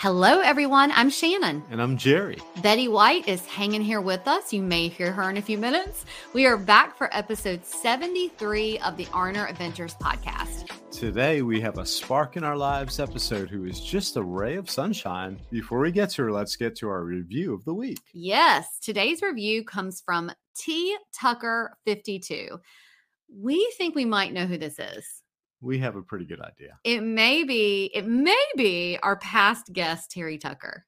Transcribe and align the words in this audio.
Hello, 0.00 0.40
everyone. 0.40 0.90
I'm 0.92 1.10
Shannon. 1.10 1.62
And 1.70 1.78
I'm 1.82 1.98
Jerry. 1.98 2.38
Betty 2.62 2.88
White 2.88 3.28
is 3.28 3.44
hanging 3.44 3.82
here 3.82 4.00
with 4.00 4.26
us. 4.26 4.50
You 4.50 4.62
may 4.62 4.88
hear 4.88 5.12
her 5.12 5.28
in 5.28 5.36
a 5.36 5.42
few 5.42 5.58
minutes. 5.58 6.06
We 6.32 6.46
are 6.46 6.56
back 6.56 6.96
for 6.96 7.14
episode 7.14 7.66
73 7.66 8.78
of 8.78 8.96
the 8.96 9.04
Arner 9.08 9.46
Adventures 9.50 9.94
podcast. 9.96 10.70
Today 10.90 11.42
we 11.42 11.60
have 11.60 11.76
a 11.76 11.84
spark 11.84 12.38
in 12.38 12.44
our 12.44 12.56
lives 12.56 12.98
episode 12.98 13.50
who 13.50 13.66
is 13.66 13.78
just 13.78 14.16
a 14.16 14.22
ray 14.22 14.56
of 14.56 14.70
sunshine. 14.70 15.38
Before 15.50 15.80
we 15.80 15.92
get 15.92 16.08
to 16.12 16.22
her, 16.22 16.32
let's 16.32 16.56
get 16.56 16.74
to 16.76 16.88
our 16.88 17.04
review 17.04 17.52
of 17.52 17.62
the 17.66 17.74
week. 17.74 17.98
Yes, 18.14 18.78
today's 18.80 19.20
review 19.20 19.66
comes 19.66 20.00
from 20.00 20.32
T 20.56 20.96
Tucker 21.12 21.76
52. 21.84 22.58
We 23.36 23.70
think 23.76 23.94
we 23.94 24.06
might 24.06 24.32
know 24.32 24.46
who 24.46 24.56
this 24.56 24.78
is. 24.78 25.19
We 25.60 25.78
have 25.78 25.96
a 25.96 26.02
pretty 26.02 26.24
good 26.24 26.40
idea. 26.40 26.78
It 26.84 27.02
may 27.02 27.44
be, 27.44 27.90
it 27.94 28.06
may 28.06 28.42
be 28.56 28.98
our 29.02 29.16
past 29.16 29.72
guest, 29.72 30.10
Terry 30.10 30.38
Tucker. 30.38 30.86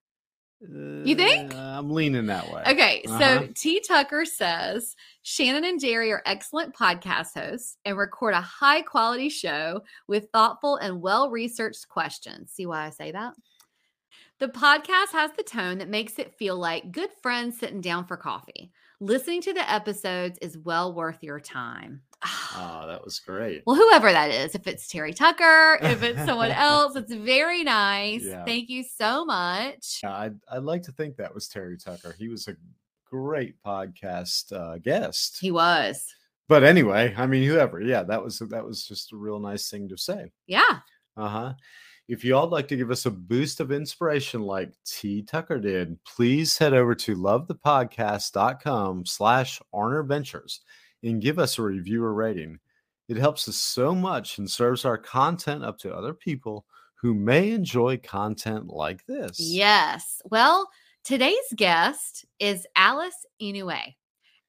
You 0.60 1.16
think? 1.16 1.52
Uh, 1.52 1.58
I'm 1.58 1.90
leaning 1.90 2.26
that 2.26 2.48
way. 2.52 2.62
Okay, 2.68 3.02
Uh-huh. 3.08 3.18
so 3.40 3.48
T. 3.56 3.80
Tucker 3.80 4.24
says 4.24 4.94
Shannon 5.22 5.64
and 5.64 5.80
Jerry 5.80 6.12
are 6.12 6.22
excellent 6.24 6.72
podcast 6.72 7.34
hosts 7.34 7.76
and 7.84 7.98
record 7.98 8.34
a 8.34 8.40
high 8.40 8.82
quality 8.82 9.28
show 9.28 9.80
with 10.06 10.28
thoughtful 10.32 10.76
and 10.76 11.02
well 11.02 11.30
researched 11.30 11.88
questions. 11.88 12.52
See 12.52 12.66
why 12.66 12.86
I 12.86 12.90
say 12.90 13.10
that? 13.10 13.34
The 14.38 14.46
podcast 14.48 15.10
has 15.12 15.32
the 15.36 15.42
tone 15.42 15.78
that 15.78 15.88
makes 15.88 16.20
it 16.20 16.34
feel 16.38 16.56
like 16.56 16.92
good 16.92 17.10
friends 17.22 17.58
sitting 17.58 17.80
down 17.80 18.06
for 18.06 18.16
coffee. 18.16 18.70
Listening 19.00 19.40
to 19.42 19.52
the 19.52 19.68
episodes 19.68 20.38
is 20.40 20.56
well 20.56 20.94
worth 20.94 21.18
your 21.24 21.40
time. 21.40 22.02
Oh, 22.24 22.84
that 22.86 23.04
was 23.04 23.18
great. 23.18 23.62
Well, 23.66 23.76
whoever 23.76 24.12
that 24.12 24.30
is, 24.30 24.54
if 24.54 24.66
it's 24.66 24.86
Terry 24.86 25.12
Tucker, 25.12 25.78
if 25.82 26.02
it's 26.02 26.24
someone 26.24 26.50
else, 26.52 26.94
it's 26.96 27.12
very 27.12 27.64
nice. 27.64 28.22
Yeah. 28.24 28.44
Thank 28.44 28.68
you 28.68 28.84
so 28.84 29.24
much. 29.24 30.00
Yeah, 30.02 30.14
I'd, 30.14 30.38
I'd 30.50 30.62
like 30.62 30.82
to 30.82 30.92
think 30.92 31.16
that 31.16 31.34
was 31.34 31.48
Terry 31.48 31.76
Tucker. 31.76 32.14
He 32.18 32.28
was 32.28 32.48
a 32.48 32.56
great 33.10 33.54
podcast 33.64 34.52
uh, 34.52 34.78
guest. 34.78 35.38
He 35.40 35.50
was. 35.50 36.06
But 36.48 36.64
anyway, 36.64 37.14
I 37.16 37.26
mean, 37.26 37.48
whoever, 37.48 37.80
yeah, 37.80 38.02
that 38.04 38.22
was 38.22 38.38
that 38.38 38.64
was 38.64 38.84
just 38.86 39.12
a 39.12 39.16
real 39.16 39.38
nice 39.38 39.70
thing 39.70 39.88
to 39.88 39.96
say. 39.96 40.30
Yeah. 40.46 40.78
Uh 41.16 41.28
huh. 41.28 41.52
If 42.08 42.24
you 42.24 42.36
all 42.36 42.48
like 42.48 42.68
to 42.68 42.76
give 42.76 42.90
us 42.90 43.06
a 43.06 43.10
boost 43.10 43.60
of 43.60 43.72
inspiration 43.72 44.42
like 44.42 44.72
T. 44.84 45.22
Tucker 45.22 45.58
did, 45.58 45.96
please 46.04 46.58
head 46.58 46.74
over 46.74 46.94
to 46.96 47.16
lovethepodcast.com 47.16 49.06
slash 49.06 49.62
Arner 49.72 50.06
Ventures 50.06 50.60
and 51.02 51.20
give 51.22 51.38
us 51.38 51.58
a 51.58 51.62
review 51.62 52.04
or 52.04 52.14
rating. 52.14 52.58
It 53.08 53.16
helps 53.16 53.48
us 53.48 53.56
so 53.56 53.94
much 53.94 54.38
and 54.38 54.50
serves 54.50 54.84
our 54.84 54.96
content 54.98 55.64
up 55.64 55.78
to 55.78 55.94
other 55.94 56.14
people 56.14 56.64
who 56.94 57.14
may 57.14 57.50
enjoy 57.50 57.98
content 57.98 58.68
like 58.68 59.04
this. 59.06 59.38
Yes. 59.40 60.22
Well, 60.30 60.68
today's 61.04 61.52
guest 61.56 62.24
is 62.38 62.66
Alice 62.76 63.26
Inoue. 63.42 63.94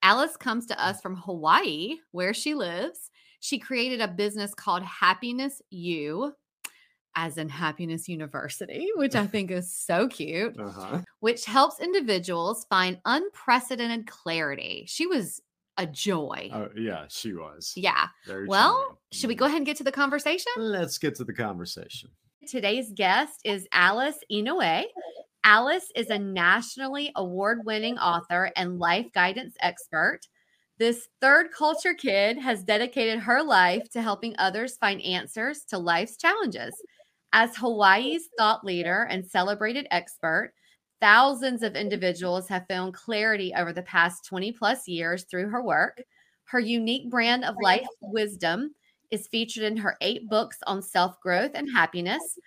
Alice 0.03 0.37
comes 0.37 0.67
to 0.67 0.83
us 0.83 1.01
from 1.01 1.15
Hawaii, 1.15 1.95
where 2.11 2.33
she 2.33 2.53
lives. 2.53 3.09
She 3.39 3.57
created 3.57 4.01
a 4.01 4.07
business 4.07 4.53
called 4.53 4.83
Happiness 4.83 5.61
U, 5.71 6.33
as 7.15 7.37
in 7.37 7.49
Happiness 7.49 8.07
University, 8.07 8.87
which 8.95 9.15
I 9.15 9.25
think 9.27 9.49
is 9.51 9.73
so 9.75 10.07
cute, 10.07 10.59
Uh-huh. 10.59 11.01
which 11.21 11.45
helps 11.45 11.79
individuals 11.79 12.65
find 12.69 12.99
unprecedented 13.05 14.07
clarity. 14.07 14.85
She 14.87 15.07
was 15.07 15.41
a 15.77 15.85
joy. 15.87 16.49
Oh, 16.53 16.69
yeah, 16.75 17.05
she 17.09 17.33
was. 17.33 17.73
yeah. 17.75 18.07
Very 18.25 18.47
Well, 18.47 18.73
charming. 18.81 18.97
should 19.11 19.27
we 19.27 19.35
Mm. 19.35 19.39
go 19.39 19.45
ahead 19.45 19.57
and 19.57 19.65
get 19.65 19.77
to 19.77 19.83
the 19.83 19.91
conversation? 19.91 20.51
Let's 20.57 20.97
get 20.97 21.15
to 21.15 21.23
the 21.23 21.33
conversation. 21.33 22.11
Today's 22.47 22.91
guest 22.93 23.39
is 23.45 23.67
Alice 23.71 24.19
Inoue. 24.31 24.83
Alice 25.45 25.91
is 25.95 26.09
a 26.09 26.19
nationally 26.19 27.11
award 27.15 27.65
winning 27.65 27.97
author 27.97 28.51
and 28.55 28.79
life 28.79 29.07
guidance 29.13 29.55
expert. 29.61 30.19
This 30.77 31.07
third 31.21 31.51
culture 31.51 31.93
kid 31.93 32.37
has 32.39 32.63
dedicated 32.63 33.19
her 33.19 33.41
life 33.43 33.89
to 33.91 34.01
helping 34.01 34.35
others 34.37 34.77
find 34.77 35.01
answers 35.01 35.63
to 35.65 35.77
life's 35.77 36.17
challenges. 36.17 36.73
As 37.31 37.55
Hawaii's 37.55 38.29
thought 38.37 38.63
leader 38.63 39.03
and 39.09 39.25
celebrated 39.25 39.87
expert, 39.91 40.53
thousands 41.03 41.63
of 41.63 41.75
individuals 41.75 42.47
have 42.47 42.65
found 42.69 42.93
clarity 42.93 43.53
over 43.57 43.73
the 43.73 43.81
past 43.81 44.23
20 44.23 44.53
plus 44.53 44.87
years 44.87 45.25
through 45.25 45.49
her 45.49 45.61
work. 45.61 46.01
Her 46.45 46.61
unique 46.61 47.09
brand 47.09 47.43
of 47.43 47.57
life 47.61 47.85
wisdom 48.01 48.73
is 49.11 49.27
featured 49.27 49.65
in 49.65 49.75
her 49.75 49.97
eight 49.99 50.29
books 50.29 50.59
on 50.65 50.81
self 50.81 51.19
growth 51.19 51.51
and 51.55 51.69
happiness, 51.69 52.39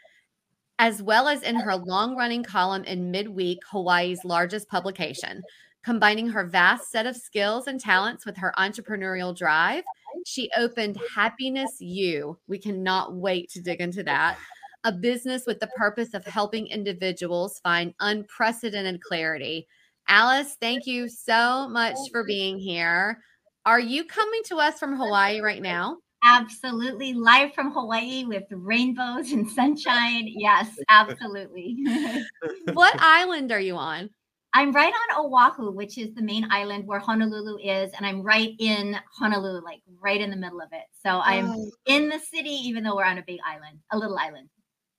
as 0.78 1.02
well 1.02 1.28
as 1.28 1.42
in 1.42 1.56
her 1.56 1.76
long 1.76 2.16
running 2.16 2.42
column 2.42 2.84
in 2.84 3.12
MidWeek, 3.12 3.58
Hawaii's 3.70 4.24
largest 4.24 4.70
publication. 4.70 5.42
Combining 5.84 6.26
her 6.30 6.44
vast 6.44 6.90
set 6.90 7.04
of 7.04 7.14
skills 7.14 7.66
and 7.66 7.78
talents 7.78 8.24
with 8.24 8.38
her 8.38 8.54
entrepreneurial 8.56 9.36
drive, 9.36 9.84
she 10.24 10.50
opened 10.56 10.98
Happiness 11.14 11.76
U. 11.80 12.38
We 12.48 12.58
cannot 12.58 13.14
wait 13.16 13.50
to 13.50 13.60
dig 13.60 13.82
into 13.82 14.02
that. 14.04 14.38
A 14.86 14.92
business 14.92 15.46
with 15.48 15.58
the 15.58 15.66
purpose 15.76 16.14
of 16.14 16.24
helping 16.24 16.68
individuals 16.68 17.58
find 17.64 17.92
unprecedented 17.98 19.02
clarity. 19.02 19.66
Alice, 20.06 20.56
thank 20.60 20.86
you 20.86 21.08
so 21.08 21.68
much 21.68 21.96
for 22.12 22.22
being 22.22 22.56
here. 22.56 23.18
Are 23.64 23.80
you 23.80 24.04
coming 24.04 24.42
to 24.44 24.58
us 24.58 24.78
from 24.78 24.96
Hawaii 24.96 25.40
right 25.40 25.60
now? 25.60 25.96
Absolutely. 26.22 27.14
Live 27.14 27.52
from 27.52 27.72
Hawaii 27.72 28.26
with 28.26 28.44
rainbows 28.52 29.32
and 29.32 29.50
sunshine. 29.50 30.28
Yes, 30.36 30.70
absolutely. 30.88 31.78
What 32.72 32.94
island 33.00 33.50
are 33.50 33.58
you 33.58 33.74
on? 33.74 34.08
I'm 34.54 34.70
right 34.70 34.92
on 34.94 35.26
Oahu, 35.26 35.72
which 35.72 35.98
is 35.98 36.14
the 36.14 36.22
main 36.22 36.46
island 36.52 36.86
where 36.86 37.00
Honolulu 37.00 37.58
is. 37.58 37.90
And 37.96 38.06
I'm 38.06 38.22
right 38.22 38.54
in 38.60 38.96
Honolulu, 39.18 39.64
like 39.64 39.80
right 40.00 40.20
in 40.20 40.30
the 40.30 40.36
middle 40.36 40.60
of 40.60 40.68
it. 40.70 40.84
So 41.04 41.20
I'm 41.24 41.50
Oh. 41.50 41.70
in 41.86 42.08
the 42.08 42.20
city, 42.20 42.50
even 42.50 42.84
though 42.84 42.94
we're 42.94 43.04
on 43.04 43.18
a 43.18 43.24
big 43.26 43.40
island, 43.44 43.80
a 43.90 43.98
little 43.98 44.16
island. 44.16 44.48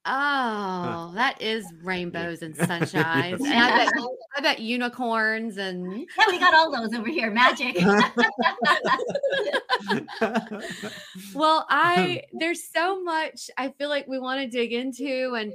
Oh, 0.09 1.11
that 1.15 1.41
is 1.41 1.65
rainbows 1.83 2.41
and 2.41 2.55
sunshines. 2.55 3.41
And 3.41 3.59
I 3.59 3.85
bet, 3.85 3.93
I 4.37 4.41
bet 4.41 4.59
unicorns 4.59 5.57
and 5.57 6.07
Yeah, 6.17 6.25
we 6.29 6.39
got 6.39 6.53
all 6.53 6.71
those 6.71 6.93
over 6.97 7.09
here. 7.09 7.29
Magic. 7.29 7.75
well, 11.35 11.65
I 11.69 12.23
there's 12.39 12.71
so 12.71 13.03
much 13.03 13.49
I 13.57 13.73
feel 13.77 13.89
like 13.89 14.07
we 14.07 14.17
want 14.17 14.39
to 14.39 14.47
dig 14.47 14.71
into 14.71 15.35
and 15.35 15.51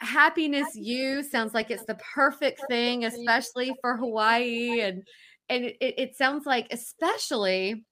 Happiness 0.00 0.68
U 0.76 1.24
sounds 1.24 1.52
like 1.52 1.72
it's 1.72 1.84
the 1.86 1.98
perfect 2.14 2.62
thing, 2.68 3.04
especially 3.04 3.72
for 3.80 3.96
Hawaii 3.96 4.82
and 4.82 5.02
and 5.48 5.64
it, 5.64 5.76
it 5.80 6.16
sounds 6.16 6.46
like 6.46 6.68
especially 6.70 7.84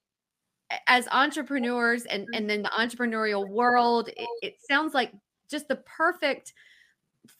as 0.86 1.08
entrepreneurs 1.10 2.04
and 2.04 2.28
and 2.32 2.48
then 2.48 2.62
the 2.62 2.68
entrepreneurial 2.68 3.48
world, 3.48 4.08
it, 4.16 4.28
it 4.42 4.54
sounds 4.68 4.94
like 4.94 5.10
just 5.48 5.68
the 5.68 5.76
perfect 5.76 6.52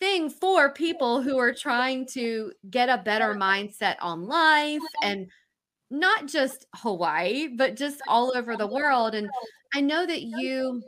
thing 0.01 0.29
for 0.31 0.73
people 0.73 1.23
who 1.23 1.39
are 1.39 1.55
trying 1.55 2.07
to 2.07 2.53
get 2.71 2.89
a 2.89 3.03
better 3.03 3.35
mindset 3.35 3.97
on 4.01 4.27
life 4.27 4.83
and 5.03 5.31
not 5.91 6.27
just 6.27 6.67
Hawaii, 6.75 7.49
but 7.49 7.77
just 7.77 8.03
all 8.09 8.33
over 8.37 8.57
the 8.57 8.67
world. 8.67 9.15
And 9.15 9.31
I 9.75 9.81
know 9.81 10.05
that 10.07 10.23
you, 10.23 10.83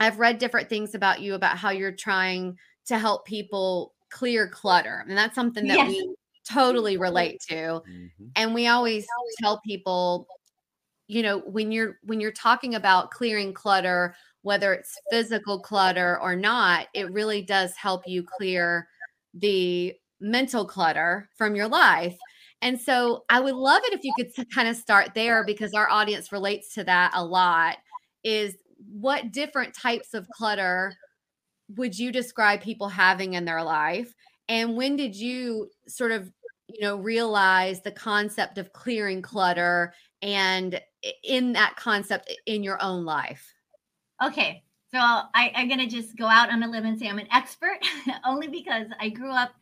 I've 0.00 0.18
read 0.18 0.38
different 0.38 0.68
things 0.68 0.94
about 0.94 1.20
you 1.20 1.34
about 1.34 1.58
how 1.58 1.70
you're 1.70 1.92
trying 1.92 2.58
to 2.86 2.98
help 2.98 3.26
people 3.26 3.94
clear 4.10 4.48
clutter. 4.48 5.04
And 5.06 5.16
that's 5.16 5.34
something 5.34 5.66
that 5.68 5.76
Yes. 5.76 5.90
we 5.90 6.14
totally 6.48 6.96
relate 6.96 7.40
to. 7.48 7.82
Mhm. 7.86 8.30
And 8.36 8.54
we 8.54 8.66
always 8.68 9.06
tell 9.38 9.60
people, 9.60 10.26
you 11.06 11.22
know, 11.22 11.38
when 11.40 11.72
you're 11.72 11.98
when 12.04 12.20
you're 12.20 12.32
talking 12.32 12.74
about 12.74 13.10
clearing 13.10 13.52
clutter, 13.52 14.14
whether 14.42 14.72
it's 14.72 14.98
physical 15.10 15.60
clutter 15.60 16.18
or 16.20 16.34
not, 16.34 16.88
it 16.94 17.10
really 17.12 17.42
does 17.42 17.74
help 17.76 18.06
you 18.06 18.22
clear 18.22 18.88
the 19.34 19.94
mental 20.20 20.64
clutter 20.64 21.28
from 21.36 21.54
your 21.54 21.68
life. 21.68 22.16
And 22.62 22.78
so 22.78 23.24
I 23.30 23.40
would 23.40 23.54
love 23.54 23.82
it 23.86 23.94
if 23.94 24.04
you 24.04 24.12
could 24.16 24.50
kind 24.50 24.68
of 24.68 24.76
start 24.76 25.10
there 25.14 25.44
because 25.44 25.72
our 25.74 25.90
audience 25.90 26.32
relates 26.32 26.74
to 26.74 26.84
that 26.84 27.12
a 27.14 27.24
lot. 27.24 27.78
Is 28.22 28.56
what 28.90 29.32
different 29.32 29.74
types 29.74 30.14
of 30.14 30.28
clutter 30.28 30.94
would 31.76 31.98
you 31.98 32.12
describe 32.12 32.60
people 32.60 32.88
having 32.88 33.34
in 33.34 33.44
their 33.44 33.62
life? 33.62 34.14
And 34.48 34.76
when 34.76 34.96
did 34.96 35.16
you 35.16 35.70
sort 35.86 36.12
of, 36.12 36.30
you 36.68 36.80
know, 36.80 36.96
realize 36.96 37.80
the 37.80 37.92
concept 37.92 38.58
of 38.58 38.72
clearing 38.72 39.22
clutter 39.22 39.94
and 40.20 40.80
in 41.24 41.52
that 41.52 41.76
concept 41.76 42.32
in 42.46 42.62
your 42.62 42.82
own 42.82 43.04
life? 43.04 43.54
Okay, 44.22 44.62
so 44.92 44.98
I, 44.98 45.50
I'm 45.54 45.68
gonna 45.68 45.86
just 45.86 46.16
go 46.16 46.26
out 46.26 46.50
on 46.50 46.62
a 46.62 46.68
limb 46.68 46.84
and 46.84 46.98
say 46.98 47.08
I'm 47.08 47.18
an 47.18 47.28
expert, 47.32 47.78
only 48.24 48.48
because 48.48 48.88
I 48.98 49.08
grew 49.08 49.30
up, 49.32 49.52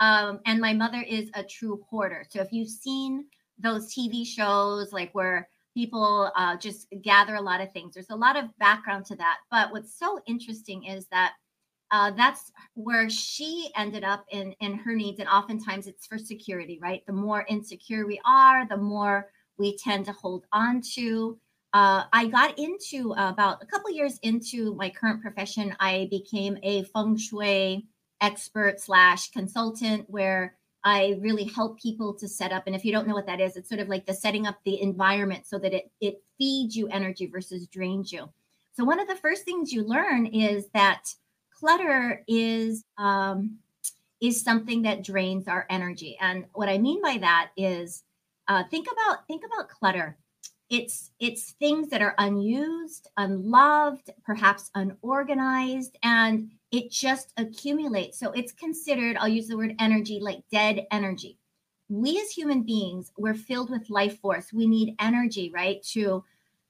um, 0.00 0.40
and 0.46 0.60
my 0.60 0.72
mother 0.72 1.02
is 1.06 1.30
a 1.34 1.42
true 1.42 1.84
hoarder. 1.90 2.24
So 2.30 2.40
if 2.40 2.50
you've 2.50 2.68
seen 2.70 3.26
those 3.58 3.92
TV 3.94 4.26
shows, 4.26 4.92
like 4.92 5.10
where 5.12 5.48
people 5.74 6.30
uh, 6.34 6.56
just 6.56 6.86
gather 7.02 7.34
a 7.34 7.40
lot 7.40 7.60
of 7.60 7.72
things, 7.72 7.92
there's 7.92 8.10
a 8.10 8.16
lot 8.16 8.36
of 8.36 8.56
background 8.58 9.04
to 9.06 9.16
that. 9.16 9.38
But 9.50 9.70
what's 9.70 9.98
so 9.98 10.18
interesting 10.26 10.84
is 10.84 11.06
that 11.08 11.34
uh, 11.90 12.10
that's 12.12 12.50
where 12.74 13.10
she 13.10 13.70
ended 13.76 14.02
up 14.02 14.24
in 14.30 14.52
in 14.60 14.74
her 14.78 14.94
needs, 14.94 15.20
and 15.20 15.28
oftentimes 15.28 15.86
it's 15.86 16.06
for 16.06 16.16
security, 16.16 16.78
right? 16.80 17.02
The 17.06 17.12
more 17.12 17.44
insecure 17.50 18.06
we 18.06 18.18
are, 18.24 18.66
the 18.66 18.78
more 18.78 19.28
we 19.58 19.76
tend 19.76 20.06
to 20.06 20.12
hold 20.12 20.46
on 20.52 20.80
to 20.94 21.38
uh, 21.76 22.04
I 22.10 22.26
got 22.28 22.58
into 22.58 23.12
uh, 23.12 23.28
about 23.28 23.62
a 23.62 23.66
couple 23.66 23.90
years 23.90 24.18
into 24.22 24.74
my 24.76 24.88
current 24.88 25.20
profession. 25.20 25.76
I 25.78 26.08
became 26.10 26.56
a 26.62 26.84
feng 26.84 27.18
shui 27.18 27.84
expert 28.22 28.80
slash 28.80 29.30
consultant, 29.30 30.08
where 30.08 30.56
I 30.84 31.18
really 31.20 31.44
help 31.44 31.78
people 31.78 32.14
to 32.14 32.26
set 32.26 32.50
up. 32.50 32.62
And 32.66 32.74
if 32.74 32.82
you 32.82 32.92
don't 32.92 33.06
know 33.06 33.12
what 33.12 33.26
that 33.26 33.42
is, 33.42 33.58
it's 33.58 33.68
sort 33.68 33.82
of 33.82 33.88
like 33.88 34.06
the 34.06 34.14
setting 34.14 34.46
up 34.46 34.56
the 34.64 34.80
environment 34.80 35.46
so 35.46 35.58
that 35.58 35.74
it 35.74 35.90
it 36.00 36.22
feeds 36.38 36.74
you 36.74 36.88
energy 36.88 37.26
versus 37.26 37.66
drains 37.66 38.10
you. 38.10 38.26
So 38.72 38.82
one 38.82 38.98
of 38.98 39.06
the 39.06 39.16
first 39.16 39.44
things 39.44 39.70
you 39.70 39.82
learn 39.84 40.24
is 40.24 40.68
that 40.72 41.12
clutter 41.52 42.24
is 42.26 42.86
um, 42.96 43.58
is 44.22 44.42
something 44.42 44.80
that 44.80 45.04
drains 45.04 45.46
our 45.46 45.66
energy. 45.68 46.16
And 46.22 46.46
what 46.54 46.70
I 46.70 46.78
mean 46.78 47.02
by 47.02 47.18
that 47.18 47.50
is 47.54 48.02
uh, 48.48 48.64
think 48.70 48.88
about 48.90 49.26
think 49.26 49.42
about 49.44 49.68
clutter 49.68 50.16
it's 50.68 51.12
it's 51.20 51.52
things 51.52 51.88
that 51.88 52.02
are 52.02 52.14
unused 52.18 53.08
unloved 53.16 54.10
perhaps 54.24 54.70
unorganized 54.74 55.96
and 56.02 56.50
it 56.72 56.90
just 56.90 57.32
accumulates. 57.36 58.18
So 58.18 58.32
it's 58.32 58.52
considered 58.52 59.16
i'll 59.16 59.28
use 59.28 59.48
the 59.48 59.56
word 59.56 59.74
energy 59.78 60.18
like 60.20 60.42
dead 60.50 60.86
energy. 60.90 61.38
We 61.88 62.20
as 62.20 62.30
human 62.30 62.62
beings 62.62 63.12
we're 63.16 63.34
filled 63.34 63.70
with 63.70 63.90
life 63.90 64.18
force. 64.18 64.52
We 64.52 64.66
need 64.66 64.96
energy 64.98 65.50
right 65.54 65.82
to 65.92 66.24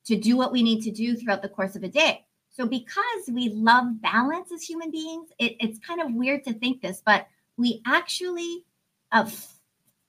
to 0.05 0.17
do 0.17 0.37
what 0.37 0.53
we 0.53 0.63
need 0.63 0.83
to 0.83 0.91
do 0.91 1.17
throughout 1.17 1.43
the 1.43 1.49
course 1.49 1.75
of 1.75 1.83
a 1.83 1.89
day. 1.89 2.25
So 2.51 2.67
because 2.67 3.29
we 3.31 3.49
love 3.51 4.01
balance 4.01 4.53
as 4.53 4.63
human 4.63 4.91
beings 4.91 5.31
it, 5.39 5.57
it's 5.59 5.79
kind 5.79 6.03
of 6.03 6.15
weird 6.15 6.45
to 6.45 6.53
think 6.53 6.83
this 6.83 7.03
but 7.05 7.27
we 7.57 7.81
actually 7.87 8.65
uh, 9.13 9.29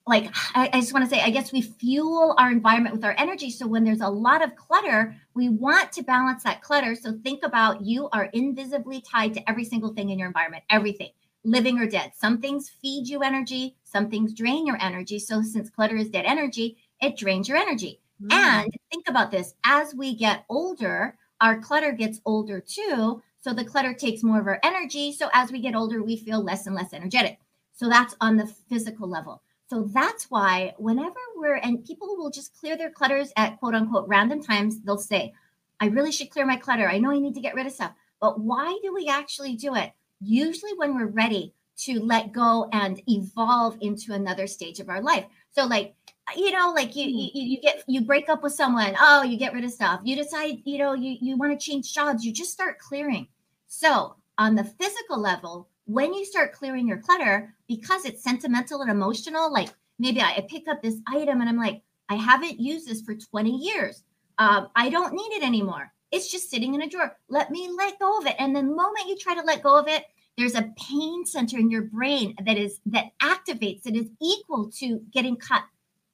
like 0.07 0.33
I, 0.55 0.69
I 0.73 0.79
just 0.79 0.93
want 0.93 1.03
to 1.03 1.13
say 1.13 1.21
i 1.21 1.29
guess 1.29 1.51
we 1.51 1.61
fuel 1.61 2.33
our 2.37 2.51
environment 2.51 2.95
with 2.95 3.03
our 3.03 3.15
energy 3.17 3.49
so 3.49 3.67
when 3.67 3.83
there's 3.83 4.01
a 4.01 4.07
lot 4.07 4.43
of 4.43 4.55
clutter 4.55 5.15
we 5.37 5.49
want 5.49 5.91
to 5.91 6.01
balance 6.01 6.43
that 6.43 6.63
clutter. 6.63 6.95
So 6.95 7.19
think 7.23 7.43
about 7.43 7.85
you 7.85 8.09
are 8.09 8.25
invisibly 8.33 9.01
tied 9.01 9.35
to 9.35 9.49
every 9.49 9.63
single 9.63 9.93
thing 9.93 10.09
in 10.09 10.19
your 10.19 10.27
environment 10.27 10.63
everything 10.69 11.11
living 11.43 11.79
or 11.79 11.85
dead. 11.85 12.11
Some 12.15 12.41
things 12.41 12.69
feed 12.81 13.07
you 13.07 13.21
energy 13.21 13.75
some 13.83 14.09
things 14.09 14.33
drain 14.33 14.65
your 14.65 14.81
energy. 14.81 15.19
So 15.19 15.41
since 15.41 15.69
clutter 15.69 15.95
is 15.95 16.09
dead 16.09 16.25
energy 16.25 16.77
it 16.99 17.15
drains 17.15 17.47
your 17.47 17.57
energy. 17.57 18.01
Mm. 18.21 18.33
and 18.33 18.73
think 18.91 19.07
about 19.07 19.29
this 19.29 19.53
as 19.63 19.93
we 19.93 20.15
get 20.15 20.43
older 20.49 21.15
our 21.39 21.59
clutter 21.59 21.91
gets 21.91 22.19
older 22.25 22.59
too 22.59 23.21
so 23.41 23.53
the 23.53 23.63
clutter 23.63 23.93
takes 23.93 24.23
more 24.23 24.39
of 24.39 24.47
our 24.47 24.59
energy. 24.63 25.13
So 25.13 25.29
as 25.33 25.51
we 25.51 25.61
get 25.61 25.75
older 25.75 26.01
we 26.01 26.17
feel 26.17 26.43
less 26.43 26.65
and 26.65 26.75
less 26.75 26.93
energetic. 26.93 27.37
So 27.73 27.87
that's 27.87 28.15
on 28.19 28.37
the 28.37 28.47
physical 28.47 29.07
level 29.07 29.43
so 29.69 29.83
that's 29.93 30.31
why 30.31 30.73
whenever 30.77 31.19
we're, 31.35 31.55
and 31.55 31.85
people 31.85 32.15
will 32.15 32.29
just 32.29 32.55
clear 32.57 32.77
their 32.77 32.89
clutters 32.89 33.33
at 33.35 33.59
quote 33.59 33.75
unquote 33.75 34.07
random 34.07 34.41
times, 34.41 34.81
they'll 34.81 34.97
say, 34.97 35.33
I 35.79 35.87
really 35.87 36.11
should 36.11 36.29
clear 36.29 36.45
my 36.45 36.55
clutter. 36.55 36.87
I 36.87 36.97
know 36.97 37.11
I 37.11 37.19
need 37.19 37.35
to 37.35 37.41
get 37.41 37.53
rid 37.53 37.67
of 37.67 37.73
stuff. 37.73 37.91
But 38.19 38.39
why 38.39 38.79
do 38.81 38.93
we 38.93 39.07
actually 39.07 39.55
do 39.55 39.75
it? 39.75 39.91
Usually 40.21 40.73
when 40.73 40.95
we're 40.95 41.07
ready 41.07 41.53
to 41.79 41.99
let 41.99 42.31
go 42.31 42.69
and 42.71 43.01
evolve 43.07 43.77
into 43.81 44.13
another 44.13 44.47
stage 44.47 44.79
of 44.79 44.89
our 44.89 45.01
life. 45.01 45.25
So, 45.51 45.65
like, 45.65 45.93
you 46.35 46.51
know, 46.51 46.73
like 46.73 46.95
you, 46.95 47.05
hmm. 47.05 47.37
you, 47.37 47.43
you 47.43 47.61
get, 47.61 47.83
you 47.87 48.01
break 48.01 48.29
up 48.29 48.43
with 48.43 48.53
someone. 48.53 48.95
Oh, 48.99 49.21
you 49.21 49.37
get 49.37 49.53
rid 49.53 49.65
of 49.65 49.71
stuff. 49.71 49.99
You 50.03 50.15
decide, 50.15 50.59
you 50.63 50.77
know, 50.79 50.93
you, 50.93 51.17
you 51.21 51.37
want 51.37 51.57
to 51.57 51.63
change 51.63 51.93
jobs. 51.93 52.25
You 52.25 52.31
just 52.31 52.51
start 52.51 52.79
clearing. 52.79 53.27
So, 53.67 54.15
on 54.37 54.55
the 54.55 54.63
physical 54.63 55.19
level, 55.19 55.67
when 55.87 56.13
you 56.13 56.25
start 56.25 56.53
clearing 56.53 56.87
your 56.87 56.97
clutter, 56.97 57.53
because 57.67 58.05
it's 58.05 58.23
sentimental 58.23 58.81
and 58.81 58.91
emotional, 58.91 59.51
like 59.51 59.69
maybe 59.97 60.21
I, 60.21 60.45
pick 60.47 60.67
up 60.67 60.81
this 60.81 60.99
item 61.07 61.39
and 61.39 61.49
I'm 61.49 61.57
like, 61.57 61.81
I 62.09 62.15
haven't 62.15 62.59
used 62.59 62.87
this 62.87 63.01
for 63.01 63.15
20 63.15 63.49
years. 63.49 64.03
Um, 64.37 64.67
I 64.75 64.89
don't 64.89 65.13
need 65.13 65.31
it 65.31 65.43
anymore. 65.43 65.91
It's 66.11 66.29
just 66.29 66.51
sitting 66.51 66.75
in 66.75 66.81
a 66.81 66.89
drawer. 66.89 67.17
Let 67.29 67.51
me 67.51 67.69
let 67.75 67.99
go 67.99 68.19
of 68.19 68.27
it. 68.27 68.35
And 68.37 68.55
the 68.55 68.63
moment 68.63 69.07
you 69.07 69.17
try 69.17 69.33
to 69.33 69.41
let 69.41 69.63
go 69.63 69.77
of 69.77 69.87
it, 69.87 70.03
there's 70.37 70.55
a 70.55 70.71
pain 70.77 71.25
center 71.25 71.57
in 71.57 71.71
your 71.71 71.83
brain 71.83 72.35
that 72.45 72.57
is 72.57 72.79
that 72.85 73.07
activates 73.21 73.83
that 73.83 73.95
is 73.95 74.09
equal 74.21 74.69
to 74.77 75.01
getting 75.11 75.35
cut 75.35 75.63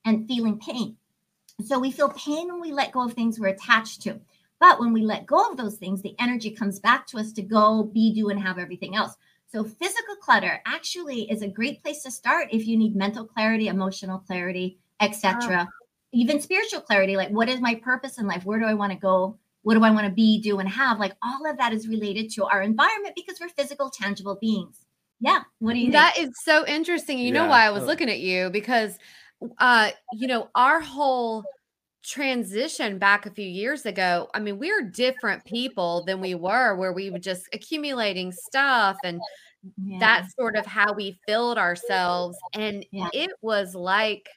and 0.05 0.27
feeling 0.27 0.59
pain. 0.59 0.95
So 1.65 1.77
we 1.77 1.91
feel 1.91 2.09
pain 2.09 2.47
when 2.47 2.61
we 2.61 2.71
let 2.71 2.91
go 2.91 3.05
of 3.05 3.13
things 3.13 3.39
we're 3.39 3.47
attached 3.47 4.01
to. 4.03 4.19
But 4.59 4.79
when 4.79 4.93
we 4.93 5.01
let 5.01 5.25
go 5.25 5.51
of 5.51 5.57
those 5.57 5.75
things, 5.75 6.01
the 6.01 6.15
energy 6.19 6.51
comes 6.51 6.79
back 6.79 7.05
to 7.07 7.17
us 7.17 7.33
to 7.33 7.41
go, 7.41 7.83
be, 7.83 8.13
do, 8.13 8.29
and 8.29 8.39
have 8.39 8.57
everything 8.57 8.95
else. 8.95 9.13
So 9.53 9.63
physical 9.63 10.15
clutter 10.15 10.59
actually 10.65 11.29
is 11.29 11.43
a 11.43 11.47
great 11.47 11.83
place 11.83 12.01
to 12.03 12.09
start 12.11 12.47
if 12.51 12.65
you 12.65 12.75
need 12.75 12.95
mental 12.95 13.23
clarity, 13.23 13.67
emotional 13.67 14.17
clarity, 14.17 14.79
etc. 14.99 15.69
Even 16.11 16.41
spiritual 16.41 16.81
clarity, 16.81 17.15
like 17.15 17.29
what 17.29 17.49
is 17.49 17.61
my 17.61 17.75
purpose 17.75 18.17
in 18.17 18.25
life? 18.25 18.45
Where 18.45 18.57
do 18.57 18.65
I 18.65 18.73
want 18.73 18.93
to 18.93 18.97
go? 18.97 19.37
What 19.61 19.75
do 19.75 19.83
I 19.83 19.91
want 19.91 20.07
to 20.07 20.11
be, 20.11 20.41
do, 20.41 20.57
and 20.57 20.67
have? 20.67 20.99
Like 20.99 21.13
all 21.21 21.47
of 21.47 21.57
that 21.59 21.71
is 21.71 21.87
related 21.87 22.31
to 22.31 22.45
our 22.45 22.63
environment 22.63 23.13
because 23.15 23.39
we're 23.39 23.49
physical, 23.49 23.91
tangible 23.91 24.39
beings. 24.41 24.87
Yeah. 25.19 25.43
What 25.59 25.73
do 25.73 25.79
you 25.79 25.91
think? 25.91 25.93
That 25.93 26.17
is 26.17 26.31
so 26.43 26.65
interesting. 26.65 27.19
You 27.19 27.31
know 27.31 27.47
why 27.47 27.67
I 27.67 27.69
was 27.69 27.83
Oh. 27.83 27.85
looking 27.85 28.09
at 28.09 28.19
you 28.19 28.49
because 28.49 28.97
uh 29.59 29.91
you 30.13 30.27
know 30.27 30.49
our 30.55 30.79
whole 30.79 31.43
transition 32.03 32.97
back 32.99 33.25
a 33.25 33.31
few 33.31 33.47
years 33.47 33.85
ago 33.85 34.27
i 34.33 34.39
mean 34.39 34.59
we're 34.59 34.81
different 34.89 35.43
people 35.45 36.03
than 36.05 36.19
we 36.19 36.35
were 36.35 36.75
where 36.75 36.91
we 36.93 37.09
were 37.09 37.19
just 37.19 37.47
accumulating 37.53 38.31
stuff 38.31 38.97
and 39.03 39.19
Yeah. 39.85 39.97
that's 39.99 40.35
sort 40.35 40.57
of 40.57 40.65
how 40.65 40.91
we 40.93 41.17
filled 41.25 41.57
ourselves 41.57 42.37
and 42.53 42.85
Yeah. 42.91 43.07
it 43.13 43.31
was 43.41 43.73
like 43.75 44.27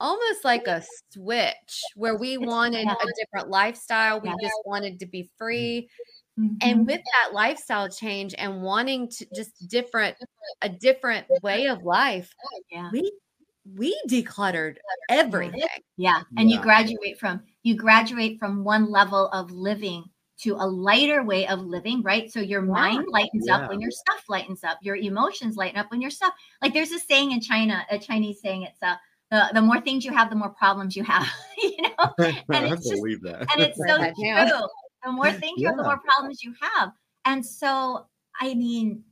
almost 0.00 0.44
like 0.44 0.66
a 0.66 0.82
switch 1.12 1.82
where 1.94 2.16
we 2.16 2.32
It's- 2.34 2.48
wanted 2.48 2.84
yeah. 2.86 2.94
a 3.00 3.06
different 3.20 3.48
lifestyle 3.48 4.20
we 4.20 4.30
just 4.42 4.60
wanted 4.64 4.98
to 5.00 5.06
be 5.06 5.30
free 5.38 5.88
Mhm. 6.36 6.56
and 6.62 6.86
with 6.86 7.00
that 7.12 7.32
lifestyle 7.32 7.88
change 7.88 8.34
and 8.36 8.60
wanting 8.60 9.08
to 9.08 9.26
just 9.36 9.68
different 9.68 10.16
a 10.62 10.68
different 10.68 11.26
way 11.42 11.66
of 11.68 11.84
life 11.84 12.34
yeah. 12.72 12.90
we 12.92 13.08
we 13.76 13.98
decluttered 14.08 14.76
everything 15.08 15.62
Yeah. 15.96 16.22
And 16.36 16.50
you 16.50 16.60
graduate 16.60 17.18
from 17.18 17.42
you 17.62 17.74
graduate 17.76 18.38
from 18.38 18.62
one 18.64 18.90
level 18.90 19.28
of 19.28 19.50
living 19.50 20.04
to 20.42 20.54
a 20.54 20.66
lighter 20.66 21.22
way 21.22 21.46
of 21.46 21.60
living, 21.60 22.02
right? 22.02 22.30
So 22.30 22.40
your 22.40 22.62
Yeah. 22.64 22.72
mind 22.72 23.06
lightens 23.08 23.46
Yeah. 23.46 23.56
up 23.58 23.70
when 23.70 23.80
your 23.80 23.90
stuff 23.90 24.24
lightens 24.28 24.64
up. 24.64 24.78
Your 24.82 24.96
emotions 24.96 25.56
lighten 25.56 25.78
up 25.78 25.90
when 25.90 26.02
your 26.02 26.10
stuff. 26.10 26.34
Like 26.60 26.74
there's 26.74 26.90
a 26.92 26.98
saying 26.98 27.32
in 27.32 27.40
China, 27.40 27.86
a 27.90 27.98
Chinese 27.98 28.40
saying 28.42 28.62
it's 28.62 28.82
uh 28.82 28.96
the, 29.30 29.48
the 29.54 29.62
more 29.62 29.80
things 29.80 30.04
you 30.04 30.12
have, 30.12 30.28
the 30.28 30.36
more 30.36 30.50
problems 30.50 30.94
you 30.94 31.02
have. 31.04 31.26
you 31.62 31.82
know? 31.82 31.94
I 32.18 32.42
it's 32.50 32.88
just- 32.88 33.00
believe 33.00 33.22
that. 33.22 33.46
and 33.54 33.62
it's 33.62 33.78
so 33.78 33.96
true. 33.98 34.68
The 35.04 35.12
more 35.12 35.32
things 35.32 35.60
you 35.60 35.68
have, 35.68 35.76
the 35.76 35.82
more 35.84 35.98
problems 35.98 36.42
you 36.42 36.54
have. 36.60 36.92
And 37.24 37.44
so, 37.44 38.06
I 38.40 38.54
mean, 38.54 39.04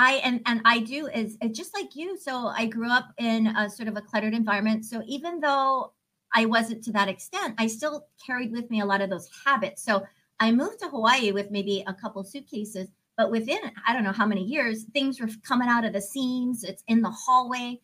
I 0.00 0.12
and 0.24 0.40
and 0.46 0.62
I 0.64 0.76
do 0.80 1.08
is 1.08 1.36
just 1.52 1.74
like 1.74 1.94
you. 1.94 2.16
So 2.16 2.46
I 2.46 2.64
grew 2.66 2.90
up 2.90 3.08
in 3.18 3.48
a 3.48 3.68
sort 3.68 3.88
of 3.90 3.96
a 3.98 4.00
cluttered 4.00 4.34
environment. 4.34 4.86
So 4.86 5.02
even 5.06 5.40
though 5.40 5.92
I 6.34 6.46
wasn't 6.46 6.82
to 6.84 6.92
that 6.92 7.08
extent, 7.08 7.54
I 7.58 7.66
still 7.66 8.06
carried 8.26 8.50
with 8.50 8.70
me 8.70 8.80
a 8.80 8.86
lot 8.86 9.02
of 9.02 9.10
those 9.10 9.28
habits. 9.44 9.82
So 9.82 9.94
I 10.40 10.52
moved 10.52 10.78
to 10.80 10.88
Hawaii 10.88 11.32
with 11.32 11.50
maybe 11.50 11.84
a 11.86 11.92
couple 11.92 12.24
suitcases, 12.24 12.88
but 13.18 13.30
within 13.30 13.60
I 13.86 13.92
don't 13.92 14.04
know 14.04 14.12
how 14.20 14.26
many 14.26 14.44
years, 14.44 14.84
things 14.84 15.20
were 15.20 15.28
coming 15.50 15.68
out 15.68 15.84
of 15.84 15.92
the 15.92 16.00
seams. 16.00 16.64
It's 16.64 16.84
in 16.86 17.02
the 17.02 17.10
hallway. 17.10 17.80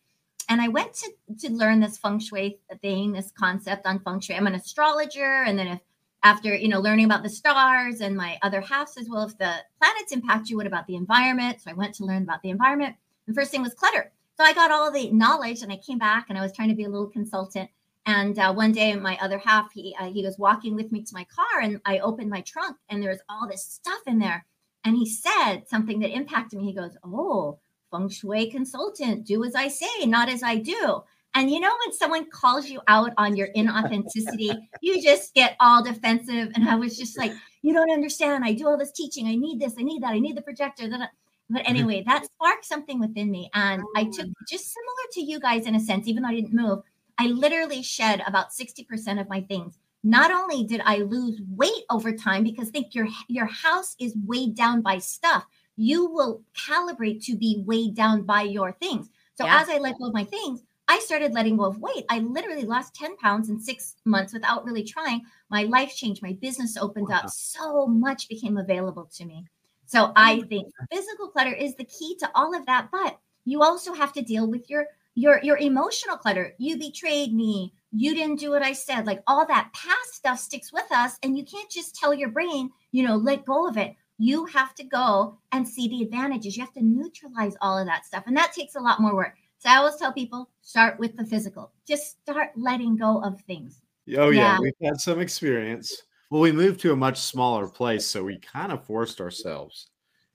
and 0.49 0.61
I 0.61 0.69
went 0.69 0.93
to 1.01 1.11
to 1.41 1.51
learn 1.51 1.79
this 1.81 1.97
feng 1.97 2.19
shui 2.19 2.59
thing, 2.81 3.13
this 3.13 3.31
concept 3.31 3.85
on 3.85 3.99
feng 3.99 4.19
shui. 4.21 4.35
I'm 4.35 4.47
an 4.47 4.55
astrologer, 4.55 5.43
and 5.47 5.57
then 5.59 5.67
if 5.67 5.79
after 6.27 6.53
you 6.53 6.67
know 6.67 6.81
learning 6.81 7.05
about 7.05 7.23
the 7.23 7.29
stars 7.29 8.01
and 8.01 8.15
my 8.15 8.37
other 8.41 8.59
half 8.59 8.89
says, 8.89 9.07
well, 9.09 9.23
if 9.23 9.37
the 9.37 9.53
planets 9.79 10.11
impact 10.11 10.49
you, 10.49 10.57
what 10.57 10.67
about 10.67 10.85
the 10.85 10.95
environment? 10.95 11.61
So 11.61 11.71
I 11.71 11.73
went 11.73 11.95
to 11.95 12.05
learn 12.05 12.23
about 12.23 12.41
the 12.41 12.49
environment. 12.49 12.95
The 13.27 13.33
first 13.33 13.49
thing 13.49 13.61
was 13.61 13.73
clutter. 13.73 14.11
So 14.35 14.43
I 14.43 14.53
got 14.53 14.69
all 14.69 14.91
the 14.91 15.09
knowledge, 15.11 15.61
and 15.63 15.71
I 15.71 15.77
came 15.77 15.97
back, 15.97 16.25
and 16.27 16.37
I 16.37 16.41
was 16.41 16.51
trying 16.51 16.67
to 16.67 16.75
be 16.75 16.83
a 16.83 16.89
little 16.89 17.07
consultant. 17.07 17.69
And 18.05 18.37
uh, 18.37 18.53
one 18.53 18.73
day, 18.73 18.93
my 18.95 19.17
other 19.21 19.37
half, 19.37 19.71
he 19.71 19.95
uh, 19.99 20.11
he 20.11 20.21
was 20.21 20.37
walking 20.37 20.75
with 20.75 20.91
me 20.91 21.01
to 21.01 21.13
my 21.13 21.25
car, 21.33 21.61
and 21.61 21.79
I 21.85 21.99
opened 21.99 22.29
my 22.29 22.41
trunk, 22.41 22.75
and 22.89 23.01
there 23.01 23.11
was 23.11 23.21
all 23.29 23.47
this 23.47 23.63
stuff 23.63 24.01
in 24.05 24.19
there. 24.19 24.45
And 24.83 24.97
he 24.97 25.05
said 25.05 25.61
something 25.67 25.99
that 26.01 26.15
impacted 26.15 26.59
me. 26.59 26.65
He 26.65 26.73
goes, 26.73 26.97
"Oh, 27.05 27.59
feng 27.89 28.09
shui 28.09 28.51
consultant, 28.51 29.25
do 29.25 29.45
as 29.45 29.55
I 29.55 29.69
say, 29.69 30.05
not 30.05 30.27
as 30.27 30.43
I 30.43 30.55
do." 30.57 31.03
And 31.37 31.51
you 31.51 31.59
know, 31.59 31.71
when 31.85 31.93
someone 31.93 32.25
calls 32.31 32.67
you 32.67 32.81
out 32.87 33.13
on 33.15 33.35
your 33.35 33.49
inauthenticity, 33.55 34.57
you 34.81 35.03
just 35.03 35.35
get 35.35 35.55
all 35.59 35.83
defensive. 35.83 36.51
And 36.55 36.67
I 36.67 36.73
was 36.73 36.97
just 36.97 37.15
like, 37.15 37.31
"You 37.61 37.75
don't 37.75 37.91
understand. 37.91 38.43
I 38.43 38.53
do 38.53 38.67
all 38.67 38.75
this 38.75 38.91
teaching. 38.91 39.27
I 39.27 39.35
need 39.35 39.59
this. 39.59 39.75
I 39.77 39.83
need 39.83 40.01
that. 40.01 40.13
I 40.13 40.19
need 40.19 40.35
the 40.35 40.41
projector." 40.41 40.89
But 40.89 40.99
mm-hmm. 40.99 41.57
anyway, 41.63 42.03
that 42.07 42.25
sparked 42.25 42.65
something 42.65 42.99
within 42.99 43.29
me, 43.29 43.51
and 43.53 43.83
I 43.95 44.05
took 44.05 44.25
oh. 44.25 44.45
just 44.49 44.73
similar 44.73 45.05
to 45.11 45.21
you 45.21 45.39
guys 45.39 45.67
in 45.67 45.75
a 45.75 45.79
sense, 45.79 46.07
even 46.07 46.23
though 46.23 46.29
I 46.29 46.35
didn't 46.35 46.55
move. 46.55 46.79
I 47.19 47.27
literally 47.27 47.83
shed 47.83 48.23
about 48.25 48.51
60% 48.51 49.21
of 49.21 49.29
my 49.29 49.41
things. 49.41 49.77
Not 50.03 50.31
only 50.31 50.63
did 50.63 50.81
I 50.85 50.97
lose 50.97 51.39
weight 51.49 51.83
over 51.91 52.13
time 52.13 52.43
because 52.43 52.69
think 52.69 52.95
your 52.95 53.07
your 53.27 53.45
house 53.45 53.95
is 53.99 54.15
weighed 54.25 54.55
down 54.55 54.81
by 54.81 54.97
stuff, 54.97 55.45
you 55.75 56.09
will 56.09 56.41
calibrate 56.67 57.23
to 57.25 57.37
be 57.37 57.63
weighed 57.63 57.95
down 57.95 58.23
by 58.23 58.41
your 58.41 58.71
things. 58.71 59.09
So 59.35 59.45
yeah. 59.45 59.61
as 59.61 59.69
I 59.69 59.77
let 59.77 59.99
go 59.99 60.07
of 60.07 60.13
my 60.15 60.23
things, 60.23 60.63
I 60.87 60.99
started 60.99 61.33
letting 61.33 61.57
go 61.57 61.65
of 61.65 61.79
weight. 61.79 62.05
I 62.09 62.19
literally 62.19 62.63
lost 62.63 62.95
10 62.95 63.17
pounds 63.17 63.49
in 63.49 63.59
six 63.59 63.95
months 64.05 64.33
without 64.33 64.65
really 64.65 64.83
trying. 64.83 65.23
My 65.49 65.63
life 65.63 65.95
changed. 65.95 66.23
My 66.23 66.33
business 66.33 66.77
opened 66.77 67.09
wow. 67.09 67.17
up. 67.17 67.29
So 67.29 67.87
much 67.87 68.29
became 68.29 68.57
available 68.57 69.09
to 69.15 69.25
me. 69.25 69.45
So 69.85 70.07
oh 70.07 70.13
I 70.15 70.41
think 70.41 70.71
physical 70.91 71.29
clutter 71.29 71.53
is 71.53 71.75
the 71.75 71.85
key 71.85 72.15
to 72.19 72.29
all 72.35 72.55
of 72.55 72.65
that. 72.65 72.89
But 72.91 73.19
you 73.45 73.63
also 73.63 73.93
have 73.93 74.13
to 74.13 74.21
deal 74.21 74.47
with 74.47 74.69
your 74.69 74.87
your 75.15 75.39
your 75.41 75.57
emotional 75.57 76.15
clutter 76.15 76.53
you 76.59 76.77
betrayed 76.77 77.33
me 77.33 77.73
you 77.91 78.13
didn't 78.13 78.39
do 78.39 78.51
what 78.51 78.61
i 78.61 78.71
said 78.71 79.07
like 79.07 79.23
all 79.25 79.47
that 79.47 79.71
past 79.73 80.13
stuff 80.13 80.37
sticks 80.37 80.71
with 80.71 80.85
us 80.91 81.17
and 81.23 81.35
you 81.35 81.43
can't 81.43 81.71
just 81.71 81.95
tell 81.95 82.13
your 82.13 82.29
brain 82.29 82.69
you 82.91 83.01
know 83.01 83.15
let 83.15 83.43
go 83.43 83.67
of 83.67 83.77
it 83.77 83.95
you 84.19 84.45
have 84.45 84.75
to 84.75 84.83
go 84.83 85.35
and 85.53 85.67
see 85.67 85.87
the 85.87 86.03
advantages 86.03 86.55
you 86.55 86.63
have 86.63 86.73
to 86.73 86.85
neutralize 86.85 87.55
all 87.61 87.79
of 87.79 87.87
that 87.87 88.05
stuff 88.05 88.23
and 88.27 88.37
that 88.37 88.53
takes 88.53 88.75
a 88.75 88.79
lot 88.79 89.01
more 89.01 89.15
work 89.15 89.33
so 89.59 89.69
i 89.69 89.77
always 89.77 89.95
tell 89.95 90.13
people 90.13 90.49
start 90.61 90.99
with 90.99 91.15
the 91.17 91.25
physical 91.25 91.71
just 91.87 92.21
start 92.21 92.49
letting 92.55 92.95
go 92.95 93.21
of 93.23 93.39
things 93.41 93.81
oh 94.17 94.29
yeah, 94.29 94.53
yeah. 94.53 94.59
we've 94.59 94.73
had 94.81 94.99
some 94.99 95.19
experience 95.19 96.03
well 96.29 96.41
we 96.41 96.51
moved 96.51 96.79
to 96.79 96.91
a 96.91 96.95
much 96.95 97.19
smaller 97.19 97.67
place 97.67 98.05
so 98.05 98.23
we 98.23 98.37
kind 98.39 98.71
of 98.71 98.83
forced 98.85 99.21
ourselves 99.21 99.87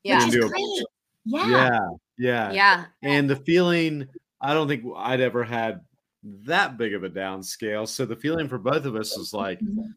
yeah 0.03 0.25
Which 0.25 0.35
is 0.35 0.45
great. 0.51 0.85
yeah 1.25 1.49
yeah 1.49 1.81
yeah 2.19 2.53
yeah 2.53 2.85
and 3.03 3.29
the 3.29 3.37
feeling 3.37 4.09
I 4.43 4.55
don't 4.55 4.67
think 4.67 4.85
I'd 4.97 5.21
ever 5.21 5.45
had 5.45 5.81
that 6.25 6.77
big 6.77 6.95
of 6.95 7.05
a 7.05 7.09
downscale. 7.09 7.89
So 7.89 8.05
the 8.05 8.17
feeling 8.17 8.49
for 8.49 8.59
both 8.59 8.85
of 8.85 8.97
us 8.97 9.17
is 9.17 9.33
like, 9.33 9.61
mm-hmm. 9.61 9.93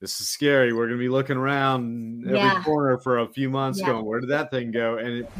this 0.00 0.20
is 0.20 0.28
scary. 0.28 0.72
We're 0.72 0.86
going 0.86 0.98
to 0.98 1.04
be 1.04 1.08
looking 1.08 1.36
around 1.36 2.24
every 2.26 2.38
yeah. 2.38 2.62
corner 2.62 2.98
for 2.98 3.18
a 3.18 3.28
few 3.28 3.50
months, 3.50 3.80
yeah. 3.80 3.88
going, 3.88 4.04
where 4.04 4.20
did 4.20 4.30
that 4.30 4.52
thing 4.52 4.70
go? 4.70 4.98
And 4.98 5.24
it, 5.24 5.30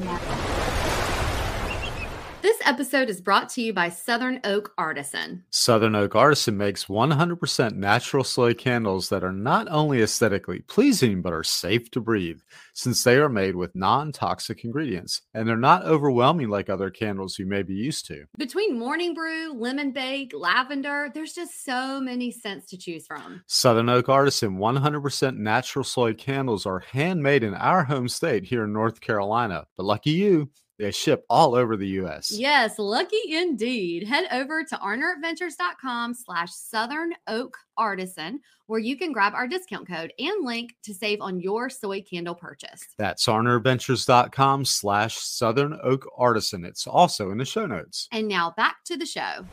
yeah 2.47 2.57
episode 2.67 3.09
is 3.09 3.21
brought 3.21 3.49
to 3.49 3.63
you 3.63 3.73
by 3.73 3.89
Southern 3.89 4.41
Oak 4.43 4.73
Artisan. 4.77 5.45
Southern 5.51 5.95
Oak 5.95 6.17
Artisan 6.17 6.57
makes 6.57 6.87
100% 6.87 7.75
natural 7.75 8.25
soy 8.25 8.55
candles 8.55 9.09
that 9.09 9.23
are 9.23 9.33
not 9.33 9.69
only 9.71 10.03
aesthetically 10.03 10.61
pleasing, 10.63 11.23
but 11.23 11.33
are 11.33 11.45
safe 11.45 11.91
to 11.93 12.01
breathe, 12.01 12.41
since 12.75 13.05
they 13.05 13.17
are 13.17 13.29
made 13.29 13.55
with 13.55 13.75
non 13.77 14.11
toxic 14.11 14.65
ingredients 14.65 15.23
and 15.33 15.49
they're 15.49 15.57
not 15.57 15.85
overwhelming 15.85 16.49
like 16.49 16.69
other 16.69 16.91
candles 16.91 17.39
you 17.39 17.47
may 17.47 17.63
be 17.63 17.75
used 17.75 18.07
to. 18.09 18.25
Between 18.37 18.79
morning 18.79 19.15
brew, 19.15 19.53
lemon 19.55 19.93
bake, 19.93 20.33
lavender, 20.35 21.09
there's 21.15 21.33
just 21.33 21.65
so 21.65 22.01
many 22.01 22.33
scents 22.33 22.67
to 22.71 22.77
choose 22.77 23.07
from. 23.07 23.43
Southern 23.47 23.89
Oak 23.89 24.09
Artisan 24.09 24.59
100% 24.59 25.37
natural 25.37 25.85
soy 25.85 26.15
candles 26.15 26.67
are 26.67 26.81
handmade 26.81 27.45
in 27.45 27.55
our 27.55 27.85
home 27.85 28.09
state 28.09 28.45
here 28.45 28.65
in 28.65 28.73
North 28.73 29.01
Carolina. 29.01 29.67
But 29.77 29.87
lucky 29.87 30.11
you, 30.11 30.51
they 30.79 30.91
ship 30.91 31.25
all 31.31 31.55
over 31.55 31.77
the 31.77 31.87
U.S. 31.89 32.33
Yes, 32.33 32.79
lucky 32.79 33.17
indeed. 33.29 34.07
Head 34.07 34.27
over 34.31 34.63
to 34.65 34.77
arneradventures.com 34.77 36.15
slash 36.15 36.53
Southern 36.53 37.13
Oak 37.27 37.57
Artisan, 37.79 38.41
where 38.67 38.81
you 38.81 38.97
can 38.97 39.13
grab 39.13 39.33
our 39.35 39.49
discount 39.49 39.89
code 39.89 40.13
and 40.19 40.45
link 40.45 40.75
to 40.85 40.93
save 40.93 41.21
on 41.23 41.41
your 41.41 41.71
soy 41.71 42.03
candle 42.03 42.35
purchase. 42.35 42.83
That's 42.99 43.25
arneradventures.com 43.27 44.65
slash 44.67 45.17
Southern 45.17 45.79
Oak 45.83 46.07
Artisan. 46.19 46.65
It's 46.65 46.87
also 46.87 47.31
in 47.31 47.39
the 47.39 47.45
show 47.45 47.67
notes. 47.67 48.09
And 48.13 48.29
now 48.29 48.53
back 48.57 48.77
to 48.87 48.97
the 48.97 49.07
show. 49.07 49.47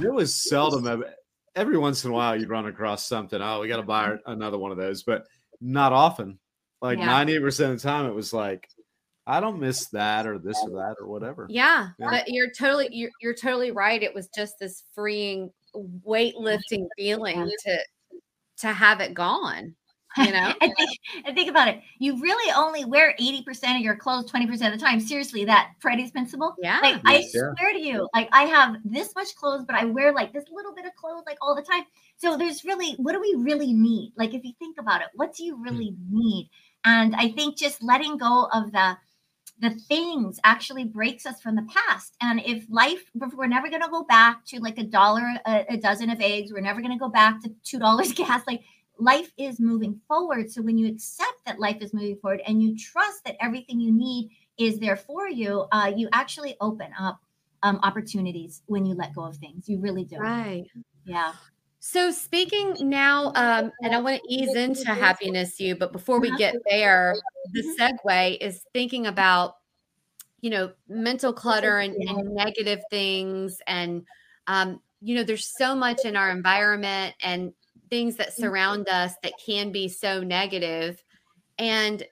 There 0.00 0.12
was 0.12 0.34
seldom, 0.34 1.04
every 1.54 1.78
once 1.78 2.04
in 2.04 2.10
a 2.10 2.14
while, 2.14 2.38
you'd 2.38 2.48
run 2.48 2.66
across 2.66 3.06
something. 3.06 3.40
Oh, 3.40 3.60
we 3.60 3.68
got 3.68 3.76
to 3.76 3.84
buy 3.84 4.16
another 4.26 4.58
one 4.58 4.72
of 4.72 4.76
those, 4.78 5.04
but 5.04 5.24
not 5.60 5.92
often. 5.92 6.40
Like 6.84 6.98
ninety 6.98 7.34
eight 7.34 7.40
percent 7.40 7.72
of 7.72 7.80
the 7.80 7.88
time, 7.88 8.04
it 8.04 8.14
was 8.14 8.34
like, 8.34 8.68
I 9.26 9.40
don't 9.40 9.58
miss 9.58 9.86
that 9.88 10.26
or 10.26 10.38
this 10.38 10.58
or 10.64 10.70
that 10.72 10.96
or 11.00 11.06
whatever. 11.06 11.46
Yeah, 11.48 11.88
yeah. 11.98 12.10
but 12.10 12.24
you're 12.28 12.50
totally 12.50 12.90
you're, 12.92 13.10
you're 13.22 13.34
totally 13.34 13.70
right. 13.70 14.02
It 14.02 14.14
was 14.14 14.28
just 14.28 14.58
this 14.60 14.82
freeing, 14.94 15.50
weightlifting 15.74 16.86
feeling 16.98 17.50
to 17.64 17.78
to 18.58 18.66
have 18.66 19.00
it 19.00 19.14
gone. 19.14 19.74
You 20.18 20.30
know, 20.30 20.52
and, 20.60 20.74
think 20.76 20.90
I 21.26 21.32
think 21.32 21.48
about 21.48 21.68
it. 21.68 21.80
You 22.00 22.20
really 22.20 22.52
only 22.52 22.84
wear 22.84 23.14
80% 23.18 23.76
of 23.76 23.80
your 23.80 23.96
clothes 23.96 24.30
20% 24.30 24.52
of 24.52 24.78
the 24.78 24.78
time. 24.78 25.00
Seriously, 25.00 25.46
that 25.46 25.72
Pareto 25.82 26.12
principle. 26.12 26.54
Yeah. 26.62 26.80
Like 26.82 27.00
I 27.06 27.26
yeah. 27.32 27.50
swear 27.56 27.72
to 27.72 27.80
you, 27.80 28.06
like 28.14 28.28
I 28.30 28.42
have 28.42 28.76
this 28.84 29.14
much 29.16 29.34
clothes, 29.36 29.64
but 29.66 29.74
I 29.74 29.86
wear 29.86 30.12
like 30.12 30.34
this 30.34 30.44
little 30.52 30.74
bit 30.74 30.84
of 30.84 30.94
clothes 30.96 31.24
like 31.26 31.38
all 31.40 31.56
the 31.56 31.62
time. 31.62 31.84
So 32.18 32.36
there's 32.36 32.62
really 32.62 32.92
what 32.98 33.12
do 33.12 33.20
we 33.22 33.34
really 33.42 33.72
need? 33.72 34.12
Like 34.18 34.34
if 34.34 34.44
you 34.44 34.52
think 34.58 34.76
about 34.78 35.00
it, 35.00 35.08
what 35.14 35.34
do 35.34 35.44
you 35.44 35.56
hmm. 35.56 35.62
really 35.62 35.96
need? 36.10 36.50
And 36.84 37.14
I 37.16 37.30
think 37.30 37.56
just 37.56 37.82
letting 37.82 38.18
go 38.18 38.48
of 38.52 38.72
the 38.72 38.96
the 39.60 39.70
things 39.70 40.40
actually 40.42 40.84
breaks 40.84 41.26
us 41.26 41.40
from 41.40 41.54
the 41.54 41.66
past. 41.72 42.16
And 42.20 42.42
if 42.44 42.64
life, 42.68 43.04
we're 43.14 43.46
never 43.46 43.68
going 43.70 43.82
to 43.82 43.88
go 43.88 44.02
back 44.02 44.44
to 44.46 44.58
like 44.58 44.78
a 44.78 44.82
dollar 44.82 45.22
a, 45.46 45.64
a 45.70 45.76
dozen 45.76 46.10
of 46.10 46.20
eggs, 46.20 46.52
we're 46.52 46.60
never 46.60 46.80
going 46.80 46.92
to 46.92 46.98
go 46.98 47.08
back 47.08 47.40
to 47.42 47.54
two 47.62 47.78
dollars 47.78 48.12
gas. 48.14 48.42
Like 48.46 48.62
life 48.98 49.32
is 49.38 49.60
moving 49.60 50.00
forward. 50.08 50.50
So 50.50 50.62
when 50.62 50.78
you 50.78 50.88
accept 50.88 51.44
that 51.46 51.60
life 51.60 51.78
is 51.80 51.94
moving 51.94 52.16
forward 52.16 52.42
and 52.46 52.62
you 52.62 52.76
trust 52.76 53.24
that 53.24 53.36
everything 53.40 53.80
you 53.80 53.92
need 53.92 54.30
is 54.58 54.78
there 54.78 54.96
for 54.96 55.28
you, 55.28 55.66
uh, 55.72 55.92
you 55.94 56.08
actually 56.12 56.56
open 56.60 56.90
up 56.98 57.20
um, 57.62 57.80
opportunities 57.82 58.62
when 58.66 58.84
you 58.84 58.94
let 58.94 59.14
go 59.14 59.24
of 59.24 59.36
things. 59.36 59.68
You 59.68 59.80
really 59.80 60.04
do. 60.04 60.18
Right. 60.18 60.66
Yeah. 61.04 61.32
So 61.86 62.10
speaking 62.10 62.88
now, 62.88 63.26
um, 63.34 63.70
and 63.82 63.94
I 63.94 64.00
want 64.00 64.22
to 64.22 64.34
ease 64.34 64.56
into 64.56 64.86
Happiness 64.86 65.60
U, 65.60 65.76
but 65.76 65.92
before 65.92 66.18
we 66.18 66.34
get 66.38 66.56
there, 66.70 67.14
the 67.52 67.60
mm-hmm. 67.60 68.08
segue 68.08 68.38
is 68.40 68.62
thinking 68.72 69.06
about, 69.06 69.56
you 70.40 70.48
know, 70.48 70.72
mental 70.88 71.30
clutter 71.30 71.80
and, 71.80 71.94
and 71.94 72.34
negative 72.34 72.80
things. 72.88 73.58
And, 73.66 74.06
um, 74.46 74.80
you 75.02 75.14
know, 75.14 75.24
there's 75.24 75.54
so 75.58 75.76
much 75.76 76.06
in 76.06 76.16
our 76.16 76.30
environment 76.30 77.16
and 77.20 77.52
things 77.90 78.16
that 78.16 78.30
mm-hmm. 78.30 78.44
surround 78.44 78.88
us 78.88 79.12
that 79.22 79.34
can 79.44 79.70
be 79.70 79.86
so 79.88 80.22
negative. 80.24 81.04
And 81.58 82.02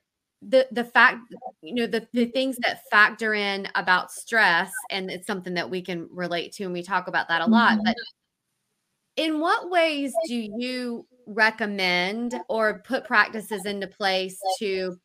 the 0.42 0.68
the 0.72 0.84
fact 0.84 1.32
you 1.62 1.76
know 1.76 1.86
the, 1.86 2.06
the 2.12 2.26
things 2.26 2.56
that 2.58 2.82
factor 2.90 3.32
in 3.32 3.68
about 3.76 4.10
stress 4.10 4.72
and 4.90 5.08
it's 5.08 5.24
something 5.24 5.54
that 5.54 5.70
we 5.70 5.80
can 5.80 6.08
relate 6.10 6.50
to 6.52 6.64
and 6.64 6.72
we 6.72 6.82
talk 6.82 7.06
about 7.06 7.28
that 7.28 7.42
a 7.42 7.46
lot 7.46 7.78
but 7.84 7.94
in 9.16 9.40
what 9.40 9.70
ways 9.70 10.12
do 10.26 10.34
you 10.34 11.06
recommend 11.26 12.34
or 12.48 12.82
put 12.86 13.04
practices 13.04 13.64
into 13.66 13.86
place 13.86 14.38
to 14.58 14.96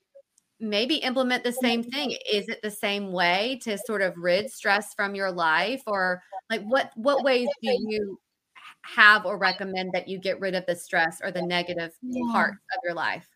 maybe 0.60 0.96
implement 0.96 1.44
the 1.44 1.52
same 1.52 1.84
thing? 1.84 2.16
Is 2.32 2.48
it 2.50 2.62
the 2.62 2.72
same 2.72 3.12
way 3.12 3.60
to 3.64 3.78
sort 3.78 4.02
of 4.02 4.18
rid 4.18 4.50
stress 4.50 4.94
from 4.96 5.16
your 5.16 5.32
life? 5.32 5.84
Or 5.88 6.22
like 6.50 6.64
what 6.64 6.92
what 6.96 7.24
ways 7.24 7.48
do 7.62 7.70
you 7.70 8.20
have 8.84 9.26
or 9.26 9.38
recommend 9.38 9.92
that 9.94 10.08
you 10.08 10.20
get 10.20 10.40
rid 10.40 10.56
of 10.56 10.66
the 10.66 10.76
stress 10.76 11.20
or 11.22 11.32
the 11.32 11.42
negative 11.42 11.92
yeah. 12.02 12.32
parts 12.32 12.58
of 12.76 12.80
your 12.84 12.94
life? 12.94 13.28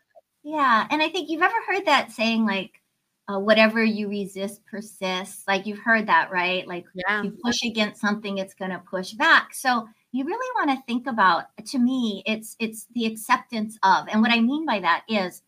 Yeah 0.43 0.87
and 0.89 1.03
i 1.03 1.09
think 1.09 1.29
you've 1.29 1.43
ever 1.43 1.53
heard 1.67 1.85
that 1.85 2.11
saying 2.11 2.47
like 2.47 2.81
uh, 3.27 3.39
whatever 3.39 3.83
you 3.83 4.09
resist 4.09 4.65
persists 4.65 5.43
like 5.47 5.65
you've 5.65 5.79
heard 5.79 6.07
that 6.07 6.31
right? 6.31 6.67
Like 6.67 6.85
yeah. 6.95 7.23
you 7.23 7.37
push 7.43 7.61
against 7.63 8.01
something 8.01 8.37
it's 8.37 8.55
going 8.55 8.71
to 8.71 8.79
push 8.79 9.11
back. 9.11 9.53
So 9.53 9.87
you 10.11 10.25
really 10.25 10.51
want 10.55 10.69
to 10.77 10.85
think 10.85 11.07
about 11.07 11.45
to 11.65 11.79
me 11.79 12.23
it's 12.25 12.55
it's 12.59 12.87
the 12.93 13.05
acceptance 13.05 13.77
of 13.83 14.07
and 14.09 14.21
what 14.21 14.31
i 14.31 14.39
mean 14.39 14.65
by 14.65 14.79
that 14.79 15.03
is 15.07 15.41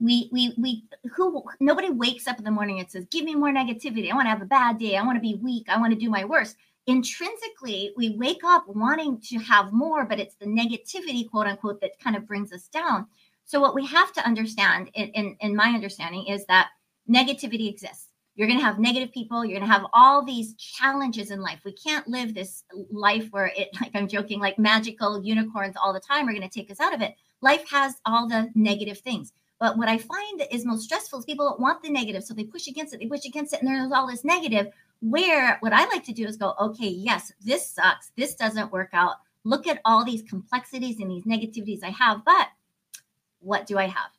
we 0.00 0.28
we 0.32 0.54
we 0.56 0.84
who 1.14 1.42
nobody 1.60 1.90
wakes 1.90 2.26
up 2.26 2.38
in 2.38 2.44
the 2.44 2.50
morning 2.50 2.78
and 2.78 2.90
says 2.90 3.06
give 3.10 3.24
me 3.24 3.34
more 3.34 3.50
negativity. 3.52 4.10
I 4.10 4.14
want 4.14 4.26
to 4.26 4.30
have 4.30 4.42
a 4.42 4.46
bad 4.46 4.78
day. 4.78 4.96
I 4.96 5.02
want 5.02 5.16
to 5.16 5.20
be 5.20 5.40
weak. 5.42 5.66
I 5.68 5.78
want 5.78 5.92
to 5.92 5.98
do 5.98 6.10
my 6.10 6.24
worst. 6.24 6.56
Intrinsically 6.86 7.92
we 7.96 8.10
wake 8.10 8.42
up 8.44 8.64
wanting 8.68 9.20
to 9.22 9.38
have 9.38 9.72
more 9.72 10.04
but 10.04 10.20
it's 10.20 10.36
the 10.36 10.46
negativity 10.46 11.28
quote 11.28 11.46
unquote 11.46 11.80
that 11.80 11.98
kind 11.98 12.16
of 12.16 12.26
brings 12.26 12.52
us 12.52 12.68
down. 12.68 13.06
So 13.44 13.60
what 13.60 13.74
we 13.74 13.86
have 13.86 14.12
to 14.12 14.26
understand 14.26 14.90
in, 14.94 15.08
in, 15.08 15.36
in 15.40 15.56
my 15.56 15.70
understanding 15.70 16.26
is 16.26 16.44
that 16.46 16.68
negativity 17.10 17.68
exists 17.68 18.07
you're 18.38 18.48
going 18.48 18.58
to 18.58 18.64
have 18.64 18.78
negative 18.78 19.12
people 19.12 19.44
you're 19.44 19.58
going 19.58 19.68
to 19.68 19.74
have 19.74 19.86
all 19.92 20.24
these 20.24 20.54
challenges 20.54 21.30
in 21.30 21.40
life 21.40 21.60
we 21.64 21.72
can't 21.72 22.08
live 22.08 22.32
this 22.32 22.64
life 22.90 23.28
where 23.32 23.52
it 23.56 23.68
like 23.80 23.90
i'm 23.94 24.08
joking 24.08 24.40
like 24.40 24.58
magical 24.58 25.22
unicorns 25.22 25.74
all 25.76 25.92
the 25.92 26.00
time 26.00 26.26
are 26.26 26.32
going 26.32 26.48
to 26.48 26.48
take 26.48 26.70
us 26.70 26.80
out 26.80 26.94
of 26.94 27.02
it 27.02 27.14
life 27.42 27.68
has 27.68 27.96
all 28.06 28.26
the 28.26 28.48
negative 28.54 28.98
things 28.98 29.32
but 29.58 29.76
what 29.76 29.88
I 29.88 29.98
find 29.98 30.44
is 30.50 30.64
most 30.64 30.84
stressful 30.84 31.18
is 31.18 31.24
people 31.24 31.48
don't 31.48 31.60
want 31.60 31.82
the 31.82 31.90
negative. 31.90 32.22
So 32.22 32.32
they 32.32 32.44
push 32.44 32.68
against 32.68 32.94
it, 32.94 33.00
they 33.00 33.06
push 33.06 33.24
against 33.24 33.52
it, 33.52 33.60
and 33.60 33.68
there's 33.68 33.92
all 33.92 34.06
this 34.06 34.24
negative. 34.24 34.68
Where 35.00 35.58
what 35.60 35.72
I 35.72 35.84
like 35.86 36.04
to 36.04 36.12
do 36.12 36.26
is 36.26 36.36
go, 36.36 36.54
okay, 36.60 36.88
yes, 36.88 37.32
this 37.40 37.68
sucks. 37.68 38.12
This 38.16 38.34
doesn't 38.34 38.72
work 38.72 38.90
out. 38.92 39.16
Look 39.44 39.66
at 39.66 39.80
all 39.84 40.04
these 40.04 40.22
complexities 40.22 41.00
and 41.00 41.10
these 41.10 41.24
negativities 41.24 41.82
I 41.82 41.90
have, 41.90 42.24
but 42.24 42.48
what 43.40 43.66
do 43.66 43.78
I 43.78 43.86
have? 43.86 44.10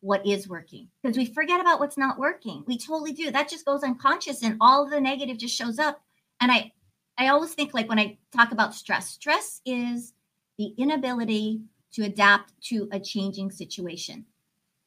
What 0.00 0.26
is 0.26 0.48
working? 0.48 0.88
Because 1.02 1.16
we 1.16 1.26
forget 1.26 1.60
about 1.60 1.78
what's 1.78 1.98
not 1.98 2.18
working. 2.18 2.64
We 2.66 2.78
totally 2.78 3.12
do. 3.12 3.30
That 3.30 3.50
just 3.50 3.66
goes 3.66 3.82
unconscious 3.82 4.42
and 4.42 4.56
all 4.60 4.88
the 4.88 5.00
negative 5.00 5.36
just 5.38 5.56
shows 5.56 5.78
up. 5.78 6.00
And 6.40 6.50
I 6.50 6.72
I 7.18 7.28
always 7.28 7.52
think 7.52 7.74
like 7.74 7.88
when 7.88 7.98
I 7.98 8.16
talk 8.34 8.50
about 8.50 8.74
stress, 8.74 9.10
stress 9.10 9.60
is 9.66 10.14
the 10.56 10.74
inability 10.78 11.60
to 11.92 12.04
adapt 12.04 12.52
to 12.62 12.88
a 12.92 13.00
changing 13.00 13.50
situation. 13.50 14.24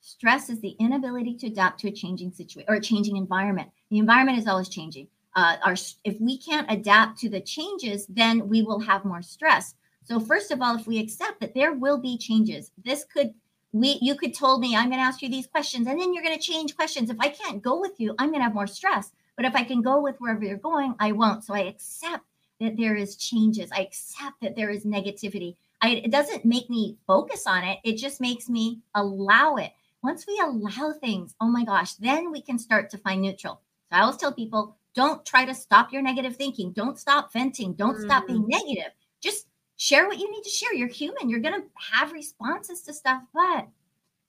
Stress 0.02 0.50
is 0.50 0.60
the 0.60 0.76
inability 0.80 1.36
to 1.36 1.48
adapt 1.48 1.80
to 1.82 1.90
a 1.90 1.92
changing 1.92 2.32
situation 2.32 2.66
or 2.68 2.76
a 2.76 2.82
changing 2.82 3.18
environment. 3.18 3.70
The 3.90 4.00
environment 4.00 4.40
is 4.40 4.48
always 4.48 4.68
changing. 4.68 5.08
Uh, 5.36 5.58
our 5.64 5.76
if 6.04 6.20
we 6.20 6.38
can't 6.38 6.70
adapt 6.72 7.20
to 7.20 7.30
the 7.30 7.42
changes, 7.42 8.06
then 8.08 8.50
we 8.50 8.64
will 8.64 8.80
have 8.80 9.06
more 9.06 9.22
stress. 9.22 9.76
So 10.04 10.20
first 10.20 10.52
of 10.52 10.62
all, 10.62 10.76
if 10.76 10.88
we 10.88 11.00
accept 11.00 11.40
that 11.40 11.54
there 11.54 11.74
will 11.74 11.98
be 11.98 12.18
changes, 12.18 12.72
this 12.84 13.06
could 13.06 13.34
we 13.74 14.00
you 14.02 14.16
could 14.16 14.34
told 14.34 14.62
me 14.62 14.76
I'm 14.76 14.90
going 14.90 15.02
to 15.02 15.06
ask 15.06 15.22
you 15.22 15.30
these 15.30 15.48
questions, 15.48 15.88
and 15.88 16.00
then 16.00 16.14
you're 16.14 16.24
going 16.24 16.38
to 16.38 16.42
change 16.42 16.76
questions. 16.76 17.10
If 17.10 17.20
I 17.20 17.30
can't 17.30 17.62
go 17.62 17.80
with 17.80 18.00
you, 18.00 18.16
I'm 18.18 18.30
going 18.30 18.40
to 18.40 18.46
have 18.46 18.54
more 18.54 18.68
stress. 18.68 19.12
But 19.36 19.46
if 19.46 19.56
I 19.56 19.64
can 19.64 19.82
go 19.82 20.02
with 20.02 20.16
wherever 20.20 20.46
you're 20.46 20.58
going, 20.58 20.96
I 21.00 21.12
won't. 21.12 21.44
So 21.44 21.54
I 21.56 21.62
accept 21.62 22.24
that 22.62 22.78
there 22.78 22.96
is 22.96 23.16
changes. 23.16 23.72
I 23.72 23.82
accept 23.82 24.40
that 24.42 24.56
there 24.56 24.70
is 24.70 24.86
negativity. 24.86 25.56
I, 25.82 26.02
it 26.06 26.12
doesn't 26.12 26.46
make 26.46 26.70
me 26.70 26.98
focus 27.08 27.46
on 27.48 27.64
it. 27.64 27.80
It 27.84 27.98
just 27.98 28.22
makes 28.22 28.48
me 28.48 28.80
allow 28.96 29.56
it 29.56 29.74
once 30.04 30.28
we 30.28 30.40
allow 30.44 30.92
things, 30.92 31.34
oh 31.40 31.48
my 31.48 31.64
gosh, 31.64 31.94
then 31.94 32.30
we 32.30 32.42
can 32.42 32.60
start 32.60 32.90
to 32.92 32.98
find 32.98 33.22
neutral. 33.22 33.62
So 33.90 33.98
I 33.98 34.02
always 34.02 34.18
tell 34.18 34.34
people 34.34 34.76
don't 34.94 35.26
try 35.26 35.46
to 35.46 35.56
stop 35.56 35.92
your 35.92 36.04
negative 36.04 36.36
thinking. 36.36 36.72
Don't 36.74 37.00
stop 37.00 37.34
venting. 37.34 37.74
Don't 37.74 37.98
mm. 37.98 38.04
stop 38.04 38.28
being 38.28 38.44
mm. 38.44 38.50
negative. 38.50 38.92
Just 39.22 39.48
share 39.78 40.08
what 40.08 40.20
you 40.20 40.32
need 40.32 40.44
to 40.44 40.50
share. 40.50 40.74
You're 40.74 40.88
human. 40.88 41.30
You're 41.30 41.40
going 41.40 41.62
to 41.62 41.68
have 41.92 42.14
responses 42.14 42.82
to 42.84 42.94
stuff. 42.94 43.24
But 43.34 43.68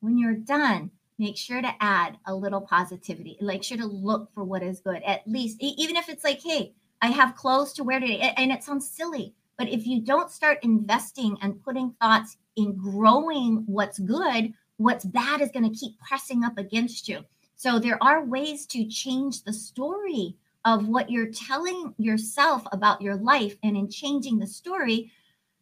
when 0.01 0.19
you're 0.19 0.35
done, 0.35 0.91
make 1.19 1.37
sure 1.37 1.63
to 1.63 1.75
add 1.81 2.19
a 2.27 2.35
little 2.35 2.61
positivity. 2.61 3.39
Make 3.41 3.63
sure 3.63 3.79
to 3.79 3.87
look 3.87 4.33
for 4.35 4.45
what 4.45 4.63
is 4.63 4.81
good, 4.81 5.03
at 5.05 5.27
least, 5.27 5.59
even 5.61 5.97
if 5.97 6.09
it's 6.09 6.25
like, 6.25 6.43
hey, 6.43 6.73
I 7.03 7.09
have 7.09 7.37
clothes 7.37 7.73
to 7.75 7.85
wear 7.85 8.01
today. 8.01 8.33
And 8.37 8.51
it 8.51 8.65
sounds 8.65 8.89
silly. 8.89 9.35
But 9.57 9.69
if 9.69 9.87
you 9.87 10.01
don't 10.01 10.31
start 10.31 10.59
investing 10.63 11.37
and 11.41 11.63
putting 11.63 11.95
thoughts 12.01 12.37
in 12.57 12.77
growing 12.77 13.63
what's 13.67 13.99
good, 14.01 14.53
what's 14.79 15.05
bad 15.05 15.41
is 15.41 15.53
going 15.53 15.71
to 15.71 15.79
keep 15.79 15.99
pressing 16.01 16.43
up 16.43 16.59
against 16.59 17.09
you. 17.09 17.25
So 17.55 17.79
there 17.79 18.03
are 18.03 18.25
ways 18.25 18.67
to 18.67 18.87
change 18.87 19.45
the 19.45 19.53
story 19.53 20.37
of 20.65 20.89
what 20.89 21.11
you're 21.11 21.31
telling 21.31 21.95
yourself 21.99 22.65
about 22.73 23.01
your 23.01 23.17
life. 23.17 23.57
And 23.63 23.77
in 23.77 23.89
changing 23.89 24.39
the 24.39 24.47
story, 24.47 25.13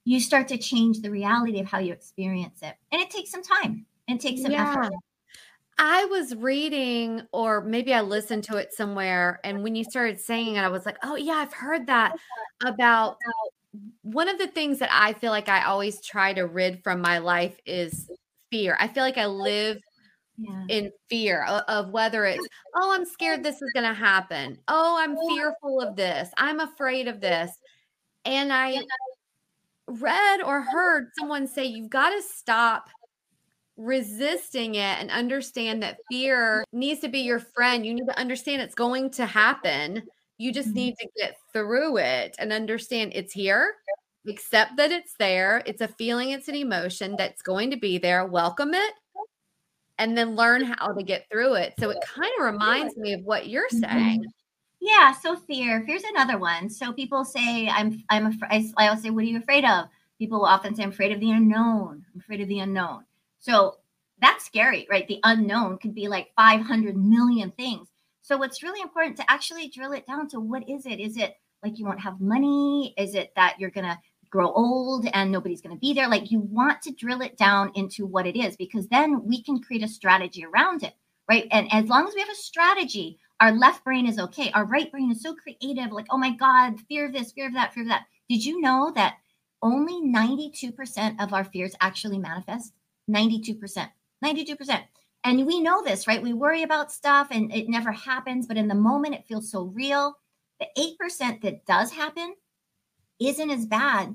you 0.04 0.20
start 0.20 0.48
to 0.48 0.58
change 0.58 1.00
the 1.00 1.10
reality 1.10 1.60
of 1.60 1.66
how 1.66 1.78
you 1.78 1.92
experience 1.92 2.60
it. 2.62 2.74
And 2.90 3.00
it 3.00 3.10
takes 3.10 3.30
some 3.30 3.42
time 3.42 3.86
and 4.08 4.20
takes 4.20 4.42
some 4.42 4.52
yeah. 4.52 4.70
effort. 4.70 4.92
I 5.78 6.04
was 6.06 6.34
reading, 6.36 7.22
or 7.32 7.62
maybe 7.62 7.94
I 7.94 8.02
listened 8.02 8.44
to 8.44 8.56
it 8.56 8.72
somewhere. 8.72 9.40
And 9.42 9.62
when 9.62 9.74
you 9.74 9.84
started 9.84 10.20
saying 10.20 10.56
it, 10.56 10.60
I 10.60 10.68
was 10.68 10.84
like, 10.84 10.98
oh, 11.02 11.16
yeah, 11.16 11.34
I've 11.34 11.52
heard 11.52 11.86
that 11.86 12.14
about 12.64 13.16
one 14.02 14.28
of 14.28 14.38
the 14.38 14.48
things 14.48 14.80
that 14.80 14.90
I 14.92 15.12
feel 15.14 15.30
like 15.30 15.48
I 15.48 15.64
always 15.64 16.04
try 16.04 16.34
to 16.34 16.46
rid 16.46 16.82
from 16.82 17.00
my 17.00 17.18
life 17.18 17.56
is 17.64 18.10
fear. 18.50 18.76
I 18.78 18.88
feel 18.88 19.02
like 19.02 19.18
I 19.18 19.26
live 19.26 19.78
yeah. 20.36 20.64
in 20.68 20.90
fear 21.08 21.44
of, 21.44 21.62
of, 21.68 21.90
whether 21.90 22.26
it's, 22.26 22.46
oh, 22.74 22.92
I'm 22.92 23.06
scared 23.06 23.42
this 23.42 23.62
is 23.62 23.72
going 23.72 23.86
to 23.86 23.94
happen. 23.94 24.58
Oh, 24.68 24.96
I'm 24.98 25.16
fearful 25.28 25.80
of 25.80 25.96
this. 25.96 26.28
I'm 26.36 26.60
afraid 26.60 27.08
of 27.08 27.20
this. 27.20 27.50
And 28.24 28.52
I 28.52 28.82
read 29.86 30.42
or 30.42 30.62
heard 30.62 31.08
someone 31.18 31.46
say, 31.46 31.64
you've 31.64 31.90
got 31.90 32.10
to 32.10 32.22
stop 32.22 32.88
resisting 33.76 34.74
it 34.74 34.98
and 35.00 35.10
understand 35.10 35.82
that 35.82 35.98
fear 36.10 36.64
needs 36.72 37.00
to 37.00 37.08
be 37.08 37.20
your 37.20 37.40
friend. 37.40 37.84
You 37.84 37.94
need 37.94 38.06
to 38.06 38.18
understand 38.18 38.62
it's 38.62 38.74
going 38.74 39.10
to 39.12 39.26
happen. 39.26 40.02
You 40.38 40.52
just 40.52 40.68
mm-hmm. 40.68 40.76
need 40.76 40.94
to 40.98 41.08
get 41.16 41.36
through 41.52 41.98
it 41.98 42.36
and 42.38 42.52
understand 42.52 43.12
it's 43.14 43.32
here 43.32 43.74
accept 44.28 44.76
that 44.76 44.92
it's 44.92 45.14
there. 45.18 45.62
It's 45.66 45.80
a 45.80 45.88
feeling, 45.88 46.30
it's 46.30 46.48
an 46.48 46.54
emotion 46.54 47.16
that's 47.16 47.42
going 47.42 47.70
to 47.70 47.76
be 47.76 47.98
there. 47.98 48.26
Welcome 48.26 48.74
it 48.74 48.92
and 49.98 50.16
then 50.16 50.36
learn 50.36 50.62
how 50.62 50.92
to 50.92 51.02
get 51.02 51.26
through 51.30 51.54
it. 51.54 51.74
So 51.78 51.90
it 51.90 51.98
kind 52.02 52.30
of 52.38 52.44
reminds 52.44 52.96
me 52.96 53.12
of 53.14 53.22
what 53.22 53.48
you're 53.48 53.68
mm-hmm. 53.68 54.22
Yeah. 54.84 55.12
So 55.12 55.36
fear. 55.36 55.82
Fear's 55.86 56.02
another 56.02 56.38
one. 56.38 56.68
So 56.68 56.92
people 56.92 57.24
say, 57.24 57.68
I'm, 57.68 58.02
I'm 58.10 58.26
afraid. 58.26 58.72
I 58.76 58.88
always 58.88 59.02
say, 59.02 59.10
what 59.10 59.22
are 59.22 59.28
you 59.28 59.38
afraid 59.38 59.64
of? 59.64 59.86
People 60.18 60.44
often 60.44 60.74
say, 60.74 60.82
I'm 60.82 60.88
afraid 60.88 61.12
of 61.12 61.20
the 61.20 61.30
unknown. 61.30 62.04
I'm 62.12 62.20
afraid 62.20 62.40
of 62.40 62.48
the 62.48 62.58
unknown. 62.58 63.04
So 63.38 63.76
that's 64.20 64.44
scary, 64.44 64.88
right? 64.90 65.06
The 65.06 65.20
unknown 65.22 65.78
could 65.78 65.94
be 65.94 66.08
like 66.08 66.32
500 66.36 66.96
million 66.96 67.52
things. 67.52 67.88
So 68.22 68.36
what's 68.36 68.64
really 68.64 68.80
important 68.80 69.16
to 69.18 69.30
actually 69.30 69.68
drill 69.68 69.92
it 69.92 70.06
down 70.06 70.28
to 70.30 70.40
what 70.40 70.68
is 70.68 70.84
it? 70.84 70.98
Is 70.98 71.16
it 71.16 71.36
like 71.62 71.78
you 71.78 71.84
won't 71.84 72.00
have 72.00 72.20
money? 72.20 72.92
Is 72.96 73.14
it 73.14 73.32
that 73.36 73.60
you're 73.60 73.70
to 73.70 73.98
grow 74.32 74.50
old 74.52 75.06
and 75.12 75.30
nobody's 75.30 75.60
going 75.60 75.76
to 75.76 75.80
be 75.80 75.92
there. 75.92 76.08
Like 76.08 76.32
you 76.32 76.40
want 76.40 76.82
to 76.82 76.92
drill 76.92 77.20
it 77.20 77.36
down 77.36 77.70
into 77.74 78.06
what 78.06 78.26
it 78.26 78.36
is 78.36 78.56
because 78.56 78.88
then 78.88 79.24
we 79.24 79.42
can 79.42 79.60
create 79.60 79.84
a 79.84 79.88
strategy 79.88 80.44
around 80.44 80.82
it, 80.82 80.94
right? 81.28 81.46
And 81.52 81.68
as 81.70 81.84
long 81.84 82.08
as 82.08 82.14
we 82.14 82.20
have 82.20 82.30
a 82.30 82.34
strategy, 82.34 83.18
our 83.40 83.52
left 83.52 83.84
brain 83.84 84.06
is 84.06 84.18
okay. 84.18 84.50
Our 84.52 84.64
right 84.64 84.90
brain 84.90 85.10
is 85.10 85.22
so 85.22 85.34
creative, 85.34 85.92
like, 85.92 86.06
oh 86.10 86.18
my 86.18 86.30
God, 86.30 86.80
fear 86.88 87.06
of 87.06 87.12
this, 87.12 87.32
fear 87.32 87.48
of 87.48 87.54
that, 87.54 87.74
fear 87.74 87.82
of 87.82 87.88
that. 87.88 88.06
Did 88.28 88.44
you 88.44 88.60
know 88.60 88.92
that 88.94 89.16
only 89.62 90.00
92% 90.02 91.22
of 91.22 91.32
our 91.32 91.44
fears 91.44 91.74
actually 91.80 92.18
manifest? 92.18 92.72
92%. 93.10 93.88
92%. 94.24 94.82
And 95.24 95.46
we 95.46 95.60
know 95.60 95.82
this, 95.82 96.06
right? 96.06 96.22
We 96.22 96.32
worry 96.32 96.62
about 96.62 96.92
stuff 96.92 97.28
and 97.30 97.52
it 97.54 97.68
never 97.68 97.92
happens, 97.92 98.46
but 98.46 98.56
in 98.56 98.68
the 98.68 98.74
moment 98.74 99.14
it 99.14 99.26
feels 99.26 99.50
so 99.50 99.64
real. 99.64 100.16
The 100.60 100.66
8% 100.78 101.42
that 101.42 101.64
does 101.66 101.92
happen 101.92 102.34
isn't 103.20 103.50
as 103.50 103.66
bad 103.66 104.14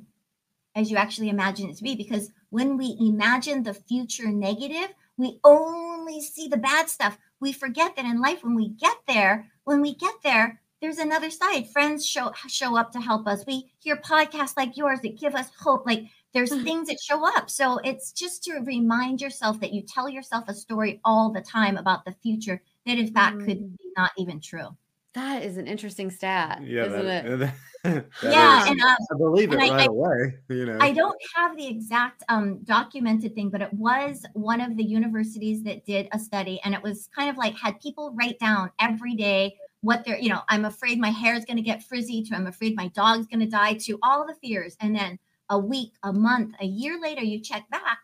as 0.75 0.91
you 0.91 0.97
actually 0.97 1.29
imagine 1.29 1.69
it 1.69 1.77
to 1.77 1.83
be. 1.83 1.95
Because 1.95 2.31
when 2.49 2.77
we 2.77 2.97
imagine 2.99 3.63
the 3.63 3.73
future 3.73 4.27
negative, 4.27 4.93
we 5.17 5.39
only 5.43 6.21
see 6.21 6.47
the 6.47 6.57
bad 6.57 6.89
stuff. 6.89 7.17
We 7.39 7.53
forget 7.53 7.95
that 7.95 8.05
in 8.05 8.19
life, 8.19 8.43
when 8.43 8.55
we 8.55 8.69
get 8.69 8.97
there, 9.07 9.47
when 9.63 9.81
we 9.81 9.95
get 9.95 10.15
there, 10.23 10.59
there's 10.81 10.99
another 10.99 11.29
side. 11.29 11.69
Friends 11.69 12.05
show 12.05 12.31
show 12.47 12.77
up 12.77 12.91
to 12.91 13.01
help 13.01 13.27
us. 13.27 13.45
We 13.47 13.71
hear 13.79 13.97
podcasts 13.97 14.57
like 14.57 14.77
yours 14.77 14.99
that 15.01 15.19
give 15.19 15.35
us 15.35 15.49
hope. 15.59 15.85
Like 15.85 16.03
there's 16.33 16.51
mm-hmm. 16.51 16.63
things 16.63 16.87
that 16.89 16.99
show 17.01 17.25
up. 17.35 17.49
So 17.49 17.79
it's 17.79 18.11
just 18.11 18.43
to 18.43 18.59
remind 18.59 19.21
yourself 19.21 19.59
that 19.61 19.73
you 19.73 19.81
tell 19.81 20.07
yourself 20.07 20.45
a 20.47 20.53
story 20.53 20.99
all 21.03 21.31
the 21.31 21.41
time 21.41 21.77
about 21.77 22.05
the 22.05 22.15
future 22.21 22.61
that 22.85 22.97
in 22.97 23.11
fact 23.11 23.37
mm-hmm. 23.37 23.45
could 23.47 23.77
be 23.77 23.85
not 23.95 24.11
even 24.17 24.39
true. 24.39 24.75
That 25.17 25.43
is 25.43 25.57
an 25.57 25.65
interesting 25.65 26.11
stat, 26.11 26.61
yeah, 26.63 26.85
isn't 26.85 27.05
that, 27.07 27.25
it? 27.25 28.05
yeah, 28.21 28.61
is, 28.61 28.69
and 28.69 28.81
um, 28.81 28.97
I 29.11 29.17
believe 29.17 29.51
it 29.51 29.55
right 29.55 29.71
I, 29.71 29.85
away. 29.85 30.35
You 30.47 30.67
know, 30.67 30.77
I 30.79 30.91
don't 30.91 31.19
have 31.35 31.57
the 31.57 31.65
exact 31.65 32.21
um, 32.29 32.59
documented 32.59 33.33
thing, 33.33 33.49
but 33.49 33.63
it 33.63 33.73
was 33.73 34.23
one 34.33 34.61
of 34.61 34.77
the 34.77 34.83
universities 34.83 35.63
that 35.63 35.87
did 35.87 36.07
a 36.11 36.19
study, 36.19 36.61
and 36.63 36.75
it 36.75 36.83
was 36.83 37.09
kind 37.15 37.31
of 37.31 37.37
like 37.37 37.57
had 37.57 37.81
people 37.81 38.13
write 38.13 38.37
down 38.37 38.69
every 38.79 39.15
day 39.15 39.55
what 39.81 40.05
they're, 40.05 40.19
you 40.19 40.29
know, 40.29 40.41
I'm 40.49 40.65
afraid 40.65 40.99
my 40.99 41.09
hair 41.09 41.33
is 41.33 41.45
going 41.45 41.57
to 41.57 41.63
get 41.63 41.81
frizzy, 41.81 42.21
to 42.21 42.35
I'm 42.35 42.45
afraid 42.45 42.75
my 42.75 42.89
dog's 42.89 43.25
going 43.25 43.39
to 43.39 43.47
die, 43.47 43.73
to 43.73 43.97
all 44.03 44.23
the 44.23 44.35
fears, 44.35 44.77
and 44.81 44.95
then 44.95 45.17
a 45.49 45.57
week, 45.57 45.93
a 46.03 46.13
month, 46.13 46.53
a 46.61 46.65
year 46.67 47.01
later, 47.01 47.23
you 47.23 47.39
check 47.39 47.67
back. 47.71 47.97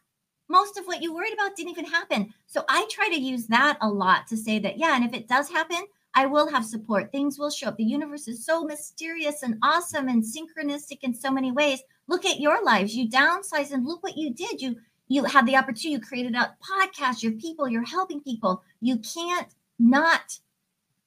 Most 0.49 0.79
of 0.79 0.85
what 0.85 1.03
you 1.03 1.13
worried 1.13 1.33
about 1.33 1.55
didn't 1.55 1.73
even 1.73 1.85
happen. 1.85 2.33
So 2.47 2.63
I 2.67 2.87
try 2.89 3.07
to 3.09 3.21
use 3.21 3.45
that 3.47 3.77
a 3.81 3.87
lot 3.87 4.25
to 4.29 4.35
say 4.35 4.57
that, 4.57 4.79
yeah, 4.79 4.95
and 4.95 5.05
if 5.05 5.13
it 5.13 5.27
does 5.27 5.47
happen, 5.47 5.85
I 6.15 6.25
will 6.25 6.49
have 6.51 6.65
support. 6.65 7.11
Things 7.11 7.39
will 7.39 7.49
show 7.49 7.67
up. 7.67 7.77
The 7.77 7.83
universe 7.83 8.27
is 8.27 8.45
so 8.45 8.63
mysterious 8.63 9.43
and 9.43 9.57
awesome 9.63 10.07
and 10.07 10.23
synchronistic 10.23 10.99
in 11.01 11.13
so 11.13 11.31
many 11.31 11.51
ways. 11.51 11.79
Look 12.07 12.25
at 12.25 12.39
your 12.39 12.63
lives. 12.63 12.95
You 12.95 13.09
downsized 13.09 13.71
and 13.71 13.85
look 13.85 14.03
what 14.03 14.17
you 14.17 14.33
did. 14.33 14.61
You 14.61 14.75
you 15.07 15.23
have 15.25 15.45
the 15.45 15.55
opportunity, 15.57 15.89
you 15.89 15.99
created 15.99 16.33
a 16.35 16.55
podcast, 16.63 17.21
you're 17.21 17.33
people, 17.33 17.67
you're 17.67 17.83
helping 17.85 18.21
people. 18.21 18.63
You 18.79 18.97
can't 18.99 19.47
not 19.77 20.39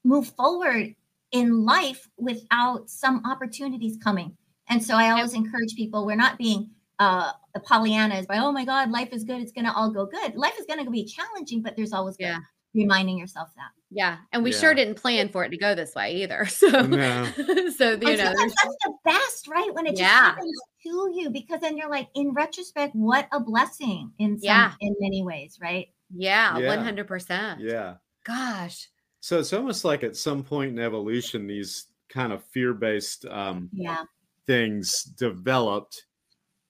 move 0.04 0.28
forward 0.28 0.94
in 1.32 1.64
life 1.64 2.08
without 2.16 2.88
some 2.88 3.22
opportunities 3.24 3.96
coming. 4.02 4.36
And 4.68 4.82
so 4.82 4.94
I 4.96 5.10
always 5.10 5.34
encourage 5.34 5.74
people, 5.76 6.06
we're 6.06 6.16
not 6.16 6.38
being 6.38 6.70
uh 6.98 7.32
the 7.54 7.60
Pollyanna 7.60 8.16
is 8.16 8.26
by, 8.26 8.38
oh 8.38 8.52
my 8.52 8.64
God, 8.64 8.90
life 8.90 9.10
is 9.12 9.24
good. 9.24 9.40
It's 9.40 9.52
gonna 9.52 9.72
all 9.74 9.90
go 9.90 10.06
good. 10.06 10.34
Life 10.34 10.54
is 10.58 10.66
gonna 10.66 10.90
be 10.90 11.04
challenging, 11.04 11.62
but 11.62 11.76
there's 11.76 11.92
always 11.92 12.16
Yeah. 12.18 12.38
Reminding 12.76 13.18
yourself 13.18 13.48
that. 13.56 13.70
Yeah. 13.90 14.18
And 14.32 14.42
we 14.44 14.52
Yeah. 14.52 14.58
sure 14.58 14.74
didn't 14.74 14.96
plan 14.96 15.28
for 15.28 15.44
it 15.44 15.50
to 15.50 15.56
go 15.56 15.74
this 15.74 15.94
way 15.94 16.16
either. 16.22 16.46
So, 16.50 16.68
No. 16.82 17.24
so, 17.76 17.90
you 17.90 17.92
and 17.92 18.00
know, 18.02 18.06
that's 18.16 18.54
the 18.84 18.94
best, 19.04 19.48
right? 19.48 19.72
When 19.74 19.86
it 19.86 19.90
just 19.90 20.02
Yeah. 20.02 20.08
happens 20.30 20.60
to 20.84 21.10
you, 21.14 21.30
because 21.30 21.60
then 21.60 21.76
you're 21.76 21.90
like, 21.90 22.08
in 22.14 22.32
retrospect, 22.32 22.94
what 22.94 23.28
a 23.32 23.40
blessing 23.40 24.12
in 24.18 24.38
some 24.38 24.44
Yeah. 24.44 24.72
in 24.80 24.94
many 25.00 25.22
ways, 25.24 25.58
right? 25.60 25.88
yeah, 26.14 26.56
Yeah. 26.58 26.66
100%. 26.76 27.58
Yeah. 27.60 27.96
Gosh. 28.24 28.88
So 29.20 29.40
it's 29.40 29.52
almost 29.52 29.84
like 29.84 30.04
at 30.04 30.16
some 30.16 30.44
point 30.44 30.70
in 30.70 30.78
evolution, 30.78 31.46
these 31.48 31.86
kind 32.08 32.32
of 32.32 32.44
fear-based 32.44 33.24
um, 33.26 33.68
Yeah. 33.72 34.04
things 34.46 35.02
developed, 35.02 36.06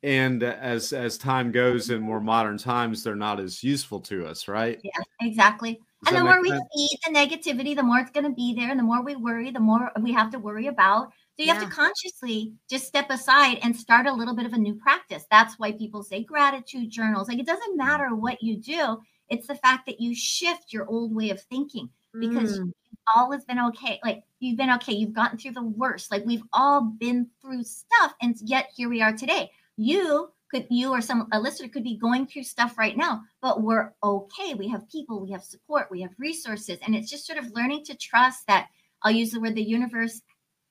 and 0.03 0.43
as 0.43 0.93
as 0.95 1.19
time 1.19 1.53
goes 1.53 1.91
in 1.91 2.01
more 2.01 2.21
modern 2.21 2.57
times, 2.57 3.03
they're 3.03 3.15
not 3.17 3.41
as 3.41 3.63
useful 3.63 4.01
to 4.03 4.27
us, 4.27 4.49
right? 4.49 4.81
Yeah, 4.83 5.03
exactly. 5.21 5.81
Does 6.07 6.15
and 6.15 6.17
the 6.17 6.21
make 6.23 6.37
more 6.37 6.41
we 6.41 6.51
sense? 6.51 6.65
feed 6.75 6.99
the 7.05 7.13
negativity, 7.13 7.75
the 7.77 7.83
more 7.83 7.99
it's 7.99 8.11
going 8.11 8.25
to 8.25 8.31
be 8.35 8.55
there. 8.55 8.71
And 8.71 8.79
the 8.79 8.85
more 8.85 9.03
we 9.03 9.17
worry, 9.17 9.51
the 9.51 9.61
more 9.61 9.91
we 10.01 10.13
have 10.13 10.31
to 10.33 10.39
worry 10.39 10.67
about. 10.69 11.09
So 11.37 11.43
you 11.43 11.49
have 11.49 11.59
to 11.61 11.67
consciously 11.67 12.55
just 12.71 12.87
step 12.87 13.11
aside 13.11 13.59
and 13.63 13.77
start 13.77 14.07
a 14.07 14.13
little 14.13 14.35
bit 14.35 14.47
of 14.47 14.53
a 14.53 14.59
new 14.59 14.75
practice. 14.77 15.25
That's 15.31 15.59
why 15.59 15.73
people 15.73 16.03
say 16.03 16.23
gratitude 16.25 16.91
journals. 16.91 17.29
Like 17.29 17.39
it 17.39 17.47
doesn't 17.47 17.77
matter 17.77 18.15
what 18.15 18.43
you 18.43 18.57
do, 18.57 18.99
it's 19.29 19.47
the 19.49 19.57
fact 19.57 19.87
that 19.87 20.01
you 20.01 20.15
shift 20.15 20.73
your 20.73 20.87
old 20.87 21.15
way 21.15 21.31
of 21.31 21.41
thinking 21.43 21.91
because 22.21 22.61
Mm, 22.61 22.73
all 23.15 23.31
has 23.33 23.45
been 23.45 23.59
okay. 23.59 24.01
Like 24.05 24.23
you've 24.41 24.57
been 24.57 24.71
okay. 24.73 24.93
You've 24.93 25.13
gotten 25.13 25.39
through 25.39 25.53
the 25.53 25.63
worst. 25.63 26.11
Like 26.11 26.25
we've 26.25 26.43
all 26.53 26.83
been 26.83 27.29
through 27.41 27.65
stuff, 27.65 28.15
and 28.23 28.35
yet 28.43 28.71
here 28.75 28.89
we 28.89 29.03
are 29.03 29.13
today. 29.13 29.51
You 29.77 30.31
could, 30.51 30.67
you 30.71 30.91
or 30.91 31.01
some 31.01 31.29
a 31.33 31.41
listener 31.41 31.69
could 31.69 31.85
be 31.85 31.97
going 31.99 32.27
through 32.27 32.45
stuff 32.45 32.79
right 32.79 32.97
now, 32.97 33.23
but 33.43 33.63
we're 33.63 33.93
okay. 34.03 34.55
We 34.55 34.69
have 34.69 34.89
people, 34.89 35.21
we 35.21 35.33
have 35.33 35.45
support, 35.45 35.89
we 35.91 36.03
have 36.03 36.13
resources, 36.19 36.79
and 36.83 36.95
it's 36.95 37.11
just 37.11 37.27
sort 37.27 37.39
of 37.39 37.51
learning 37.53 37.85
to 37.87 37.97
trust 37.97 38.47
that. 38.49 38.69
I'll 39.03 39.13
use 39.13 39.31
the 39.33 39.41
word 39.41 39.55
the 39.57 39.63
universe 39.63 40.23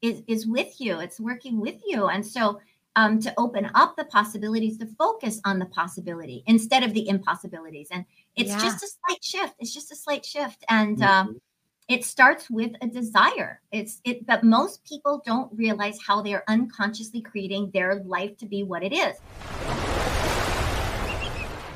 is 0.02 0.24
is 0.28 0.48
with 0.48 0.80
you. 0.82 1.00
It's 1.00 1.20
working 1.20 1.60
with 1.60 1.82
you, 1.86 2.08
and 2.08 2.26
so. 2.26 2.62
Um, 2.98 3.20
to 3.20 3.34
open 3.38 3.70
up 3.76 3.98
the 3.98 4.06
possibilities, 4.06 4.78
to 4.78 4.86
focus 4.86 5.42
on 5.44 5.60
the 5.60 5.66
possibility 5.66 6.44
instead 6.48 6.82
of 6.82 6.94
the 6.94 7.10
impossibilities, 7.10 7.90
and 7.92 8.06
it's 8.38 8.56
Yeah. 8.56 8.56
just 8.56 8.82
a 8.84 8.88
slight 8.88 9.22
shift. 9.22 9.54
It's 9.60 9.74
just 9.74 9.92
a 9.92 9.98
slight 9.98 10.26
shift, 10.26 10.64
and 10.70 11.02
Mhm. 11.02 11.10
um, 11.30 11.42
it 11.88 12.04
starts 12.04 12.50
with 12.50 12.72
a 12.82 12.88
desire 12.88 13.62
it's 13.72 14.02
it 14.06 14.26
but 14.26 14.44
most 14.44 14.84
people 14.86 15.22
don't 15.26 15.52
realize 15.54 16.00
how 16.06 16.22
they 16.22 16.34
are 16.34 16.44
unconsciously 16.48 17.22
creating 17.22 17.70
their 17.74 18.02
life 18.06 18.36
to 18.38 18.46
be 18.46 18.64
what 18.64 18.84
it 18.84 18.94
is 18.94 19.16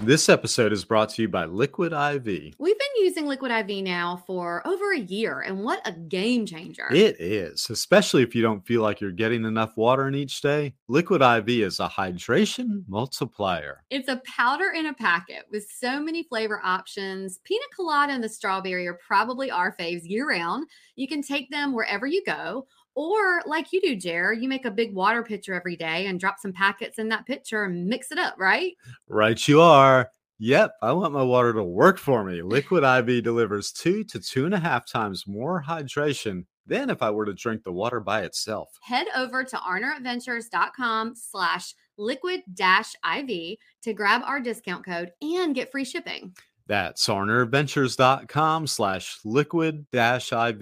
This 0.02 0.30
episode 0.30 0.72
is 0.72 0.86
brought 0.86 1.10
to 1.10 1.24
you 1.24 1.28
by 1.28 1.44
Liquid 1.44 1.92
IV. 1.92 2.56
We've 2.58 2.80
been 2.80 2.89
using 3.00 3.28
Liquid 3.28 3.52
IV 3.52 3.84
now 3.84 4.24
for 4.28 4.66
over 4.68 4.94
a 4.94 5.00
year, 5.00 5.42
and 5.42 5.64
what 5.64 5.82
a 5.86 5.92
game 5.92 6.46
changer. 6.46 6.88
It 6.92 7.20
is, 7.20 7.70
especially 7.70 8.24
if 8.24 8.36
you 8.36 8.42
don't 8.42 8.66
feel 8.66 8.82
like 8.82 9.02
you're 9.02 9.12
getting 9.12 9.46
enough 9.46 9.78
water 9.78 10.08
in 10.08 10.16
each 10.16 10.42
day. 10.42 10.74
Liquid 10.88 11.22
IV 11.22 11.50
is 11.50 11.80
a 11.80 11.88
hydration 11.88 12.84
multiplier. 12.88 13.84
It's 13.90 14.10
a 14.10 14.22
powder 14.26 14.72
in 14.76 14.88
a 14.88 14.94
packet 14.94 15.46
with 15.52 15.68
so 15.70 16.00
many 16.00 16.24
flavor 16.24 16.62
options. 16.64 17.40
Pina 17.44 17.66
colada 17.76 18.14
and 18.14 18.24
the 18.24 18.30
strawberry 18.30 18.88
are 18.88 19.00
probably 19.06 19.50
our 19.50 19.76
faves 19.76 20.02
year 20.04 20.30
round. 20.30 20.68
You 20.96 21.08
can 21.08 21.22
take 21.22 21.50
them 21.50 21.74
wherever 21.74 22.06
you 22.06 22.24
go. 22.26 22.68
Or, 22.96 23.42
like 23.46 23.72
you 23.72 23.80
do, 23.80 23.96
Jer, 23.96 24.34
you 24.34 24.50
make 24.50 24.66
a 24.66 24.72
big 24.72 24.94
water 24.94 25.24
pitcher 25.24 25.54
every 25.54 25.78
day 25.78 26.08
and 26.08 26.20
drop 26.20 26.38
some 26.38 26.52
packets 26.52 27.00
in 27.00 27.08
that 27.10 27.26
pitcher 27.26 27.64
and 27.64 27.86
mix 27.86 28.12
it 28.12 28.18
up, 28.18 28.36
right? 28.38 28.74
Right, 29.08 29.48
you 29.48 29.62
are. 29.62 30.10
Yep, 30.42 30.72
I 30.82 30.94
want 30.94 31.12
my 31.14 31.22
water 31.24 31.52
to 31.54 31.64
work 31.64 31.98
for 31.98 32.24
me. 32.24 32.42
Liquid 32.44 32.84
IV 32.84 33.24
delivers 33.24 33.72
two 33.72 34.04
to 34.06 34.20
two 34.20 34.46
and 34.46 34.54
a 34.54 34.60
half 34.60 34.90
times 34.90 35.28
more 35.28 35.62
hydration 35.68 36.46
than 36.66 36.90
if 36.90 37.02
I 37.02 37.10
were 37.12 37.26
to 37.26 37.34
drink 37.34 37.64
the 37.64 37.72
water 37.74 38.00
by 38.00 38.22
itself. 38.22 38.70
Head 38.82 39.08
over 39.18 39.44
to 39.44 39.58
arneradventures.com 39.58 41.16
slash 41.16 41.74
liquid 41.98 42.42
dash 42.54 42.94
IV 43.04 43.58
to 43.84 43.94
grab 43.94 44.22
our 44.24 44.40
discount 44.40 44.86
code 44.86 45.12
and 45.22 45.54
get 45.56 45.72
free 45.72 45.84
shipping. 45.84 46.34
That's 46.68 47.06
arneradventures.com 47.08 48.68
slash 48.68 49.18
liquid 49.26 49.88
dash 49.92 50.32
IV. 50.32 50.62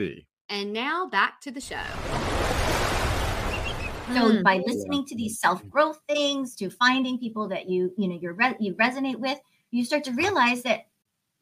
And 0.50 0.72
now 0.74 1.08
back 1.08 1.42
to 1.42 1.52
the 1.52 1.62
show. 1.62 1.76
so 4.16 4.32
Mm. 4.32 4.42
by 4.44 4.62
listening 4.66 5.06
to 5.06 5.16
these 5.18 5.38
self-growth 5.40 6.00
things 6.08 6.56
to 6.56 6.70
finding 6.70 7.20
people 7.20 7.50
that 7.50 7.70
you 7.70 7.92
you 7.98 8.08
know 8.08 8.18
you're 8.20 8.34
re- 8.34 8.56
you 8.58 8.74
resonate 8.76 9.18
with 9.18 9.38
you 9.72 9.86
start 9.86 10.04
to 10.06 10.12
realize 10.12 10.64
that 10.64 10.88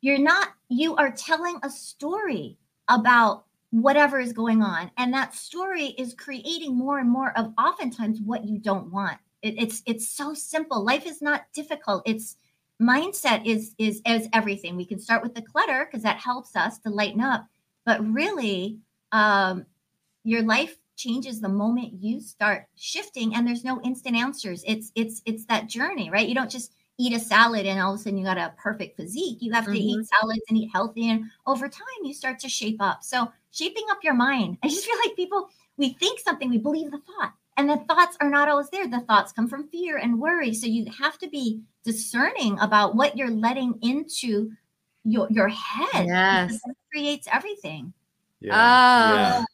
you're 0.01 0.17
not 0.19 0.49
you 0.69 0.95
are 0.95 1.11
telling 1.11 1.59
a 1.63 1.69
story 1.69 2.57
about 2.87 3.45
whatever 3.81 4.19
is 4.19 4.31
going 4.31 4.61
on. 4.61 4.89
And 4.97 5.13
that 5.13 5.33
story 5.33 5.87
is 5.97 6.13
creating 6.13 6.75
more 6.75 6.99
and 6.99 7.09
more 7.09 7.37
of 7.37 7.53
oftentimes 7.57 8.21
what 8.21 8.45
you 8.45 8.57
don't 8.57 8.91
want. 8.91 9.17
It, 9.41 9.55
it's 9.57 9.83
it's 9.85 10.07
so 10.07 10.33
simple. 10.33 10.83
Life 10.83 11.05
is 11.05 11.21
not 11.21 11.45
difficult. 11.53 12.03
It's 12.05 12.37
mindset 12.81 13.45
is 13.45 13.75
is 13.77 14.01
is 14.05 14.27
everything. 14.33 14.75
We 14.75 14.85
can 14.85 14.99
start 14.99 15.23
with 15.23 15.35
the 15.35 15.41
clutter 15.41 15.85
because 15.85 16.03
that 16.03 16.17
helps 16.17 16.55
us 16.55 16.79
to 16.79 16.89
lighten 16.89 17.21
up. 17.21 17.45
But 17.85 18.05
really 18.05 18.79
um 19.11 19.65
your 20.23 20.41
life 20.41 20.77
changes 20.95 21.41
the 21.41 21.49
moment 21.49 22.01
you 22.01 22.21
start 22.21 22.67
shifting 22.75 23.35
and 23.35 23.45
there's 23.45 23.65
no 23.65 23.81
instant 23.81 24.15
answers. 24.15 24.63
It's 24.65 24.91
it's 24.95 25.21
it's 25.25 25.45
that 25.45 25.67
journey 25.67 26.09
right? 26.09 26.27
You 26.27 26.35
don't 26.35 26.49
just 26.49 26.73
eat 26.97 27.13
a 27.13 27.19
salad 27.19 27.65
and 27.65 27.79
all 27.79 27.93
of 27.93 27.99
a 27.99 28.03
sudden 28.03 28.17
you 28.17 28.23
got 28.23 28.37
a 28.37 28.53
perfect 28.57 28.95
physique 28.95 29.37
you 29.41 29.51
have 29.51 29.65
to 29.65 29.77
eat 29.77 29.97
mm-hmm. 29.97 30.03
salads 30.03 30.41
and 30.49 30.57
eat 30.57 30.69
healthy 30.71 31.09
and 31.09 31.25
over 31.45 31.67
time 31.67 31.83
you 32.03 32.13
start 32.13 32.39
to 32.39 32.49
shape 32.49 32.81
up 32.81 33.03
so 33.03 33.31
shaping 33.51 33.83
up 33.91 33.97
your 34.03 34.13
mind 34.13 34.57
i 34.63 34.67
just 34.67 34.85
feel 34.85 34.97
like 35.05 35.15
people 35.15 35.49
we 35.77 35.93
think 35.93 36.19
something 36.19 36.49
we 36.49 36.57
believe 36.57 36.91
the 36.91 36.99
thought 36.99 37.33
and 37.57 37.69
the 37.69 37.77
thoughts 37.87 38.17
are 38.21 38.29
not 38.29 38.47
always 38.47 38.69
there 38.69 38.87
the 38.87 39.01
thoughts 39.01 39.31
come 39.31 39.47
from 39.47 39.67
fear 39.67 39.97
and 39.97 40.19
worry 40.19 40.53
so 40.53 40.67
you 40.67 40.85
have 40.97 41.17
to 41.17 41.27
be 41.27 41.61
discerning 41.83 42.57
about 42.59 42.95
what 42.95 43.17
you're 43.17 43.29
letting 43.29 43.77
into 43.81 44.51
your 45.03 45.27
your 45.29 45.49
head 45.49 46.05
Yes. 46.05 46.47
because 46.47 46.61
creates 46.91 47.27
everything 47.31 47.93
Yeah. 48.39 49.43
Oh. 49.43 49.45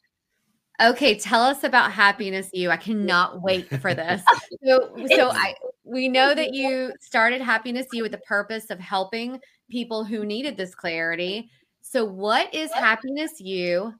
Okay, 0.80 1.16
tell 1.16 1.42
us 1.42 1.62
about 1.62 1.92
Happiness 1.92 2.50
U. 2.52 2.70
I 2.70 2.76
cannot 2.76 3.40
wait 3.42 3.68
for 3.80 3.94
this. 3.94 4.22
So, 4.64 4.96
so 5.16 5.30
I 5.30 5.54
we 5.84 6.08
know 6.08 6.34
that 6.34 6.54
you 6.54 6.92
started 7.00 7.40
Happiness 7.40 7.86
U 7.92 8.02
with 8.02 8.12
the 8.12 8.18
purpose 8.18 8.70
of 8.70 8.78
helping 8.78 9.40
people 9.70 10.04
who 10.04 10.24
needed 10.24 10.56
this 10.56 10.74
clarity. 10.74 11.50
So, 11.80 12.04
what 12.04 12.54
is 12.54 12.72
Happiness 12.72 13.40
U, 13.40 13.92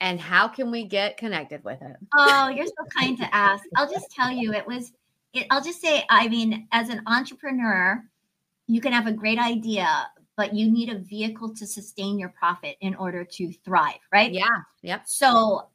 and 0.00 0.20
how 0.20 0.48
can 0.48 0.70
we 0.70 0.84
get 0.84 1.16
connected 1.16 1.62
with 1.64 1.82
it? 1.82 1.96
Oh, 2.16 2.48
you're 2.48 2.66
so 2.66 2.84
kind 2.96 3.16
to 3.18 3.34
ask. 3.34 3.64
I'll 3.76 3.90
just 3.90 4.10
tell 4.10 4.30
you, 4.30 4.52
it 4.52 4.66
was, 4.66 4.92
it, 5.34 5.46
I'll 5.50 5.62
just 5.62 5.80
say, 5.80 6.04
I 6.08 6.28
mean, 6.28 6.66
as 6.72 6.88
an 6.88 7.02
entrepreneur, 7.06 8.02
you 8.66 8.80
can 8.80 8.92
have 8.92 9.06
a 9.06 9.12
great 9.12 9.38
idea, 9.38 10.06
but 10.36 10.54
you 10.54 10.70
need 10.70 10.88
a 10.88 10.98
vehicle 10.98 11.54
to 11.54 11.66
sustain 11.66 12.18
your 12.18 12.30
profit 12.30 12.76
in 12.80 12.94
order 12.94 13.24
to 13.24 13.52
thrive, 13.64 14.00
right? 14.10 14.32
Yeah. 14.32 14.46
Yep. 14.82 15.02
So 15.06 15.68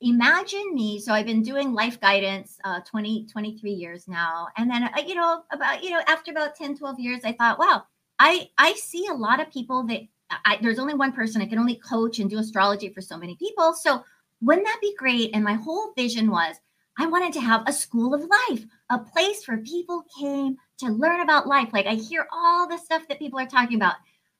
imagine 0.00 0.74
me. 0.74 1.00
So 1.00 1.12
I've 1.12 1.26
been 1.26 1.42
doing 1.42 1.72
life 1.72 2.00
guidance 2.00 2.58
uh, 2.64 2.80
20, 2.80 3.26
23 3.26 3.70
years 3.70 4.06
now. 4.06 4.48
And 4.56 4.70
then, 4.70 4.84
uh, 4.84 5.02
you 5.06 5.14
know, 5.14 5.42
about, 5.50 5.82
you 5.82 5.90
know, 5.90 6.00
after 6.06 6.30
about 6.30 6.54
10, 6.54 6.76
12 6.76 7.00
years, 7.00 7.20
I 7.24 7.32
thought, 7.32 7.58
wow, 7.58 7.84
I, 8.18 8.48
I 8.58 8.74
see 8.74 9.06
a 9.06 9.14
lot 9.14 9.40
of 9.40 9.50
people 9.52 9.84
that 9.84 10.02
I, 10.44 10.58
there's 10.60 10.78
only 10.78 10.94
one 10.94 11.12
person 11.12 11.40
I 11.40 11.46
can 11.46 11.58
only 11.58 11.76
coach 11.76 12.18
and 12.18 12.28
do 12.28 12.38
astrology 12.38 12.90
for 12.90 13.00
so 13.00 13.16
many 13.16 13.36
people. 13.36 13.72
So 13.72 14.04
wouldn't 14.40 14.66
that 14.66 14.78
be 14.80 14.94
great? 14.96 15.30
And 15.34 15.42
my 15.42 15.54
whole 15.54 15.92
vision 15.96 16.30
was 16.30 16.56
I 16.98 17.06
wanted 17.06 17.32
to 17.34 17.40
have 17.40 17.62
a 17.66 17.72
school 17.72 18.12
of 18.12 18.28
life, 18.48 18.64
a 18.90 18.98
place 18.98 19.46
where 19.46 19.58
people 19.58 20.04
came 20.18 20.56
to 20.78 20.88
learn 20.88 21.20
about 21.20 21.46
life. 21.46 21.70
Like 21.72 21.86
I 21.86 21.94
hear 21.94 22.26
all 22.32 22.68
the 22.68 22.76
stuff 22.76 23.06
that 23.08 23.18
people 23.18 23.38
are 23.38 23.46
talking 23.46 23.76
about. 23.76 23.94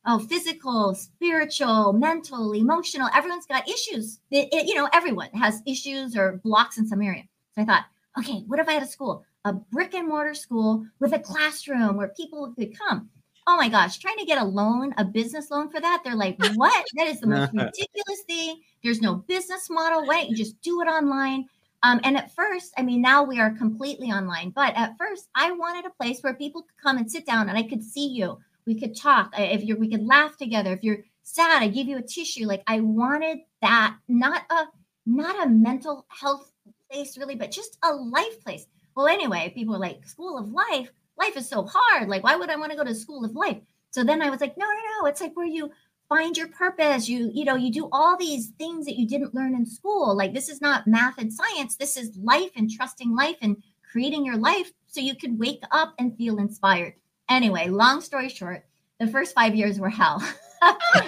Oh, 0.06 0.18
physical, 0.18 0.94
spiritual, 0.94 1.92
mental, 1.92 2.52
emotional. 2.54 3.08
Everyone's 3.14 3.46
got 3.46 3.68
issues. 3.68 4.20
It- 4.30 4.48
it- 4.52 4.66
you 4.66 4.74
know, 4.74 4.88
everyone 4.92 5.30
has 5.30 5.62
issues 5.66 6.16
or 6.16 6.40
blocks 6.44 6.78
in 6.78 6.86
some 6.86 7.02
area. 7.02 7.24
So 7.54 7.62
I 7.62 7.64
thought, 7.64 7.84
okay, 8.18 8.44
what 8.46 8.60
if 8.60 8.68
I 8.68 8.72
had 8.72 8.82
a 8.82 8.86
school, 8.86 9.24
a 9.44 9.52
brick 9.52 9.94
and 9.94 10.08
mortar 10.08 10.34
school 10.34 10.86
with 10.98 11.12
a 11.12 11.18
classroom 11.18 11.96
where 11.96 12.08
people 12.08 12.52
could 12.56 12.78
come? 12.78 13.10
Oh 13.46 13.56
my 13.56 13.68
gosh, 13.68 13.98
trying 13.98 14.18
to 14.18 14.24
get 14.26 14.40
a 14.40 14.44
loan, 14.44 14.94
a 14.98 15.04
business 15.04 15.50
loan 15.50 15.70
for 15.70 15.80
that. 15.80 16.02
They're 16.04 16.14
like, 16.14 16.36
what? 16.56 16.84
That 16.96 17.06
is 17.08 17.20
the 17.20 17.26
most 17.26 17.52
ridiculous 17.54 18.22
thing. 18.26 18.60
There's 18.82 19.00
no 19.02 19.16
business 19.16 19.68
model. 19.68 20.06
Why 20.06 20.20
don't 20.22 20.30
you 20.30 20.36
just 20.36 20.60
do 20.62 20.80
it 20.80 20.86
online? 20.86 21.46
Um, 21.82 22.00
and 22.02 22.16
at 22.16 22.34
first, 22.34 22.72
I 22.76 22.82
mean, 22.82 23.00
now 23.00 23.22
we 23.22 23.38
are 23.40 23.50
completely 23.50 24.08
online, 24.08 24.50
but 24.50 24.74
at 24.76 24.96
first, 24.98 25.28
I 25.34 25.52
wanted 25.52 25.84
a 25.86 25.90
place 25.90 26.20
where 26.22 26.34
people 26.34 26.62
could 26.62 26.76
come 26.82 26.98
and 26.98 27.10
sit 27.10 27.24
down 27.24 27.48
and 27.48 27.56
I 27.56 27.62
could 27.62 27.82
see 27.84 28.08
you. 28.08 28.38
We 28.68 28.78
could 28.78 28.94
talk. 28.94 29.32
If 29.38 29.64
you're, 29.64 29.78
we 29.78 29.90
could 29.90 30.06
laugh 30.06 30.36
together. 30.36 30.74
If 30.74 30.84
you're 30.84 30.98
sad, 31.22 31.62
I 31.62 31.68
give 31.68 31.88
you 31.88 31.96
a 31.96 32.02
tissue. 32.02 32.46
Like 32.46 32.62
I 32.66 32.80
wanted 32.80 33.38
that, 33.62 33.96
not 34.08 34.42
a 34.50 34.66
not 35.06 35.42
a 35.42 35.48
mental 35.48 36.04
health 36.08 36.52
place 36.90 37.16
really, 37.16 37.34
but 37.34 37.50
just 37.50 37.78
a 37.82 37.90
life 37.90 38.44
place. 38.44 38.66
Well, 38.94 39.06
anyway, 39.06 39.50
people 39.54 39.72
were 39.72 39.80
like, 39.80 40.06
School 40.06 40.36
of 40.36 40.50
Life, 40.50 40.90
life 41.18 41.34
is 41.38 41.48
so 41.48 41.64
hard. 41.66 42.10
Like, 42.10 42.22
why 42.22 42.36
would 42.36 42.50
I 42.50 42.56
want 42.56 42.72
to 42.72 42.76
go 42.76 42.84
to 42.84 42.94
School 42.94 43.24
of 43.24 43.34
Life? 43.34 43.56
So 43.90 44.04
then 44.04 44.20
I 44.20 44.28
was 44.28 44.42
like, 44.42 44.58
no, 44.58 44.66
no, 44.66 45.00
no. 45.00 45.06
It's 45.06 45.22
like 45.22 45.34
where 45.34 45.46
you 45.46 45.70
find 46.10 46.36
your 46.36 46.48
purpose. 46.48 47.08
You, 47.08 47.30
you 47.32 47.46
know, 47.46 47.56
you 47.56 47.72
do 47.72 47.88
all 47.90 48.18
these 48.18 48.48
things 48.58 48.84
that 48.84 48.98
you 48.98 49.08
didn't 49.08 49.34
learn 49.34 49.54
in 49.54 49.64
school. 49.64 50.14
Like 50.14 50.34
this 50.34 50.50
is 50.50 50.60
not 50.60 50.86
math 50.86 51.16
and 51.16 51.32
science. 51.32 51.76
This 51.76 51.96
is 51.96 52.18
life 52.22 52.50
and 52.54 52.70
trusting 52.70 53.16
life 53.16 53.36
and 53.40 53.56
creating 53.90 54.26
your 54.26 54.36
life 54.36 54.72
so 54.88 55.00
you 55.00 55.14
can 55.14 55.38
wake 55.38 55.62
up 55.70 55.94
and 55.98 56.14
feel 56.18 56.38
inspired. 56.38 56.92
Anyway, 57.28 57.68
long 57.68 58.00
story 58.00 58.28
short, 58.28 58.64
the 58.98 59.06
first 59.06 59.34
five 59.34 59.54
years 59.54 59.78
were 59.78 59.90
hell. 59.90 60.22
of 60.96 61.06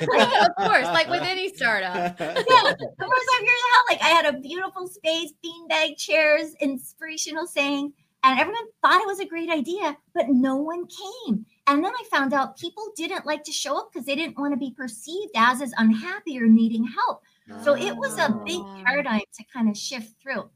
course, 0.59 0.87
like 0.87 1.09
with 1.09 1.23
any 1.23 1.53
startup. 1.53 1.95
yeah, 2.21 2.37
the 2.39 2.95
first 2.99 3.31
five 3.33 3.43
years 3.43 3.59
of 3.59 3.71
hell. 3.73 3.85
Like 3.89 4.03
I 4.03 4.09
had 4.09 4.27
a 4.27 4.39
beautiful 4.39 4.87
space, 4.87 5.33
beanbag 5.45 5.97
chairs, 5.97 6.55
inspirational 6.61 7.47
saying, 7.47 7.93
and 8.23 8.39
everyone 8.39 8.63
thought 8.83 9.01
it 9.01 9.07
was 9.07 9.19
a 9.19 9.27
great 9.27 9.51
idea, 9.51 9.97
but 10.15 10.27
no 10.29 10.57
one 10.57 10.87
came. 10.87 11.47
And 11.67 11.83
then 11.85 11.93
I 11.93 12.05
found 12.11 12.33
out 12.33 12.59
people 12.59 12.93
didn't 12.97 13.27
like 13.27 13.43
to 13.45 13.53
show 13.53 13.79
up 13.79 13.91
because 13.93 14.07
they 14.07 14.15
didn't 14.15 14.39
want 14.39 14.53
to 14.53 14.59
be 14.59 14.73
perceived 14.77 15.33
as 15.35 15.61
as 15.61 15.73
unhappy 15.79 16.41
or 16.41 16.47
needing 16.47 16.85
help. 16.85 17.23
So 17.65 17.75
it 17.75 17.97
was 17.97 18.17
a 18.19 18.41
big 18.47 18.61
Ah. 18.61 18.83
paradigm 18.85 19.23
to 19.39 19.45
kind 19.53 19.69
of 19.69 19.77
shift 19.77 20.15
through. 20.23 20.49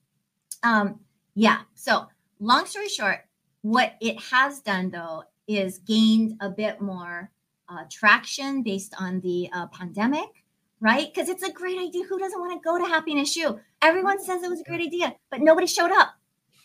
Um, 0.63 1.01
yeah. 1.35 1.63
So 1.75 2.07
long 2.39 2.67
story 2.67 2.89
short, 2.89 3.27
what 3.63 3.95
it 4.01 4.21
has 4.31 4.61
done 4.61 4.91
though 4.91 5.25
is 5.47 5.79
gained 5.79 6.37
a 6.41 6.49
bit 6.51 6.81
more 6.81 7.31
uh, 7.69 7.85
traction 7.91 8.63
based 8.63 8.95
on 8.99 9.21
the 9.21 9.49
uh, 9.53 9.67
pandemic, 9.69 10.45
right? 10.81 11.13
Because 11.13 11.29
it's 11.29 11.43
a 11.43 11.53
great 11.53 11.79
idea. 11.79 12.05
Who 12.05 12.19
doesn't 12.19 12.41
want 12.41 12.53
to 12.53 12.65
go 12.65 12.79
to 12.79 12.85
Happiness 12.85 13.37
U? 13.37 13.59
Everyone 13.83 14.23
says 14.23 14.43
it 14.43 14.51
was 14.51 14.61
a 14.61 14.65
great 14.65 14.81
idea, 14.81 15.15
but 15.31 15.41
nobody 15.41 15.67
showed 15.67 15.91
up. 15.91 16.15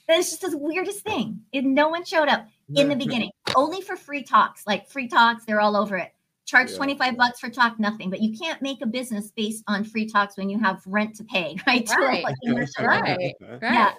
That's 0.07 0.31
just 0.31 0.51
the 0.51 0.57
weirdest 0.57 1.01
thing. 1.01 1.41
If 1.51 1.63
no 1.63 1.89
one 1.89 2.03
showed 2.03 2.29
up 2.29 2.47
in 2.75 2.89
the 2.89 2.95
beginning, 2.95 3.29
only 3.55 3.81
for 3.81 3.95
free 3.95 4.23
talks, 4.23 4.65
like 4.65 4.89
free 4.89 5.07
talks, 5.07 5.45
they're 5.45 5.61
all 5.61 5.75
over 5.75 5.97
it. 5.97 6.11
Charge 6.45 6.71
Yeah. 6.71 6.77
25 6.77 7.15
bucks 7.17 7.39
for 7.39 7.49
talk, 7.49 7.79
nothing. 7.79 8.09
But 8.09 8.21
you 8.21 8.35
can't 8.35 8.59
make 8.59 8.81
a 8.81 8.87
business 8.87 9.29
based 9.29 9.63
on 9.67 9.83
free 9.83 10.07
talks 10.07 10.35
when 10.35 10.49
you 10.49 10.57
have 10.59 10.81
rent 10.87 11.15
to 11.17 11.23
pay, 11.25 11.57
right? 11.67 11.87
Right. 11.95 12.23
Right. 12.25 12.67
Right. 12.79 13.33
Right. 13.39 13.61
yeah. 13.61 13.91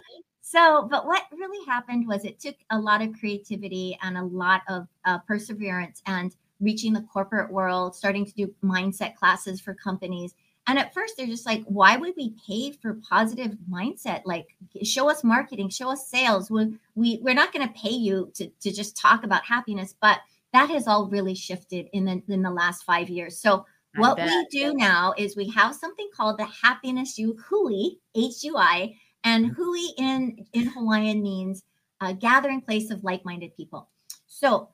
So, 0.50 0.88
but 0.90 1.06
what 1.06 1.22
really 1.30 1.64
happened 1.64 2.08
was 2.08 2.24
it 2.24 2.40
took 2.40 2.56
a 2.70 2.78
lot 2.78 3.02
of 3.02 3.12
creativity 3.12 3.96
and 4.02 4.18
a 4.18 4.24
lot 4.24 4.62
of 4.68 4.88
uh, 5.04 5.20
perseverance 5.20 6.02
and 6.06 6.34
reaching 6.58 6.92
the 6.92 7.02
corporate 7.02 7.52
world, 7.52 7.94
starting 7.94 8.26
to 8.26 8.32
do 8.32 8.52
mindset 8.60 9.14
classes 9.14 9.60
for 9.60 9.74
companies. 9.74 10.34
And 10.66 10.76
at 10.76 10.92
first, 10.92 11.14
they're 11.16 11.28
just 11.28 11.46
like, 11.46 11.62
why 11.66 11.96
would 11.96 12.14
we 12.16 12.34
pay 12.44 12.72
for 12.72 12.98
positive 13.08 13.56
mindset? 13.70 14.22
Like, 14.24 14.48
show 14.82 15.08
us 15.08 15.22
marketing, 15.22 15.68
show 15.68 15.88
us 15.88 16.08
sales. 16.08 16.50
We, 16.50 16.76
we, 16.96 17.20
we're 17.22 17.32
not 17.32 17.52
going 17.52 17.68
to 17.68 17.74
pay 17.74 17.94
you 17.94 18.32
to, 18.34 18.48
to 18.48 18.72
just 18.72 18.96
talk 18.96 19.22
about 19.22 19.44
happiness. 19.44 19.94
But 20.02 20.18
that 20.52 20.68
has 20.68 20.88
all 20.88 21.06
really 21.06 21.36
shifted 21.36 21.86
in 21.92 22.04
the, 22.06 22.22
in 22.28 22.42
the 22.42 22.50
last 22.50 22.82
five 22.82 23.08
years. 23.08 23.38
So, 23.38 23.66
what 23.96 24.18
we 24.18 24.46
do 24.50 24.74
now 24.74 25.14
is 25.16 25.36
we 25.36 25.48
have 25.50 25.74
something 25.74 26.08
called 26.14 26.38
the 26.38 26.44
Happiness 26.44 27.18
U 27.18 27.36
Hui, 27.48 27.98
H 28.14 28.44
U 28.44 28.56
I, 28.56 28.94
and 29.24 29.46
mm-hmm. 29.46 29.54
Hui 29.54 29.80
in 29.98 30.46
in 30.52 30.66
Hawaiian 30.66 31.22
means 31.22 31.62
a 32.00 32.14
gathering 32.14 32.60
place 32.60 32.90
of 32.90 33.04
like-minded 33.04 33.56
people. 33.56 33.88
So 34.26 34.70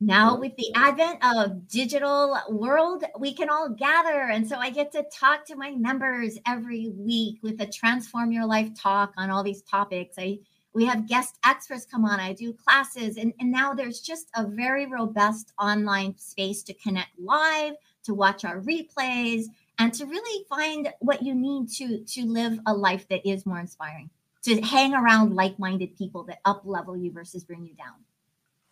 now 0.00 0.38
with 0.38 0.56
the 0.56 0.72
advent 0.74 1.18
of 1.22 1.68
digital 1.68 2.38
world, 2.48 3.04
we 3.18 3.34
can 3.34 3.50
all 3.50 3.68
gather, 3.68 4.30
and 4.30 4.48
so 4.48 4.56
I 4.56 4.70
get 4.70 4.92
to 4.92 5.04
talk 5.12 5.44
to 5.46 5.56
my 5.56 5.72
members 5.72 6.38
every 6.46 6.90
week 6.96 7.38
with 7.42 7.60
a 7.60 7.66
transform 7.66 8.32
your 8.32 8.46
life 8.46 8.70
talk 8.74 9.12
on 9.16 9.30
all 9.30 9.42
these 9.42 9.62
topics. 9.62 10.16
I 10.18 10.38
we 10.72 10.86
have 10.86 11.08
guest 11.08 11.36
experts 11.44 11.84
come 11.84 12.04
on. 12.04 12.20
I 12.20 12.32
do 12.32 12.52
classes, 12.52 13.16
and, 13.16 13.32
and 13.40 13.50
now 13.50 13.74
there's 13.74 14.00
just 14.00 14.28
a 14.36 14.46
very 14.46 14.86
robust 14.86 15.52
online 15.58 16.16
space 16.16 16.62
to 16.62 16.74
connect 16.74 17.18
live, 17.18 17.74
to 18.04 18.14
watch 18.14 18.44
our 18.44 18.60
replays, 18.60 19.46
and 19.80 19.92
to 19.94 20.04
really 20.04 20.44
find 20.48 20.92
what 21.00 21.22
you 21.22 21.34
need 21.34 21.68
to 21.68 22.04
to 22.04 22.24
live 22.26 22.60
a 22.66 22.72
life 22.74 23.08
that 23.08 23.26
is 23.28 23.44
more 23.46 23.58
inspiring 23.58 24.08
to 24.42 24.60
hang 24.62 24.94
around 24.94 25.34
like-minded 25.34 25.96
people 25.96 26.22
that 26.24 26.38
up 26.44 26.62
level 26.64 26.96
you 26.96 27.10
versus 27.10 27.42
bring 27.42 27.64
you 27.64 27.74
down 27.74 27.96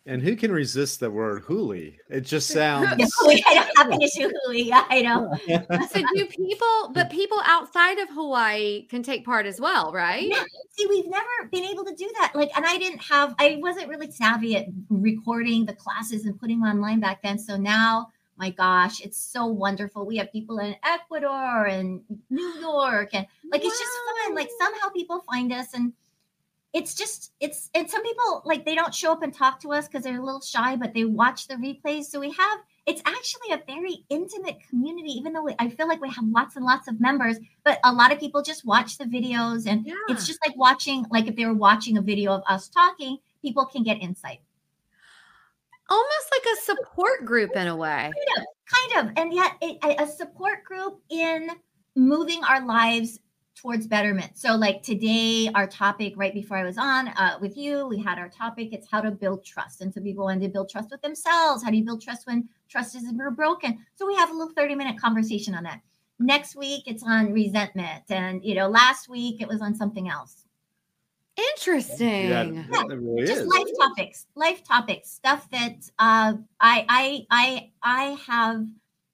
And 0.05 0.21
who 0.21 0.35
can 0.35 0.51
resist 0.51 0.99
the 0.99 1.11
word 1.11 1.43
huli? 1.43 1.97
It 2.09 2.21
just 2.21 2.47
sounds. 2.59 2.93
Yeah, 2.97 3.05
we 3.27 3.41
had 3.41 3.57
a 3.57 3.69
happy 3.77 4.03
issue 4.03 4.29
yeah 4.51 4.85
i 4.89 5.01
know 5.01 5.35
So 5.91 6.01
do 6.15 6.25
people, 6.25 6.91
but 6.93 7.09
people 7.09 7.41
outside 7.45 7.97
of 7.99 8.09
Hawaii 8.09 8.85
can 8.87 9.01
take 9.03 9.25
part 9.25 9.45
as 9.45 9.59
well, 9.59 9.91
right? 9.91 10.27
Yeah. 10.27 10.43
see 10.71 10.85
we've 10.87 11.07
never 11.07 11.49
been 11.51 11.65
able 11.65 11.83
to 11.85 11.95
do 11.95 12.09
that 12.19 12.31
like 12.35 12.51
and 12.55 12.65
i 12.65 12.77
didn't 12.77 13.01
have 13.01 13.33
i 13.39 13.57
wasn't 13.61 13.87
really 13.89 14.11
savvy 14.11 14.55
at 14.55 14.65
recording 14.89 15.65
the 15.65 15.73
classes 15.73 16.25
and 16.25 16.39
putting 16.39 16.59
them 16.59 16.69
online 16.69 16.99
back 16.99 17.21
then 17.23 17.37
so 17.39 17.57
now 17.57 18.09
my 18.39 18.49
gosh 18.49 19.01
it's 19.01 19.17
so 19.19 19.45
wonderful. 19.45 20.05
We 20.05 20.17
have 20.17 20.31
people 20.31 20.57
in 20.59 20.75
ecuador 20.83 21.65
and 21.67 22.01
new 22.29 22.53
york 22.59 23.09
and 23.13 23.27
like 23.51 23.63
it's 23.63 23.77
just 23.79 23.91
fun 24.25 24.35
like 24.35 24.49
somehow 24.59 24.89
people 24.89 25.19
find 25.31 25.51
us 25.53 25.73
and 25.73 25.93
it's 26.73 26.93
just 26.93 27.33
it's 27.39 27.69
and 27.73 27.89
some 27.89 28.03
people 28.03 28.43
like 28.45 28.63
they 28.63 28.75
don't 28.75 28.93
show 28.93 29.11
up 29.11 29.23
and 29.23 29.33
talk 29.33 29.59
to 29.59 29.71
us 29.73 29.87
because 29.87 30.03
they're 30.03 30.19
a 30.21 30.23
little 30.23 30.39
shy 30.41 30.75
but 30.75 30.93
they 30.93 31.03
watch 31.03 31.47
the 31.47 31.55
replays. 31.55 32.05
So 32.05 32.19
we 32.19 32.31
have 32.31 32.59
it's 32.85 33.01
actually 33.05 33.51
a 33.53 33.61
very 33.67 34.05
intimate 34.09 34.57
community 34.69 35.09
even 35.11 35.33
though 35.33 35.43
we, 35.43 35.53
i 35.59 35.67
feel 35.69 35.87
like 35.87 36.01
we 36.01 36.09
have 36.09 36.23
lots 36.25 36.55
and 36.55 36.65
lots 36.65 36.87
of 36.87 36.99
members 37.01 37.37
but 37.63 37.79
a 37.83 37.91
lot 37.91 38.11
of 38.11 38.19
people 38.19 38.41
just 38.41 38.65
watch 38.65 38.97
the 38.97 39.05
videos 39.05 39.67
and 39.67 39.85
Yeah. 39.85 39.93
it's 40.09 40.25
just 40.25 40.39
like 40.45 40.55
watching 40.57 41.05
like 41.11 41.27
if 41.27 41.35
they 41.35 41.45
were 41.45 41.53
watching 41.53 41.97
a 41.97 42.01
video 42.01 42.31
of 42.31 42.43
us 42.47 42.67
talking 42.69 43.17
people 43.41 43.65
can 43.65 43.83
get 43.83 44.01
insight 44.01 44.39
Almost 45.89 46.31
like 46.31 46.53
a 46.53 46.61
support 46.61 47.25
group 47.25 47.55
in 47.55 47.67
a 47.67 47.75
way. 47.75 48.11
kind 48.67 49.07
of 49.07 49.13
and 49.17 49.33
yet 49.33 49.53
it, 49.61 49.77
a 49.83 50.03
a 50.03 50.07
support 50.07 50.63
group 50.63 51.01
in 51.09 51.49
moving 51.95 52.43
our 52.43 52.65
lives 52.65 53.19
towards 53.55 53.87
betterment. 53.87 54.37
So 54.37 54.55
like 54.55 54.83
today 54.83 55.49
our 55.53 55.67
topic 55.67 56.13
right 56.15 56.33
before 56.33 56.57
i 56.57 56.63
was 56.63 56.77
on 56.77 57.09
uh, 57.09 57.37
with 57.41 57.57
you 57.57 57.87
we 57.87 57.99
had 57.99 58.17
our 58.17 58.29
topic 58.29 58.69
it's 58.71 58.87
how 58.89 59.01
to 59.01 59.11
build 59.11 59.43
trust. 59.43 59.81
And 59.81 59.93
so 59.93 60.01
people 60.01 60.25
wanted 60.25 60.41
to 60.43 60.49
build 60.49 60.69
trust 60.69 60.91
with 60.91 61.01
themselves. 61.01 61.63
How 61.63 61.69
do 61.69 61.77
you 61.77 61.83
build 61.83 62.01
trust 62.01 62.25
when 62.27 62.47
trust 62.69 62.95
is 62.95 63.03
broken? 63.35 63.77
So 63.95 64.07
we 64.07 64.15
have 64.15 64.29
a 64.29 64.33
little 64.33 64.53
30 64.53 64.75
minute 64.75 64.99
conversation 64.99 65.55
on 65.55 65.63
that. 65.63 65.81
Next 66.19 66.55
week 66.55 66.83
it's 66.85 67.03
on 67.03 67.33
resentment 67.33 68.03
and 68.09 68.43
you 68.43 68.55
know 68.55 68.69
last 68.69 69.09
week 69.09 69.41
it 69.41 69.47
was 69.47 69.61
on 69.61 69.75
something 69.75 70.09
else 70.09 70.45
Interesting. 71.55 72.29
Yeah, 72.29 72.43
it 72.43 72.67
really 72.99 73.25
just 73.27 73.41
is. 73.41 73.47
life 73.47 73.67
topics 73.79 74.27
life 74.35 74.63
topics 74.63 75.09
stuff 75.11 75.49
that 75.51 75.75
uh 75.99 76.33
i 76.59 76.85
i 76.89 77.25
i 77.31 77.71
i 77.83 78.03
have 78.27 78.65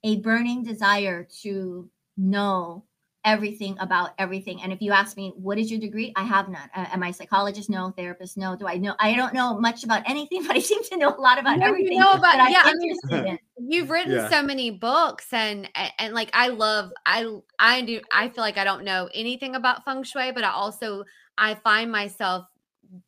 a 0.03 0.17
burning 0.21 0.63
desire 0.63 1.27
to 1.41 1.89
know 2.17 2.83
everything 3.25 3.75
about 3.79 4.11
everything. 4.19 4.61
And 4.61 4.71
if 4.71 4.83
you 4.83 4.91
ask 4.91 5.17
me 5.17 5.33
what 5.35 5.57
is 5.57 5.71
your 5.71 5.79
degree? 5.79 6.13
I 6.15 6.21
have 6.21 6.47
none. 6.47 6.69
Uh, 6.75 6.85
am 6.93 7.01
i 7.01 7.07
a 7.07 7.13
psychologist? 7.13 7.71
No. 7.71 7.89
Therapist? 7.89 8.37
No. 8.37 8.55
Do 8.55 8.67
i 8.67 8.77
know? 8.77 8.93
I 8.99 9.15
don't 9.15 9.33
know 9.33 9.59
much 9.59 9.83
about 9.83 10.03
anything 10.07 10.43
but 10.47 10.55
i 10.55 10.59
seem 10.59 10.83
to 10.91 10.97
know 10.97 11.09
a 11.15 11.19
lot 11.19 11.39
about 11.39 11.57
No, 11.57 11.65
you 11.65 11.71
everything 11.71 11.99
know 11.99 12.11
about- 12.11 12.21
that 12.21 12.39
i'm 12.45 12.51
yeah, 12.51 12.61
I 12.63 12.73
mean- 12.75 12.91
interested 12.91 13.25
in. 13.31 13.39
You've 13.67 13.89
written 13.89 14.11
Yeah. 14.11 14.29
so 14.29 14.43
many 14.43 14.69
books 14.69 15.33
and 15.33 15.67
and- 15.75 15.93
and 15.97 16.13
like 16.13 16.29
I 16.33 16.49
love 16.49 16.91
I 17.05 17.25
I 17.57 17.81
do 17.81 17.99
I 18.11 18.29
feel 18.29 18.43
like 18.43 18.57
I 18.59 18.63
don't 18.63 18.83
know 18.83 19.09
anything 19.13 19.55
about 19.55 19.83
feng 19.85 20.03
shui 20.03 20.31
but 20.31 20.43
I 20.43 20.51
also 20.51 21.03
I 21.37 21.55
find 21.55 21.91
myself 21.91 22.45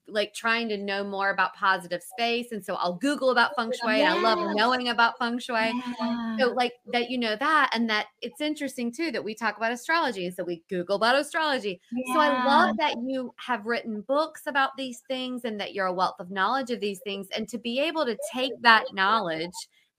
like 0.07 0.33
trying 0.33 0.69
to 0.69 0.77
know 0.77 1.03
more 1.03 1.29
about 1.29 1.53
positive 1.53 2.01
space 2.01 2.51
and 2.51 2.63
so 2.63 2.75
I'll 2.75 2.95
google 2.95 3.29
about 3.29 3.55
feng 3.55 3.67
um, 3.67 3.73
shui 3.79 4.01
and 4.01 4.13
I 4.13 4.21
love 4.21 4.55
knowing 4.55 4.89
about 4.89 5.17
feng 5.17 5.39
shui. 5.39 5.71
Yeah. 5.99 6.37
So 6.39 6.47
like 6.53 6.73
that 6.91 7.09
you 7.09 7.17
know 7.17 7.35
that 7.35 7.69
and 7.73 7.89
that 7.89 8.07
it's 8.21 8.41
interesting 8.41 8.91
too 8.91 9.11
that 9.11 9.23
we 9.23 9.35
talk 9.35 9.57
about 9.57 9.71
astrology 9.71 10.25
and 10.25 10.35
so 10.35 10.43
we 10.43 10.63
google 10.69 10.95
about 10.95 11.15
astrology. 11.15 11.79
So 12.13 12.19
I 12.19 12.45
love 12.45 12.77
that 12.77 12.95
you 13.05 13.33
have 13.37 13.65
written 13.65 14.01
books 14.01 14.43
about 14.47 14.71
these 14.77 15.01
things 15.07 15.45
and 15.45 15.59
that 15.59 15.73
you're 15.73 15.85
a 15.85 15.93
wealth 15.93 16.19
of 16.19 16.31
knowledge 16.31 16.71
of 16.71 16.79
these 16.79 16.99
things 16.99 17.27
and 17.35 17.47
to 17.49 17.57
be 17.57 17.79
able 17.79 18.05
to 18.05 18.17
take 18.33 18.53
that 18.61 18.85
knowledge 18.93 19.51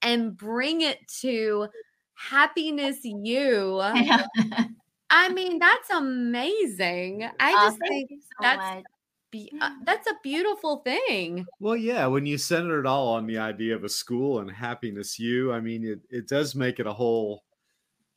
and 0.02 0.36
bring 0.36 0.80
it 0.82 0.98
to 1.20 1.68
Happiness 2.14 2.98
U. 3.04 3.80
I 5.10 5.28
mean, 5.30 5.58
that's 5.58 5.90
amazing. 5.90 7.24
I 7.40 7.52
Oh, 7.52 7.66
just 7.68 7.78
thank 7.78 8.08
think 8.08 8.22
so 8.22 8.28
that's 8.42 8.58
much. 8.58 8.84
be, 9.30 9.52
uh, 9.60 9.70
that's 9.84 10.06
a 10.06 10.14
beautiful 10.22 10.78
thing. 10.78 11.46
Well, 11.60 11.76
yeah, 11.76 12.06
when 12.06 12.26
you 12.26 12.38
center 12.38 12.80
it 12.80 12.86
all 12.86 13.08
on 13.08 13.26
the 13.26 13.38
idea 13.38 13.74
of 13.74 13.84
a 13.84 13.88
school 13.88 14.40
and 14.40 14.50
happiness, 14.50 15.18
you, 15.18 15.52
I 15.52 15.60
mean, 15.60 15.84
it, 15.84 16.00
it 16.10 16.28
does 16.28 16.54
make 16.54 16.78
it 16.80 16.86
a 16.86 16.92
whole 16.92 17.44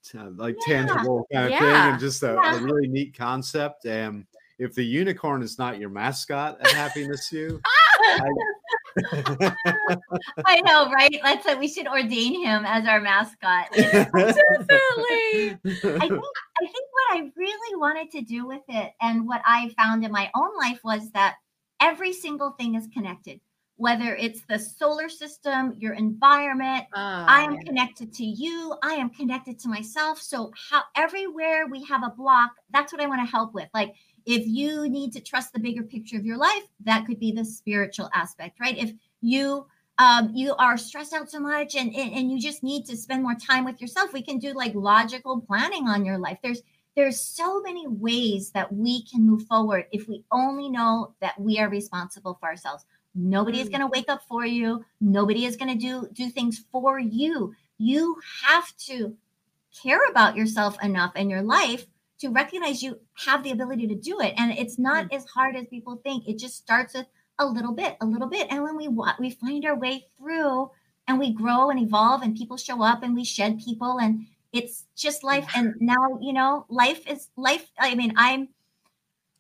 t- 0.04 0.17
like 0.17 0.56
Yeah. 0.67 0.86
tangible 0.86 1.27
kind 1.32 1.54
of 1.54 1.60
thing 1.60 1.69
and 1.69 1.99
just 1.99 2.23
a, 2.23 2.38
Yeah. 2.43 2.58
a 2.60 2.62
really 2.62 2.88
neat 2.88 3.17
concept. 3.17 3.86
And 3.86 4.25
if 4.60 4.73
the 4.75 4.84
unicorn 4.86 5.41
is 5.43 5.58
not 5.58 5.80
your 5.80 5.89
mascot 5.89 6.60
at 6.62 6.67
Happiness 6.71 7.32
U, 7.32 7.60
I, 7.65 8.19
I 10.45 10.62
know, 10.62 10.91
right? 10.91 11.19
Let's 11.23 11.45
say 11.45 11.56
we 11.56 11.67
should 11.67 11.88
ordain 11.88 12.43
him 12.43 12.65
as 12.65 12.88
our 12.88 13.01
mascot. 13.01 13.67
Definitely. 13.75 14.38
I 14.69 16.08
think 16.08 16.23
I 16.62 16.65
think 16.65 16.88
what 16.91 17.17
I 17.17 17.32
really 17.36 17.75
wanted 17.77 18.12
to 18.12 18.21
do 18.21 18.45
with 18.45 18.62
it 18.67 18.93
and 19.01 19.27
what 19.27 19.41
I 19.45 19.73
found 19.77 20.04
in 20.04 20.12
my 20.12 20.30
own 20.36 20.56
life 20.58 20.80
was 20.84 21.10
that 21.12 21.36
every 21.80 22.13
single 22.13 22.51
thing 22.51 22.75
is 22.75 22.88
connected. 22.93 23.39
Whether 23.77 24.15
it's 24.15 24.41
the 24.41 24.60
solar 24.60 25.10
system, 25.10 25.75
your 25.80 25.93
environment, 25.93 26.86
I 26.93 27.41
am 27.41 27.54
Oh, 27.54 27.60
connected 27.65 28.13
to 28.13 28.23
you, 28.23 28.75
I 28.84 28.93
am 28.93 29.10
connected 29.10 29.58
to 29.60 29.69
myself. 29.69 30.21
So 30.21 30.51
how 30.69 30.84
everywhere 30.95 31.65
we 31.67 31.84
have 31.86 32.04
a 32.04 32.13
block, 32.15 32.51
that's 32.71 32.93
what 32.93 33.01
I 33.01 33.08
want 33.08 33.25
to 33.25 33.32
help 33.32 33.54
with. 33.54 33.69
Like 33.73 33.95
if 34.25 34.45
you 34.47 34.89
need 34.89 35.13
to 35.13 35.21
trust 35.21 35.53
the 35.53 35.60
bigger 35.60 35.84
picture 35.84 36.17
of 36.17 36.25
your 36.25 36.38
life, 36.38 36.63
that 36.84 37.05
could 37.05 37.19
be 37.19 37.31
the 37.31 37.45
spiritual 37.45 38.10
aspect, 38.13 38.60
right? 38.60 38.77
If 38.77 38.93
you 39.21 39.65
um, 39.97 40.31
you 40.34 40.55
are 40.55 40.77
stressed 40.77 41.13
out 41.13 41.29
so 41.29 41.39
much 41.39 41.75
and, 41.75 41.93
and 41.95 42.13
and 42.13 42.31
you 42.31 42.39
just 42.39 42.63
need 42.63 42.86
to 42.86 42.97
spend 42.97 43.23
more 43.23 43.36
time 43.36 43.65
with 43.65 43.79
yourself, 43.81 44.13
we 44.13 44.21
can 44.23 44.39
do 44.39 44.53
like 44.53 44.73
logical 44.73 45.41
planning 45.41 45.88
on 45.88 46.05
your 46.05 46.17
life. 46.17 46.39
There's 46.41 46.62
there's 46.95 47.21
so 47.21 47.62
many 47.62 47.88
ways 47.88 48.51
that 48.51 48.71
we 48.73 49.03
can 49.05 49.25
move 49.25 49.43
forward 49.43 49.86
if 49.91 50.07
we 50.07 50.23
only 50.31 50.69
know 50.69 51.13
that 51.21 51.39
we 51.39 51.57
are 51.60 51.69
responsible 51.69 52.38
for 52.39 52.49
ourselves. 52.49 52.86
Nobody 53.15 53.60
is 53.60 53.67
Mm. 53.67 53.71
going 53.71 53.81
to 53.81 53.88
wake 53.88 54.10
up 54.10 54.23
for 54.27 54.45
you. 54.45 54.84
Nobody 54.99 55.45
is 55.45 55.55
going 55.55 55.71
to 55.71 55.77
do 55.77 56.07
do 56.13 56.29
things 56.29 56.65
for 56.71 56.99
you. 56.99 57.53
You 57.77 58.17
have 58.45 58.75
to 58.88 59.15
care 59.84 60.01
about 60.10 60.36
yourself 60.36 60.81
enough 60.84 61.15
in 61.15 61.29
your 61.29 61.41
life 61.41 61.86
to 62.21 62.29
recognize 62.29 62.81
you 62.81 62.99
have 63.15 63.43
the 63.43 63.51
ability 63.51 63.88
to 63.88 63.95
do 63.95 64.19
it. 64.21 64.34
And 64.38 64.51
it's 64.51 64.79
not 64.79 65.05
mm. 65.05 65.15
as 65.15 65.25
hard 65.25 65.55
as 65.55 65.67
people 65.67 65.97
think. 65.97 66.27
It 66.27 66.38
just 66.38 66.55
starts 66.55 66.93
with 66.93 67.07
a 67.39 67.45
little 67.45 67.73
bit 67.73 67.97
a 68.01 68.05
little 68.05 68.27
bit. 68.27 68.47
And 68.49 68.63
when 68.63 68.77
we 68.77 68.88
we 69.19 69.31
find 69.31 69.65
our 69.65 69.75
way 69.75 70.07
through 70.17 70.69
and 71.07 71.19
we 71.19 71.34
grow 71.34 71.71
and 71.71 71.79
evolve 71.79 72.21
and 72.21 72.36
people 72.36 72.57
show 72.57 72.84
up 72.84 73.01
and 73.03 73.15
we 73.15 73.23
shed 73.23 73.60
people 73.60 73.99
and 73.99 74.27
it's 74.53 74.86
just 74.95 75.23
life. 75.23 75.47
And 75.55 75.75
now 75.79 76.19
you 76.21 76.34
know 76.34 76.65
life 76.69 77.07
is 77.07 77.29
life 77.36 77.71
i 77.79 77.95
mean 77.95 78.13
i'm 78.15 78.49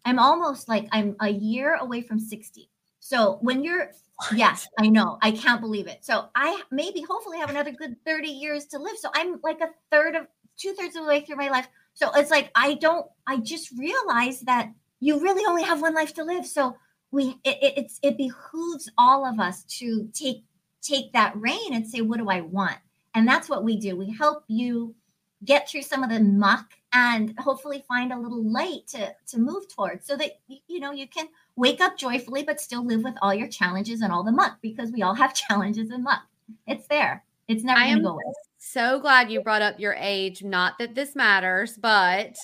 i'm 0.05 0.17
almost 0.17 0.67
like 0.67 0.87
i'm 0.91 1.15
a 1.21 1.29
year 1.29 1.75
away 1.75 2.01
from 2.01 2.19
60 2.19 2.69
so 2.99 3.37
when 3.41 3.63
you're 3.63 3.91
yes 4.33 4.67
i 4.79 4.87
know. 4.87 5.17
I 5.21 5.31
can't 5.31 5.61
believe 5.61 5.87
it. 5.87 6.03
So 6.03 6.29
i 6.35 6.61
maybe 6.71 7.01
hopefully 7.01 7.37
have 7.37 7.49
another 7.49 7.71
good 7.71 7.95
30 8.05 8.27
years 8.29 8.65
to 8.67 8.79
live. 8.79 8.97
So 8.97 9.09
i'm 9.13 9.39
like 9.43 9.61
a 9.61 9.69
third 9.91 10.15
of 10.15 10.27
two-thirds 10.57 10.95
of 10.95 11.03
the 11.03 11.09
way 11.09 11.21
through 11.21 11.37
my 11.37 11.49
life 11.49 11.67
so 11.93 12.11
it's 12.15 12.31
like 12.31 12.51
i 12.55 12.73
don't 12.75 13.05
i 13.27 13.37
just 13.37 13.71
realized 13.77 14.45
that 14.45 14.71
you 15.01 15.19
really 15.19 15.43
only 15.45 15.63
have 15.63 15.81
one 15.81 15.95
life 15.95 16.13
to 16.13 16.23
live. 16.23 16.45
So 16.45 16.77
we 17.09 17.35
it, 17.43 17.57
it, 17.61 17.73
it's 17.75 17.99
it 18.01 18.17
behooves 18.17 18.89
all 18.97 19.25
of 19.25 19.39
us 19.39 19.63
to 19.79 20.07
take 20.13 20.45
take 20.81 21.11
that 21.11 21.35
reign 21.35 21.73
and 21.73 21.85
say 21.85 21.99
what 21.99 22.19
do 22.19 22.29
i 22.29 22.39
want? 22.39 22.77
And 23.13 23.27
that's 23.27 23.49
what 23.49 23.65
we 23.65 23.77
do. 23.77 23.97
We 23.97 24.09
help 24.09 24.45
you 24.47 24.95
get 25.43 25.67
through 25.67 25.81
some 25.81 26.03
of 26.03 26.09
the 26.09 26.19
muck 26.21 26.71
and 26.93 27.33
hopefully 27.39 27.83
find 27.87 28.13
a 28.13 28.19
little 28.19 28.43
light 28.43 28.87
to 28.89 29.13
to 29.27 29.39
move 29.39 29.67
towards 29.67 30.05
so 30.05 30.15
that 30.15 30.39
you 30.47 30.79
know 30.79 30.91
you 30.91 31.07
can 31.07 31.27
wake 31.57 31.81
up 31.81 31.97
joyfully 31.97 32.43
but 32.43 32.61
still 32.61 32.85
live 32.85 33.03
with 33.03 33.15
all 33.21 33.33
your 33.33 33.47
challenges 33.47 34.01
and 34.01 34.13
all 34.13 34.23
the 34.23 34.31
muck 34.31 34.59
because 34.61 34.91
we 34.91 35.01
all 35.01 35.15
have 35.15 35.33
challenges 35.47 35.89
and 35.89 36.03
muck. 36.03 36.21
It's 36.67 36.87
there. 36.87 37.23
It's 37.47 37.63
never 37.63 37.81
going 37.81 37.97
to 37.97 38.03
go 38.03 38.09
away 38.09 38.23
so 38.63 38.99
glad 38.99 39.31
you 39.31 39.41
brought 39.41 39.63
up 39.63 39.79
your 39.79 39.95
age. 39.97 40.43
Not 40.43 40.77
that 40.77 40.93
this 40.93 41.15
matters, 41.15 41.77
but 41.81 42.35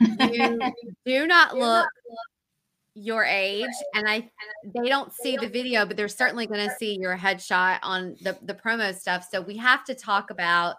you 0.00 0.60
do 1.06 1.26
not 1.26 1.56
look 1.56 1.88
your 2.94 3.24
age 3.24 3.70
and 3.94 4.06
i 4.06 4.28
they 4.74 4.90
don't 4.90 5.14
see 5.14 5.38
the 5.38 5.48
video 5.48 5.86
but 5.86 5.96
they're 5.96 6.08
certainly 6.08 6.46
going 6.46 6.68
to 6.68 6.74
see 6.76 6.98
your 7.00 7.16
headshot 7.16 7.78
on 7.82 8.14
the 8.20 8.36
the 8.42 8.52
promo 8.52 8.94
stuff. 8.94 9.26
So 9.30 9.40
we 9.40 9.56
have 9.56 9.82
to 9.86 9.94
talk 9.94 10.28
about 10.30 10.76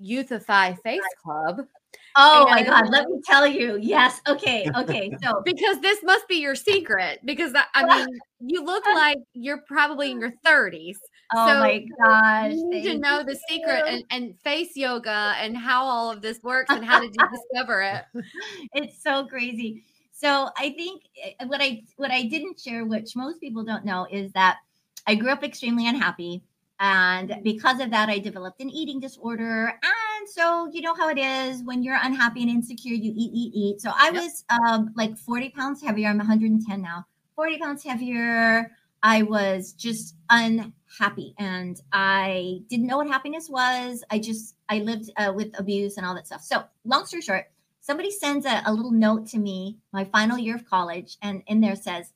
youthify 0.00 0.80
face 0.82 1.02
club. 1.20 1.66
Oh 2.14 2.46
my 2.48 2.62
god 2.62 2.88
let 2.88 3.08
me 3.08 3.20
tell 3.24 3.48
you 3.48 3.78
yes 3.82 4.20
okay 4.28 4.70
okay 4.76 5.10
so 5.20 5.42
because 5.44 5.80
this 5.80 6.04
must 6.04 6.28
be 6.28 6.36
your 6.36 6.54
secret 6.54 7.18
because 7.24 7.52
I- 7.54 7.64
i 7.74 7.84
mean 7.98 8.06
you 8.38 8.64
look 8.64 8.84
like 8.86 9.18
you're 9.34 9.62
probably 9.66 10.12
in 10.12 10.20
your 10.20 10.32
30s 10.46 10.98
oh 11.34 11.46
so 11.46 11.60
my 11.60 11.84
gosh 11.98 12.52
you 12.52 12.68
need 12.70 12.84
to 12.92 12.98
know 12.98 13.22
the 13.22 13.36
secret 13.48 13.84
and, 13.86 14.04
and 14.10 14.40
face 14.40 14.76
yoga 14.76 15.34
and 15.38 15.56
how 15.56 15.84
all 15.84 16.10
of 16.10 16.22
this 16.22 16.42
works 16.42 16.72
and 16.74 16.84
how 16.84 16.98
did 16.98 17.14
you 17.14 17.28
discover 17.28 17.82
it 17.82 18.04
it's 18.74 19.02
so 19.02 19.26
crazy. 19.26 19.84
So 20.12 20.50
I 20.56 20.70
think 20.70 21.02
uh, 21.40 21.46
what 21.46 21.60
I 21.62 21.82
what 21.96 22.10
I 22.10 22.24
didn't 22.24 22.60
share, 22.60 22.84
which 22.84 23.16
most 23.16 23.40
people 23.40 23.64
don't 23.64 23.84
know, 23.84 24.06
is 24.10 24.32
that 24.32 24.58
I 25.06 25.14
grew 25.14 25.30
up 25.30 25.42
extremely 25.42 25.88
unhappy, 25.88 26.42
and 26.78 27.36
because 27.42 27.80
of 27.80 27.90
that, 27.90 28.08
I 28.08 28.18
developed 28.18 28.60
an 28.60 28.70
eating 28.70 29.00
disorder. 29.00 29.68
And 29.68 30.28
so 30.28 30.68
you 30.72 30.82
know 30.82 30.94
how 30.94 31.08
it 31.08 31.18
is 31.18 31.62
when 31.62 31.82
you're 31.82 31.98
unhappy 32.00 32.42
and 32.42 32.50
insecure, 32.50 32.94
you 32.94 33.12
eat, 33.14 33.30
eat, 33.34 33.52
eat. 33.54 33.80
So 33.80 33.92
I 33.96 34.10
Yep. 34.10 34.22
was 34.22 34.44
um, 34.50 34.92
like 34.96 35.16
40 35.16 35.50
pounds 35.50 35.82
heavier. 35.82 36.08
I'm 36.08 36.18
110 36.18 36.82
now. 36.82 37.06
40 37.36 37.58
pounds 37.58 37.84
heavier. 37.84 38.70
I 39.02 39.22
was 39.22 39.72
just 39.72 40.16
unhappy, 40.28 40.72
and 41.38 41.80
I 41.92 42.62
didn't 42.68 42.86
know 42.86 42.98
what 42.98 43.08
happiness 43.08 43.48
was. 43.48 44.04
I 44.10 44.18
just 44.18 44.56
I 44.68 44.78
lived 44.80 45.10
uh, 45.16 45.32
with 45.34 45.58
abuse 45.58 45.96
and 45.96 46.06
all 46.06 46.14
that 46.14 46.26
stuff. 46.26 46.42
So 46.42 46.64
long 46.84 47.06
story 47.06 47.22
short 47.22 47.46
somebody 47.80 48.10
sends 48.10 48.44
a, 48.44 48.62
a 48.66 48.72
little 48.72 48.90
note 48.92 49.26
to 49.26 49.38
me 49.38 49.78
my 49.92 50.04
final 50.04 50.36
year 50.36 50.54
of 50.54 50.66
college 50.66 51.16
and 51.22 51.42
in 51.46 51.60
there 51.60 51.76
says 51.76 52.12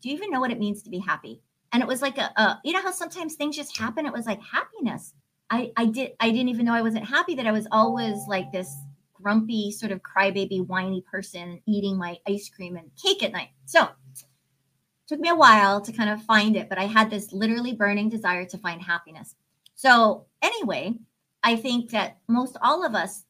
do 0.00 0.08
you 0.08 0.14
even 0.14 0.30
know 0.30 0.40
what 0.40 0.50
it 0.50 0.58
means 0.58 0.82
to 0.82 0.90
be 0.90 0.98
happy? 0.98 1.42
And 1.72 1.82
it 1.82 1.86
was 1.86 2.02
like 2.02 2.18
a, 2.18 2.32
a 2.36 2.60
you 2.64 2.72
know 2.72 2.82
how 2.82 2.90
sometimes 2.90 3.34
things 3.34 3.56
just 3.56 3.76
happen? 3.76 4.06
It 4.06 4.12
was 4.12 4.26
like 4.26 4.40
happiness. 4.42 5.14
I 5.50 5.72
i 5.76 5.86
did 5.86 6.12
i 6.20 6.30
didn't 6.30 6.48
even 6.48 6.64
know 6.64 6.74
i 6.74 6.82
wasn't 6.82 7.04
happy 7.04 7.34
that 7.34 7.46
i 7.46 7.50
was 7.50 7.66
always 7.72 8.18
like 8.28 8.52
this 8.52 8.72
grumpy 9.20 9.70
sort 9.70 9.92
of 9.92 10.00
crybaby 10.02 10.66
whiny 10.66 11.02
person 11.10 11.60
eating 11.66 11.96
my 11.96 12.18
ice 12.28 12.48
cream 12.48 12.76
and 12.76 12.90
cake 13.02 13.22
at 13.22 13.32
night. 13.32 13.48
So 13.66 13.88
took 15.10 15.20
me 15.20 15.28
a 15.28 15.34
while 15.34 15.80
to 15.80 15.92
kind 15.92 16.10
of 16.10 16.22
find 16.22 16.56
it 16.56 16.68
but 16.68 16.78
i 16.78 16.84
had 16.84 17.10
this 17.10 17.32
literally 17.32 17.74
burning 17.74 18.08
desire 18.08 18.44
to 18.46 18.58
find 18.58 18.80
happiness 18.82 19.34
so 19.74 20.26
anyway 20.42 20.94
i 21.42 21.56
think 21.56 21.90
that 21.90 22.18
most 22.28 22.56
all 22.62 22.86
of 22.86 22.94
us 22.94 23.24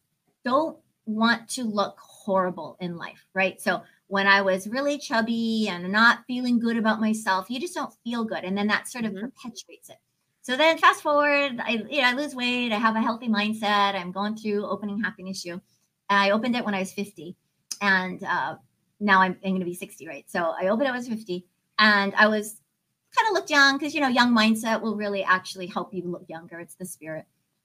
don't 0.45 0.79
want 1.07 1.49
to 1.49 1.65
look 1.65 1.99
horrible 1.99 2.77
in 2.81 2.97
life, 2.97 3.27
right? 3.35 3.61
So 3.61 3.83
when 4.07 4.27
I 4.27 4.43
was 4.43 4.69
really 4.69 4.99
chubby 4.99 5.69
and 5.69 5.91
not 5.91 6.25
feeling 6.27 6.59
good 6.59 6.77
about 6.77 7.01
myself, 7.01 7.51
you 7.51 7.61
just 7.61 7.75
don't 7.75 7.93
feel 8.05 8.25
good, 8.25 8.45
and 8.45 8.57
then 8.57 8.67
that 8.69 8.89
sort 8.89 9.05
of 9.05 9.13
Mhm. 9.13 9.21
perpetuates 9.21 9.91
it. 9.91 9.99
So 10.43 10.57
then 10.57 10.79
fast 10.79 11.03
forward, 11.03 11.61
I 11.61 11.85
you 11.91 12.03
know 12.03 12.09
I 12.09 12.13
lose 12.15 12.35
weight, 12.35 12.73
I 12.73 12.79
have 12.79 12.97
a 12.97 13.01
healthy 13.01 13.29
mindset, 13.29 13.95
I'm 13.95 14.13
going 14.13 14.37
through 14.37 14.67
opening 14.67 15.01
Happiness 15.01 15.45
U. 15.45 15.61
I 16.09 16.31
opened 16.31 16.57
it 16.57 16.65
when 16.65 16.75
I 16.75 16.81
was 16.81 16.93
50, 16.93 17.37
and 17.81 18.23
uh, 18.25 18.57
now 19.01 19.21
I'm, 19.21 19.33
I'm 19.45 19.51
going 19.53 19.61
to 19.61 19.65
be 19.65 19.75
60, 19.75 20.07
right? 20.09 20.29
So 20.31 20.55
I 20.61 20.69
opened 20.69 20.83
it 20.83 20.91
when 20.91 20.95
I 20.95 20.99
was 20.99 21.09
50, 21.09 21.47
and 21.81 22.15
I 22.15 22.29
was 22.29 22.61
kind 23.17 23.29
of 23.29 23.35
looked 23.35 23.51
young 23.51 23.77
because 23.77 23.95
you 23.95 24.01
know 24.01 24.09
young 24.09 24.33
mindset 24.33 24.81
will 24.81 24.95
really 24.95 25.25
actually 25.25 25.67
help 25.67 25.93
you 25.93 26.03
look 26.05 26.27
younger. 26.29 26.61
It's 26.61 26.77
the 26.77 26.85
spirit, 26.85 27.25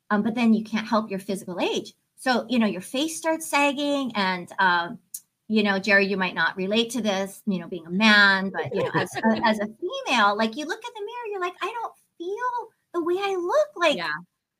um, 0.10 0.24
but 0.24 0.34
then 0.34 0.56
you 0.56 0.64
can't 0.64 0.88
help 0.88 1.12
your 1.12 1.20
physical 1.20 1.60
age. 1.60 1.94
So, 2.18 2.46
you 2.50 2.58
know, 2.58 2.66
your 2.66 2.82
face 2.82 3.18
starts 3.18 3.46
sagging. 3.46 4.12
And, 4.16 4.50
um, 4.58 4.98
you 5.48 5.62
know, 5.62 5.78
Jerry, 5.78 6.08
you 6.08 6.18
might 6.18 6.34
not 6.34 6.58
relate 6.58 6.90
to 6.92 7.02
this, 7.02 7.44
you 7.46 7.60
know, 7.60 7.68
being 7.68 7.86
a 7.86 7.92
man, 7.92 8.50
but, 8.50 8.74
you 8.74 8.82
know, 8.84 8.90
as, 8.96 9.12
as 9.44 9.60
a 9.60 9.68
female, 9.68 10.36
like 10.36 10.56
you 10.56 10.66
look 10.66 10.84
at 10.84 10.94
the 10.96 11.02
mirror, 11.02 11.28
you're 11.30 11.42
like, 11.42 11.54
I 11.62 11.72
don't 11.82 11.94
feel 12.18 12.70
the 12.94 13.04
way 13.04 13.16
I 13.20 13.36
look. 13.36 13.68
Like, 13.76 13.98
yeah 13.98 14.08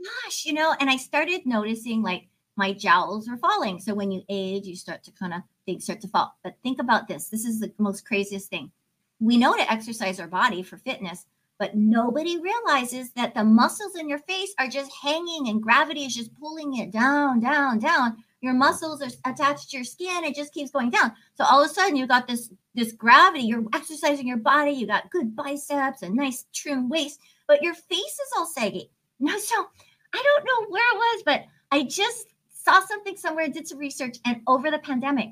gosh, 0.04 0.46
you 0.46 0.54
know, 0.54 0.76
and 0.80 0.90
I 0.90 0.98
started 0.98 1.46
noticing 1.46 2.02
like 2.02 2.28
my 2.56 2.74
jowls 2.74 3.28
are 3.28 3.38
falling. 3.38 3.80
So 3.80 3.94
when 3.94 4.12
you 4.12 4.24
age, 4.30 4.66
you 4.66 4.76
start 4.76 5.04
to 5.04 5.12
kind 5.12 5.34
of 5.34 5.42
things 5.66 5.84
start 5.84 6.02
to 6.02 6.08
fall. 6.08 6.36
But 6.44 6.56
think 6.64 6.80
about 6.80 7.08
this. 7.08 7.28
This 7.28 7.46
is 7.46 7.60
the 7.60 7.72
most 7.78 8.06
craziest 8.06 8.50
thing. 8.50 8.72
We 9.20 9.38
know 9.38 9.56
to 9.56 9.72
exercise 9.72 10.20
our 10.20 10.28
body 10.28 10.62
for 10.62 10.78
fitness, 10.78 11.26
but 11.58 11.76
nobody 11.76 12.38
realizes 12.40 13.12
that 13.12 13.34
the 13.34 13.44
muscles 13.44 13.96
in 13.96 14.10
your 14.10 14.20
face 14.20 14.54
are 14.60 14.68
just 14.68 14.92
hanging 14.94 15.48
and 15.48 15.62
gravity 15.62 16.02
is 16.02 16.16
just 16.16 16.38
pulling 16.38 16.78
it 16.78 16.92
down, 16.92 17.40
down, 17.40 17.80
down. 17.80 18.18
Your 18.42 18.54
muscles 18.54 19.02
are 19.02 19.32
attached 19.32 19.70
to 19.70 19.78
your 19.78 19.86
skin. 19.86 20.24
It 20.24 20.36
just 20.36 20.54
keeps 20.54 20.72
going 20.72 20.90
down. 20.90 21.14
So 21.36 21.46
all 21.46 21.64
of 21.64 21.72
a 21.72 21.74
sudden 21.74 21.96
you 21.96 22.08
got 22.08 22.28
this 22.28 22.52
this 22.76 22.92
gravity. 22.92 23.46
You're 23.46 23.64
exercising 23.74 24.28
your 24.28 24.38
body. 24.38 24.72
You 24.72 24.86
got 24.86 25.10
good 25.10 25.36
biceps, 25.36 26.04
a 26.04 26.10
nice 26.10 26.46
trim 26.54 26.90
waist, 26.90 27.22
but 27.48 27.64
your 27.64 27.74
face 27.74 28.00
is 28.00 28.34
all 28.38 28.46
saggy. 28.46 28.92
No, 29.20 29.38
so 29.40 29.56
I 30.14 30.22
don't 30.24 30.46
know 30.46 30.70
where 30.70 30.84
it 30.84 30.98
was, 30.98 31.24
but 31.26 31.46
I 31.72 31.84
just 31.84 32.28
saw 32.50 32.82
something 32.82 33.16
somewhere, 33.16 33.48
did 33.48 33.68
some 33.68 33.78
research, 33.78 34.18
and 34.26 34.42
over 34.48 34.70
the 34.70 34.80
pandemic, 34.80 35.30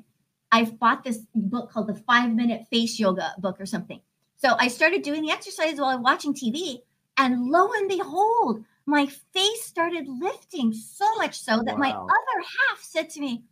I 0.54 0.64
bought 0.66 1.02
this 1.02 1.18
book 1.34 1.72
called 1.72 1.88
the 1.88 1.96
Five 1.96 2.32
Minute 2.32 2.66
Face 2.70 3.00
Yoga 3.00 3.34
book 3.38 3.60
or 3.60 3.66
something. 3.66 4.00
So 4.36 4.54
I 4.58 4.68
started 4.68 5.02
doing 5.02 5.22
the 5.22 5.32
exercise 5.32 5.78
while 5.80 5.88
I'm 5.88 6.02
watching 6.02 6.32
TV, 6.32 6.78
and 7.18 7.50
lo 7.50 7.70
and 7.74 7.88
behold, 7.88 8.64
my 8.86 9.06
face 9.32 9.64
started 9.64 10.06
lifting 10.06 10.72
so 10.72 11.12
much 11.16 11.40
so 11.40 11.60
that 11.66 11.76
my 11.78 11.90
other 11.90 12.38
half 12.70 12.80
said 12.82 13.10
to 13.10 13.20
me, 13.20 13.42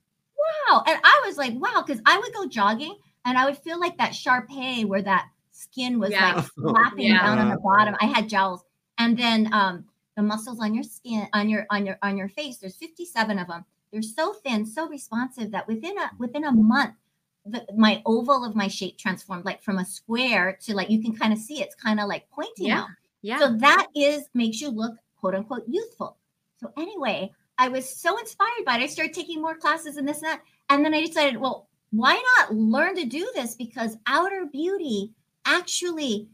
Wow. 0.68 0.82
And 0.86 0.98
I 1.02 1.22
was 1.26 1.36
like, 1.38 1.54
Wow, 1.54 1.82
because 1.84 2.00
I 2.06 2.18
would 2.18 2.32
go 2.34 2.46
jogging 2.46 2.96
and 3.24 3.36
I 3.36 3.46
would 3.46 3.58
feel 3.58 3.80
like 3.80 3.96
that 3.98 4.14
Shar-Pei 4.14 4.84
where 4.84 5.02
that 5.02 5.26
skin 5.50 5.98
was 5.98 6.10
Yeah. 6.12 6.34
like 6.34 6.44
flapping 6.54 7.06
Yeah. 7.06 7.22
down 7.22 7.38
on 7.38 7.48
the 7.50 7.58
bottom. 7.58 7.96
I 8.00 8.06
had 8.06 8.28
jowls, 8.28 8.62
and 8.98 9.18
then 9.18 9.52
um, 9.52 9.86
the 10.16 10.22
muscles 10.22 10.60
on 10.60 10.72
your 10.72 10.84
skin, 10.84 11.26
on 11.32 11.48
your 11.48 11.66
on 11.70 11.84
your 11.84 11.98
on 12.02 12.16
your 12.16 12.28
face. 12.28 12.58
There's 12.58 12.76
57 12.76 13.38
of 13.40 13.48
them. 13.48 13.64
They're 13.92 14.02
so 14.02 14.32
thin, 14.32 14.64
so 14.64 14.88
responsive 14.88 15.50
that 15.50 15.68
within 15.68 15.98
a 15.98 16.10
within 16.18 16.44
a 16.44 16.52
month, 16.52 16.94
the, 17.44 17.64
my 17.76 18.02
oval 18.06 18.44
of 18.44 18.54
my 18.56 18.68
shape 18.68 18.98
transformed, 18.98 19.44
like 19.44 19.62
from 19.62 19.78
a 19.78 19.84
square 19.84 20.58
to 20.62 20.74
like 20.74 20.90
you 20.90 21.02
can 21.02 21.14
kind 21.14 21.32
of 21.32 21.38
see 21.38 21.60
it's 21.62 21.74
kind 21.74 22.00
of 22.00 22.08
like 22.08 22.28
pointing 22.30 22.66
Yeah. 22.68 22.80
out. 22.80 22.88
Yeah. 23.20 23.38
So 23.38 23.56
that 23.58 23.86
is 23.94 24.24
makes 24.34 24.60
you 24.60 24.70
look 24.70 24.94
quote 25.16 25.34
unquote 25.34 25.64
youthful. 25.68 26.16
So 26.58 26.72
anyway, 26.78 27.32
I 27.58 27.68
was 27.68 27.88
so 27.88 28.18
inspired 28.18 28.64
by 28.64 28.76
it. 28.78 28.82
I 28.82 28.86
started 28.86 29.14
taking 29.14 29.42
more 29.42 29.56
classes 29.56 29.96
and 29.96 30.08
this 30.08 30.18
and 30.22 30.26
that. 30.26 30.42
And 30.70 30.84
then 30.84 30.94
I 30.94 31.04
decided, 31.04 31.36
well, 31.36 31.68
why 31.90 32.20
not 32.38 32.54
learn 32.54 32.96
to 32.96 33.04
do 33.04 33.30
this? 33.34 33.54
Because 33.54 33.98
outer 34.06 34.46
beauty 34.50 35.12
actually 35.44 36.28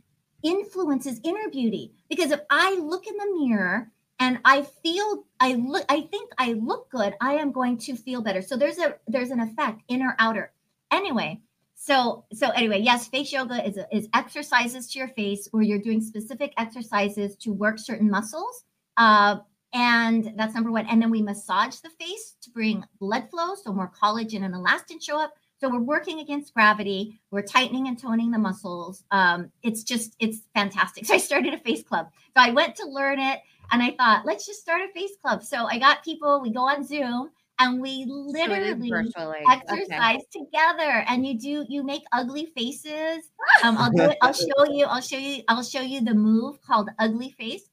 influences 0.44 1.20
inner 1.24 1.48
beauty. 1.50 1.92
Because 2.09 2.30
if 2.30 2.40
I 2.50 2.74
look 2.76 3.06
in 3.06 3.16
the 3.16 3.36
mirror 3.40 3.90
and 4.21 4.39
I 4.45 4.62
feel 4.62 5.25
I 5.41 5.55
look 5.55 5.85
I 5.89 6.03
think 6.03 6.31
I 6.39 6.55
look 6.55 6.91
good, 6.91 7.14
I 7.21 7.35
am 7.35 7.53
going 7.53 7.79
to 7.79 7.97
feel 7.97 8.21
better. 8.23 8.43
So 8.43 8.57
there's 8.57 8.79
a 8.79 8.97
there's 9.07 9.31
an 9.31 9.41
effect, 9.41 9.83
inner 9.89 10.16
outer. 10.19 10.53
Anyway, 10.91 11.41
so 11.75 12.25
so 12.33 12.51
anyway, 12.51 12.81
yes, 12.81 13.09
face 13.09 13.33
yoga 13.33 13.66
is 13.66 13.79
is 13.93 14.09
exercises 14.14 14.91
to 14.93 14.99
your 14.99 15.09
face 15.09 15.49
where 15.51 15.62
you're 15.62 15.79
doing 15.79 16.01
specific 16.01 16.53
exercises 16.59 17.37
to 17.37 17.53
work 17.53 17.79
certain 17.79 18.11
muscles. 18.11 18.64
Uh, 18.97 19.39
and 19.75 20.33
that's 20.37 20.55
number 20.55 20.73
one. 20.73 20.87
And 20.87 21.01
then 21.01 21.11
we 21.11 21.23
massage 21.23 21.77
the 21.77 21.91
face 21.91 22.37
to 22.41 22.51
bring 22.51 22.85
blood 22.99 23.29
flow, 23.31 23.55
so 23.55 23.73
more 23.73 23.93
collagen 24.03 24.45
and 24.45 24.55
elastin 24.55 25.03
show 25.03 25.21
up. 25.21 25.35
So 25.61 25.69
we're 25.69 25.81
working 25.81 26.21
against 26.21 26.55
gravity. 26.55 27.21
We're 27.31 27.43
tightening 27.43 27.89
and 27.89 27.99
toning 27.99 28.31
the 28.31 28.39
muscles. 28.39 29.05
Um, 29.11 29.51
it's 29.62 29.83
just 29.83 30.14
it's 30.19 30.39
fantastic. 30.55 31.05
So 31.07 31.14
I 31.14 31.19
started 31.19 31.55
a 31.55 31.59
face 31.59 31.83
club. 31.83 32.11
So 32.37 32.43
I 32.43 32.51
went 32.51 32.77
to 32.77 32.87
learn 32.87 33.19
it, 33.19 33.41
and 33.71 33.83
I 33.83 33.91
thought, 33.93 34.25
let's 34.25 34.47
just 34.47 34.61
start 34.61 34.83
a 34.83 34.93
face 34.93 35.16
club. 35.21 35.43
So 35.43 35.66
I 35.66 35.79
got 35.79 36.05
people. 36.05 36.41
We 36.41 36.51
go 36.51 36.61
on 36.69 36.85
Zoom, 36.85 37.31
and 37.59 37.81
we 37.81 38.05
So 38.07 38.12
literally 38.12 38.89
virtually. 38.91 39.39
exercise 39.51 40.23
together 40.33 41.05
and 41.09 41.27
you 41.27 41.39
do 41.39 41.66
you 41.69 41.83
make 41.83 42.03
ugly 42.12 42.47
faces 42.57 43.31
um 43.64 43.77
i'll 43.79 43.91
do 43.93 44.05
it 44.05 44.19
i'll 44.23 44.33
show 44.33 44.64
you 44.71 44.85
i'll 44.87 45.01
show 45.01 45.16
you 45.16 45.43
i'll 45.49 45.62
show 45.62 45.81
you 45.81 46.01
the 46.01 46.14
move 46.14 46.61
called 46.62 46.89
ugly 46.99 47.31
face 47.39 47.69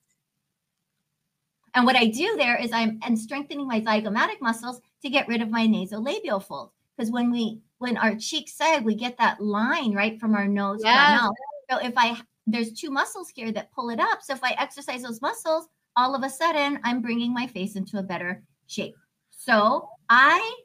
and 1.76 1.86
what 1.86 1.96
i 1.96 2.06
do 2.08 2.36
there 2.38 2.56
is 2.58 2.72
i'm 2.72 3.00
and 3.04 3.18
strengthening 3.18 3.68
my 3.68 3.80
zygomatic 3.82 4.42
muscles 4.42 4.82
to 5.02 5.10
get 5.10 5.28
rid 5.28 5.42
of 5.42 5.50
my 5.50 5.68
nasolabial 5.68 6.44
fold 6.44 6.72
because 6.98 7.12
when 7.12 7.32
we 7.32 7.60
when 7.78 7.98
our 7.98 8.16
cheeks 8.16 8.54
sag 8.54 8.84
we 8.84 8.96
get 8.96 9.18
that 9.18 9.40
line 9.42 9.94
right 9.94 10.20
from 10.20 10.34
our 10.34 10.48
nose 10.48 10.82
to 10.82 10.88
our 10.88 11.12
mouth 11.12 11.36
so 11.70 11.78
if 11.80 11.94
i 11.98 12.20
there's 12.48 12.72
two 12.74 12.90
muscles 12.90 13.30
here 13.30 13.52
that 13.52 13.72
pull 13.72 13.90
it 13.90 14.00
up 14.00 14.22
so 14.22 14.34
if 14.34 14.44
i 14.44 14.52
exercise 14.58 15.04
those 15.04 15.22
muscles 15.22 15.68
all 15.98 16.16
of 16.16 16.24
a 16.24 16.30
sudden 16.30 16.80
i'm 16.84 17.02
bringing 17.02 17.34
my 17.34 17.48
face 17.48 17.76
into 17.76 17.98
a 17.98 18.04
better 18.04 18.44
shape 18.68 18.96
so 19.30 19.90
I 20.10 20.56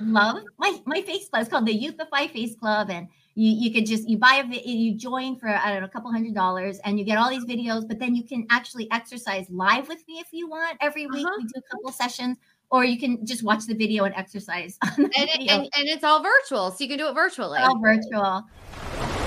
love 0.00 0.42
my 0.58 0.78
my 0.86 1.02
face 1.02 1.28
club. 1.28 1.42
It's 1.42 1.50
called 1.50 1.66
the 1.66 1.78
Youthify 1.78 2.30
Face 2.30 2.54
Club, 2.56 2.90
and 2.90 3.08
you 3.34 3.50
you 3.52 3.72
could 3.72 3.86
just 3.86 4.08
you 4.08 4.18
buy 4.18 4.42
a 4.42 4.68
you 4.68 4.96
join 4.96 5.36
for 5.36 5.48
I 5.48 5.70
don't 5.70 5.80
know 5.80 5.86
a 5.86 5.90
couple 5.90 6.10
hundred 6.10 6.34
dollars, 6.34 6.78
and 6.84 6.98
you 6.98 7.04
get 7.04 7.18
all 7.18 7.30
these 7.30 7.44
videos. 7.44 7.86
But 7.86 7.98
then 7.98 8.14
you 8.14 8.24
can 8.24 8.46
actually 8.50 8.90
exercise 8.90 9.46
live 9.50 9.88
with 9.88 10.02
me 10.08 10.18
if 10.18 10.28
you 10.32 10.48
want. 10.48 10.78
Every 10.80 11.06
week 11.06 11.26
Uh-huh. 11.26 11.36
we 11.38 11.44
do 11.44 11.52
a 11.58 11.62
couple 11.74 11.92
sessions, 11.92 12.38
or 12.70 12.84
you 12.84 12.98
can 12.98 13.24
just 13.26 13.42
watch 13.42 13.66
the 13.66 13.74
video 13.74 14.04
and 14.04 14.14
exercise 14.14 14.78
And, 14.96 15.10
it, 15.14 15.50
and, 15.50 15.62
and 15.62 15.88
it's 15.88 16.04
all 16.04 16.22
virtual, 16.22 16.70
so 16.70 16.82
you 16.84 16.88
can 16.88 16.98
do 16.98 17.08
it 17.08 17.14
virtually. 17.14 17.58
all 17.58 17.78
virtual. 17.80 19.21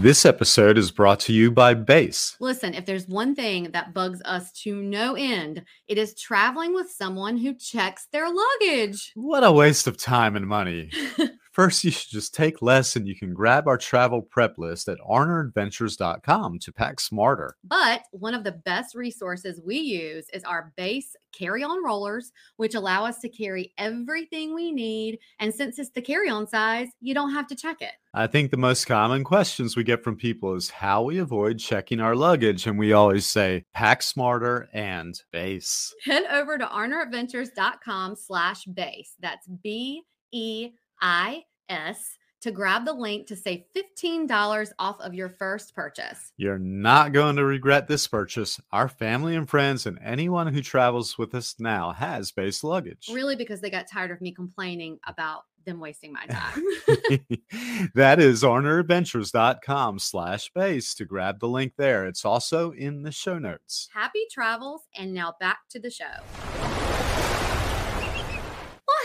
This 0.00 0.26
episode 0.26 0.76
is 0.76 0.90
brought 0.90 1.20
to 1.20 1.32
you 1.32 1.50
by 1.50 1.74
Béis. 1.74 2.36
Listen, 2.38 2.74
if 2.74 2.84
there's 2.84 3.08
one 3.08 3.34
thing 3.34 3.70
that 3.72 3.94
bugs 3.94 4.20
us 4.24 4.52
to 4.62 4.82
no 4.82 5.14
end, 5.14 5.64
it 5.88 5.96
is 5.96 6.14
traveling 6.14 6.74
with 6.74 6.90
someone 6.90 7.36
who 7.36 7.54
checks 7.54 8.06
their 8.12 8.28
luggage. 8.30 9.12
What 9.14 9.44
a 9.44 9.52
waste 9.52 9.86
of 9.86 9.96
time 9.96 10.36
and 10.36 10.46
money. 10.46 10.90
First, 11.54 11.84
you 11.84 11.92
should 11.92 12.10
just 12.10 12.34
take 12.34 12.62
less 12.62 12.96
and 12.96 13.06
you 13.06 13.14
can 13.14 13.32
grab 13.32 13.68
our 13.68 13.78
travel 13.78 14.20
prep 14.20 14.58
list 14.58 14.88
at 14.88 14.98
arneradventures.com 15.08 16.58
to 16.58 16.72
pack 16.72 16.98
smarter. 16.98 17.54
But 17.62 18.02
one 18.10 18.34
of 18.34 18.42
the 18.42 18.60
best 18.64 18.96
resources 18.96 19.60
we 19.64 19.76
use 19.76 20.26
is 20.32 20.42
our 20.42 20.72
Béis 20.76 21.04
carry 21.32 21.62
on 21.62 21.84
rollers, 21.84 22.32
which 22.56 22.74
allow 22.74 23.04
us 23.04 23.20
to 23.20 23.28
carry 23.28 23.72
everything 23.78 24.52
we 24.52 24.72
need. 24.72 25.20
And 25.38 25.54
since 25.54 25.78
it's 25.78 25.90
the 25.90 26.02
carry 26.02 26.28
on 26.28 26.48
size, 26.48 26.88
you 27.00 27.14
don't 27.14 27.32
have 27.32 27.46
to 27.46 27.54
check 27.54 27.80
it. 27.80 27.92
I 28.12 28.26
think 28.26 28.50
the 28.50 28.56
most 28.56 28.86
common 28.86 29.22
questions 29.22 29.76
we 29.76 29.84
get 29.84 30.02
from 30.02 30.16
people 30.16 30.56
is 30.56 30.70
how 30.70 31.04
we 31.04 31.18
avoid 31.18 31.60
checking 31.60 32.00
our 32.00 32.16
luggage. 32.16 32.66
And 32.66 32.76
we 32.76 32.92
always 32.92 33.26
say 33.26 33.64
pack 33.72 34.02
smarter 34.02 34.68
and 34.72 35.22
Béis. 35.32 35.92
Head 36.04 36.24
over 36.32 36.58
to 36.58 36.66
arneradventures.com 36.66 38.16
slash 38.16 38.64
Béis. 38.64 39.10
That's 39.20 39.46
B 39.62 40.02
E 40.32 40.72
I 41.04 41.44
S 41.68 42.16
to 42.40 42.50
grab 42.50 42.86
the 42.86 42.94
link 42.94 43.26
to 43.26 43.36
save 43.36 43.64
$15 43.76 44.72
off 44.78 45.00
of 45.00 45.12
your 45.12 45.28
first 45.28 45.74
purchase. 45.74 46.32
You're 46.38 46.58
not 46.58 47.12
going 47.12 47.36
to 47.36 47.44
regret 47.44 47.88
this 47.88 48.06
purchase. 48.06 48.58
Our 48.72 48.88
family 48.88 49.36
and 49.36 49.48
friends 49.48 49.84
and 49.84 49.98
anyone 50.02 50.52
who 50.52 50.62
travels 50.62 51.18
with 51.18 51.34
us 51.34 51.56
now 51.58 51.92
has 51.92 52.32
Béis 52.32 52.64
luggage. 52.64 53.08
Really, 53.12 53.36
because 53.36 53.60
they 53.60 53.70
got 53.70 53.86
tired 53.86 54.10
of 54.10 54.20
me 54.22 54.32
complaining 54.32 54.98
about 55.06 55.42
them 55.66 55.78
wasting 55.78 56.12
my 56.12 56.24
time. 56.26 56.62
that 57.94 58.18
is 58.18 58.42
arneradventures.com 58.42 59.98
slash 59.98 60.50
Béis 60.56 60.96
to 60.96 61.04
grab 61.04 61.40
the 61.40 61.48
link 61.48 61.74
there. 61.76 62.06
It's 62.06 62.24
also 62.24 62.72
in 62.72 63.02
the 63.02 63.12
show 63.12 63.38
notes. 63.38 63.88
Happy 63.92 64.26
travels. 64.30 64.82
And 64.96 65.12
now 65.12 65.34
back 65.38 65.60
to 65.70 65.78
the 65.78 65.90
show. 65.90 66.63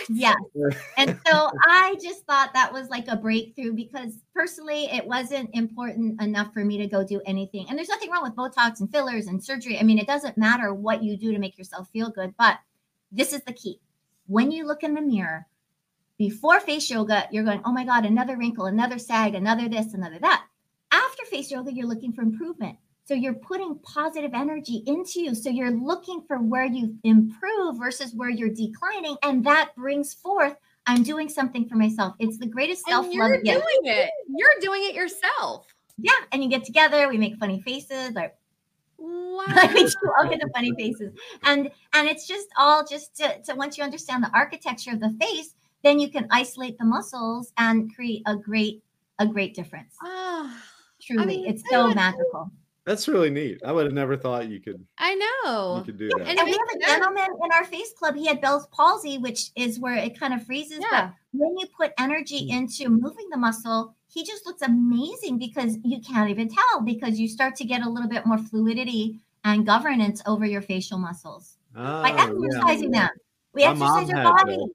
Yes. 0.09 0.35
and 0.97 1.19
so 1.27 1.51
I 1.65 1.95
just 2.01 2.25
thought 2.25 2.53
that 2.53 2.73
was 2.73 2.89
like 2.89 3.07
a 3.07 3.15
breakthrough 3.15 3.73
because 3.73 4.17
personally, 4.33 4.85
it 4.85 5.05
wasn't 5.05 5.49
important 5.53 6.21
enough 6.21 6.51
for 6.53 6.65
me 6.65 6.77
to 6.79 6.87
go 6.87 7.05
do 7.05 7.21
anything. 7.25 7.67
And 7.69 7.77
there's 7.77 7.89
nothing 7.89 8.09
wrong 8.09 8.23
with 8.23 8.35
Botox 8.35 8.79
and 8.79 8.91
fillers 8.91 9.27
and 9.27 9.43
surgery. 9.43 9.79
I 9.79 9.83
mean, 9.83 9.99
it 9.99 10.07
doesn't 10.07 10.37
matter 10.37 10.73
what 10.73 11.03
you 11.03 11.15
do 11.15 11.31
to 11.31 11.39
make 11.39 11.57
yourself 11.57 11.87
feel 11.93 12.09
good, 12.09 12.33
but 12.37 12.59
this 13.11 13.33
is 13.33 13.41
the 13.43 13.53
key. 13.53 13.79
When 14.27 14.51
you 14.51 14.65
look 14.65 14.83
in 14.83 14.95
the 14.95 15.01
mirror 15.01 15.47
before 16.17 16.59
face 16.59 16.89
yoga, 16.89 17.27
you're 17.31 17.43
going, 17.43 17.61
oh 17.63 17.71
my 17.71 17.85
God, 17.85 18.05
another 18.05 18.35
wrinkle, 18.35 18.65
another 18.65 18.99
sag, 18.99 19.35
another 19.35 19.69
this, 19.69 19.93
another 19.93 20.19
that. 20.19 20.45
After 20.91 21.25
face 21.25 21.51
yoga, 21.51 21.71
you're 21.71 21.87
looking 21.87 22.13
for 22.13 22.21
improvement. 22.21 22.77
So 23.09 23.15
you're 23.15 23.33
putting 23.33 23.79
positive 23.79 24.35
energy 24.35 24.83
into 24.85 25.21
you. 25.21 25.33
So 25.33 25.49
you're 25.49 25.71
looking 25.71 26.21
for 26.27 26.37
where 26.37 26.67
you 26.67 26.95
improve 27.03 27.79
versus 27.79 28.13
where 28.13 28.29
you're 28.29 28.53
declining. 28.53 29.17
And 29.23 29.43
that 29.45 29.75
brings 29.75 30.13
forth, 30.13 30.55
I'm 30.85 31.01
doing 31.01 31.27
something 31.27 31.67
for 31.67 31.73
myself. 31.73 32.13
It's 32.19 32.37
the 32.37 32.45
greatest 32.45 32.85
self 32.85 33.07
And 33.07 33.15
love 33.15 33.31
you're 33.31 33.41
doing 33.41 33.81
it. 33.85 34.11
You're 34.27 34.61
doing 34.61 34.83
it 34.83 34.93
yourself. 34.93 35.65
Yeah. 35.97 36.11
And 36.31 36.43
you 36.43 36.51
get 36.51 36.63
together, 36.63 37.09
we 37.09 37.17
make 37.17 37.35
funny 37.37 37.59
faces, 37.63 38.13
like 38.13 38.37
Wow. 38.99 39.43
like 39.55 39.73
we 39.73 39.85
do 39.85 39.95
all 40.19 40.29
kinds 40.29 40.43
of 40.43 40.51
funny 40.53 40.71
faces. 40.77 41.11
And 41.45 41.71
and 41.93 42.07
it's 42.07 42.27
just 42.27 42.49
all 42.59 42.85
just 42.85 43.15
to, 43.15 43.41
to 43.41 43.55
once 43.55 43.75
you 43.75 43.83
understand 43.83 44.23
the 44.23 44.29
architecture 44.35 44.91
of 44.91 44.99
the 44.99 45.17
face, 45.19 45.55
then 45.83 45.97
you 45.97 46.11
can 46.11 46.27
isolate 46.29 46.77
the 46.77 46.85
muscles 46.85 47.53
and 47.57 47.91
create 47.95 48.21
a 48.27 48.35
great, 48.35 48.83
a 49.17 49.25
great 49.25 49.55
difference. 49.55 49.95
Ah, 50.03 50.63
Truly. 51.01 51.25
mean, 51.25 51.47
it's 51.47 51.63
so 51.71 51.87
magical. 51.87 52.51
That's 52.85 53.07
really 53.07 53.29
neat. 53.29 53.59
I 53.63 53.71
would 53.71 53.85
have 53.85 53.93
never 53.93 54.17
thought 54.17 54.47
you 54.49 54.59
could 54.59 54.83
I 54.97 55.13
know. 55.43 55.77
you 55.77 55.83
could 55.83 55.99
do 55.99 56.09
that. 56.09 56.27
And 56.27 56.39
And 56.39 56.45
we 56.47 56.51
have 56.53 56.75
a 56.75 56.79
gentleman 56.79 57.27
in 57.43 57.51
our 57.53 57.63
face 57.65 57.93
club. 57.93 58.15
He 58.15 58.25
had 58.25 58.41
Bell's 58.41 58.65
palsy, 58.67 59.17
which 59.19 59.51
is 59.55 59.79
where 59.79 59.95
it 59.95 60.19
kind 60.19 60.33
of 60.33 60.43
freezes. 60.45 60.79
Yeah. 60.91 61.11
But 61.11 61.13
when 61.33 61.57
you 61.57 61.67
put 61.77 61.91
energy 61.99 62.49
into 62.49 62.89
moving 62.89 63.29
the 63.29 63.37
muscle, 63.37 63.95
he 64.11 64.23
just 64.23 64.45
looks 64.47 64.63
amazing 64.63 65.37
because 65.37 65.77
you 65.83 66.01
can't 66.01 66.29
even 66.31 66.49
tell 66.49 66.81
because 66.81 67.19
you 67.19 67.27
start 67.27 67.55
to 67.57 67.63
get 67.63 67.83
a 67.83 67.89
little 67.89 68.09
bit 68.09 68.25
more 68.25 68.39
fluidity 68.39 69.19
and 69.43 69.65
governance 69.65 70.21
over 70.25 70.45
your 70.45 70.61
facial 70.61 70.97
muscles 70.97 71.57
by 71.75 72.11
Oh, 72.11 72.15
yeah. 72.15 72.25
exercising 72.49 72.91
them. 72.91 73.09
We 73.53 73.65
My 73.65 73.71
exercise 73.71 74.09
our 74.11 74.23
body. 74.23 74.55
that. 74.57 74.69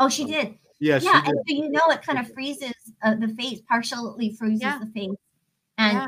Oh, 0.00 0.08
she 0.08 0.24
did. 0.24 0.54
Yeah, 0.78 0.98
she 0.98 1.06
yeah, 1.06 1.20
did. 1.22 1.30
and 1.34 1.38
so 1.48 1.54
you 1.54 1.70
know 1.70 1.82
it 1.90 2.02
kind 2.02 2.18
of 2.18 2.32
freezes 2.32 2.72
uh, 3.02 3.14
the 3.14 3.28
face, 3.28 3.60
partially 3.68 4.30
freezes 4.32 4.62
Yeah. 4.62 4.78
the 4.78 4.86
face, 4.86 5.10
and 5.78 5.92
Yeah. 5.98 6.06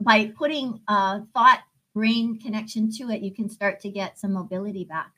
By 0.00 0.32
putting 0.36 0.80
uh, 0.88 1.20
thought 1.34 1.60
brain 1.94 2.38
connection 2.40 2.90
to 2.92 3.10
it, 3.10 3.22
you 3.22 3.32
can 3.32 3.48
start 3.48 3.80
to 3.80 3.90
get 3.90 4.18
some 4.18 4.32
mobility 4.32 4.84
back. 4.84 5.12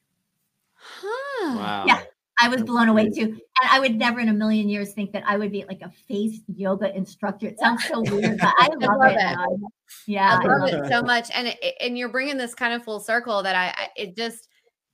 Huh. 0.74 1.56
Wow. 1.56 1.84
Yeah. 1.86 2.02
I 2.40 2.48
was 2.48 2.62
blown 2.62 2.88
away 2.88 3.10
too. 3.10 3.22
And 3.22 3.70
I 3.70 3.80
would 3.80 3.96
never 3.96 4.20
in 4.20 4.28
a 4.28 4.32
million 4.32 4.68
years 4.68 4.92
think 4.92 5.12
that 5.12 5.24
I 5.26 5.36
would 5.36 5.50
be 5.50 5.64
like 5.64 5.82
a 5.82 5.90
face 6.06 6.40
yoga 6.46 6.94
instructor. 6.96 7.48
It 7.48 7.58
sounds 7.58 7.84
so 7.84 8.00
weird, 8.00 8.38
but 8.38 8.54
I 8.58 8.68
love, 8.80 8.98
love 8.98 9.12
it. 9.12 9.16
it. 9.18 9.60
Yeah, 10.06 10.38
I 10.40 10.44
I 10.44 10.46
love 10.46 10.72
love 10.72 10.84
it 10.84 10.88
so 10.88 11.02
much, 11.02 11.30
and 11.34 11.48
it, 11.48 11.74
and 11.80 11.98
you're 11.98 12.10
bringing 12.10 12.36
this 12.36 12.54
kind 12.54 12.74
of 12.74 12.84
full 12.84 13.00
circle 13.00 13.42
that 13.42 13.56
I, 13.56 13.68
I 13.76 13.88
it 13.96 14.16
just 14.16 14.48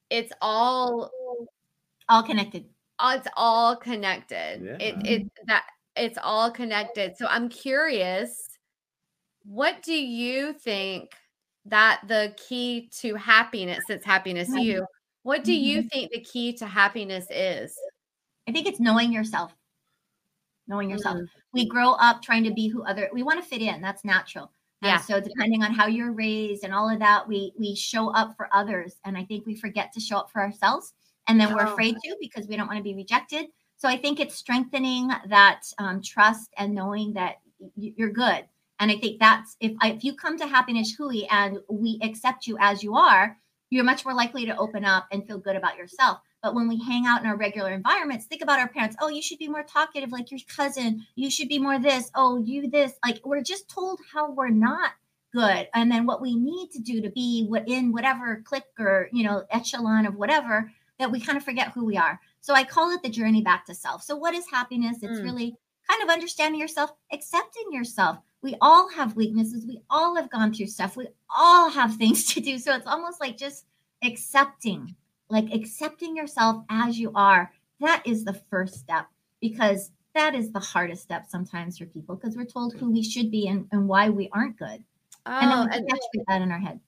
it's 0.08 0.32
all 0.40 1.10
all 2.08 2.22
connected. 2.22 2.64
uh, 2.98 3.16
it's 3.18 3.28
all 3.36 3.76
connected. 3.76 4.62
Yeah. 4.62 4.76
It 4.80 5.06
it 5.06 5.32
that 5.46 5.64
it's 5.96 6.18
all 6.22 6.50
connected. 6.50 7.16
So 7.18 7.26
I'm 7.28 7.50
curious, 7.50 8.48
what 9.44 9.82
do 9.82 9.94
you 9.94 10.52
think 10.54 11.12
that 11.66 12.02
the 12.08 12.34
key 12.48 12.88
to 13.00 13.14
happiness, 13.14 13.84
since 13.86 14.04
Happiness 14.04 14.48
U, 14.50 14.86
what 15.22 15.44
do 15.44 15.54
you 15.54 15.82
Mhm. 15.82 15.90
think 15.90 16.12
the 16.12 16.20
key 16.20 16.52
to 16.54 16.66
happiness 16.66 17.26
is? 17.30 17.76
I 18.48 18.52
think 18.52 18.66
it's 18.66 18.80
knowing 18.80 19.12
yourself. 19.12 19.54
Knowing 20.66 20.90
yourself. 20.90 21.16
Mm. 21.16 21.28
We 21.52 21.66
grow 21.66 21.92
up 21.92 22.22
trying 22.22 22.44
to 22.44 22.52
be 22.52 22.68
who 22.68 22.82
other 22.84 23.08
we 23.12 23.22
want 23.22 23.42
to 23.42 23.48
fit 23.48 23.62
in. 23.62 23.80
That's 23.80 24.04
natural. 24.04 24.50
And 24.82 24.90
Yeah. 24.90 24.98
so 25.00 25.20
depending 25.20 25.62
on 25.62 25.72
how 25.72 25.86
you're 25.86 26.12
raised 26.12 26.64
and 26.64 26.74
all 26.74 26.88
of 26.90 26.98
that, 26.98 27.26
we 27.28 27.52
we 27.58 27.74
show 27.74 28.10
up 28.10 28.36
for 28.36 28.48
others. 28.52 28.98
And 29.04 29.16
I 29.16 29.24
think 29.24 29.46
we 29.46 29.54
forget 29.56 29.92
to 29.92 30.00
show 30.00 30.18
up 30.18 30.30
for 30.30 30.40
ourselves. 30.42 30.92
And 31.26 31.40
then 31.40 31.54
we're 31.54 31.66
Oh. 31.66 31.72
afraid 31.72 31.96
to 32.04 32.16
because 32.20 32.46
we 32.48 32.56
don't 32.56 32.66
want 32.66 32.78
to 32.78 32.82
be 32.82 32.94
rejected. 32.94 33.46
So 33.76 33.88
I 33.88 33.96
think 33.96 34.20
it's 34.20 34.34
strengthening 34.34 35.08
that 35.26 35.62
um, 35.78 36.02
trust 36.02 36.52
and 36.58 36.74
knowing 36.74 37.12
that 37.14 37.36
you're 37.76 38.10
good. 38.10 38.46
And 38.80 38.90
I 38.90 38.96
think 38.96 39.20
that's 39.20 39.56
if 39.60 39.72
if 39.82 40.04
you 40.04 40.14
come 40.14 40.36
to 40.38 40.46
Happiness 40.46 40.94
Hui 40.98 41.24
and 41.30 41.58
we 41.68 41.98
accept 42.02 42.46
you 42.46 42.56
as 42.60 42.82
you 42.82 42.94
are, 42.96 43.36
you're 43.70 43.84
much 43.84 44.04
more 44.04 44.14
likely 44.14 44.46
to 44.46 44.56
open 44.56 44.84
up 44.84 45.06
and 45.10 45.26
feel 45.26 45.38
good 45.38 45.56
about 45.56 45.76
yourself. 45.76 46.18
But 46.42 46.54
when 46.54 46.68
we 46.68 46.78
hang 46.82 47.06
out 47.06 47.22
in 47.22 47.26
our 47.26 47.36
regular 47.36 47.72
environments, 47.72 48.26
think 48.26 48.42
about 48.42 48.58
our 48.60 48.68
parents. 48.68 48.96
Oh, 49.00 49.08
you 49.08 49.22
should 49.22 49.38
be 49.38 49.48
more 49.48 49.62
talkative 49.62 50.12
like 50.12 50.30
your 50.30 50.40
cousin. 50.54 51.06
You 51.14 51.30
should 51.30 51.48
be 51.48 51.58
more 51.58 51.78
this. 51.78 52.10
Oh, 52.14 52.36
you 52.36 52.68
this. 52.68 52.92
Like 53.04 53.20
we're 53.24 53.42
just 53.42 53.68
told 53.70 54.00
how 54.12 54.30
we're 54.30 54.50
not 54.50 54.92
good. 55.32 55.68
And 55.74 55.90
then 55.90 56.06
what 56.06 56.20
we 56.20 56.36
need 56.36 56.70
to 56.72 56.80
do 56.80 57.00
to 57.00 57.10
be 57.10 57.46
what 57.48 57.66
in 57.66 57.92
whatever 57.92 58.42
clique 58.44 58.64
or, 58.78 59.08
you 59.12 59.24
know, 59.24 59.44
echelon 59.50 60.06
of 60.06 60.16
whatever, 60.16 60.70
that 60.98 61.10
we 61.10 61.20
kind 61.20 61.38
of 61.38 61.44
forget 61.44 61.72
who 61.72 61.84
we 61.84 61.96
are. 61.96 62.20
So 62.40 62.54
I 62.54 62.62
call 62.64 62.90
it 62.92 63.02
the 63.02 63.08
journey 63.08 63.42
back 63.42 63.64
to 63.66 63.74
self. 63.74 64.02
So 64.02 64.14
what 64.14 64.34
is 64.34 64.44
happiness? 64.50 64.98
It's 65.02 65.18
Mm. 65.18 65.24
really 65.24 65.56
kind 65.88 66.02
of 66.02 66.08
understanding 66.08 66.60
yourself, 66.60 66.92
accepting 67.12 67.72
yourself. 67.72 68.18
We 68.44 68.56
all 68.60 68.90
have 68.90 69.16
weaknesses. 69.16 69.66
We 69.66 69.80
all 69.88 70.14
have 70.16 70.30
gone 70.30 70.52
through 70.52 70.66
stuff. 70.66 70.98
We 70.98 71.08
all 71.34 71.70
have 71.70 71.94
things 71.96 72.26
to 72.34 72.40
do. 72.40 72.58
So 72.58 72.76
it's 72.76 72.86
almost 72.86 73.18
like 73.18 73.38
just 73.38 73.64
accepting, 74.04 74.94
like 75.30 75.46
accepting 75.54 76.14
yourself 76.14 76.62
as 76.68 76.98
you 76.98 77.10
are. 77.14 77.50
That 77.80 78.02
is 78.04 78.22
the 78.22 78.34
first 78.34 78.74
step 78.74 79.06
because 79.40 79.92
that 80.14 80.34
is 80.34 80.52
the 80.52 80.60
hardest 80.60 81.02
step 81.02 81.26
sometimes 81.26 81.78
for 81.78 81.86
people 81.86 82.16
because 82.16 82.36
we're 82.36 82.44
told 82.44 82.74
who 82.74 82.90
we 82.90 83.02
should 83.02 83.30
be 83.30 83.48
and, 83.48 83.66
and 83.72 83.88
why 83.88 84.10
we 84.10 84.28
aren't 84.34 84.58
good. 84.58 84.84
and 85.24 85.50
then 85.50 85.58
Oh, 85.58 85.64
we 85.64 85.76
and 85.78 85.88
perpetuate 85.88 86.26
that 86.28 86.42
in 86.42 86.52
our 86.52 86.58
head. 86.58 86.80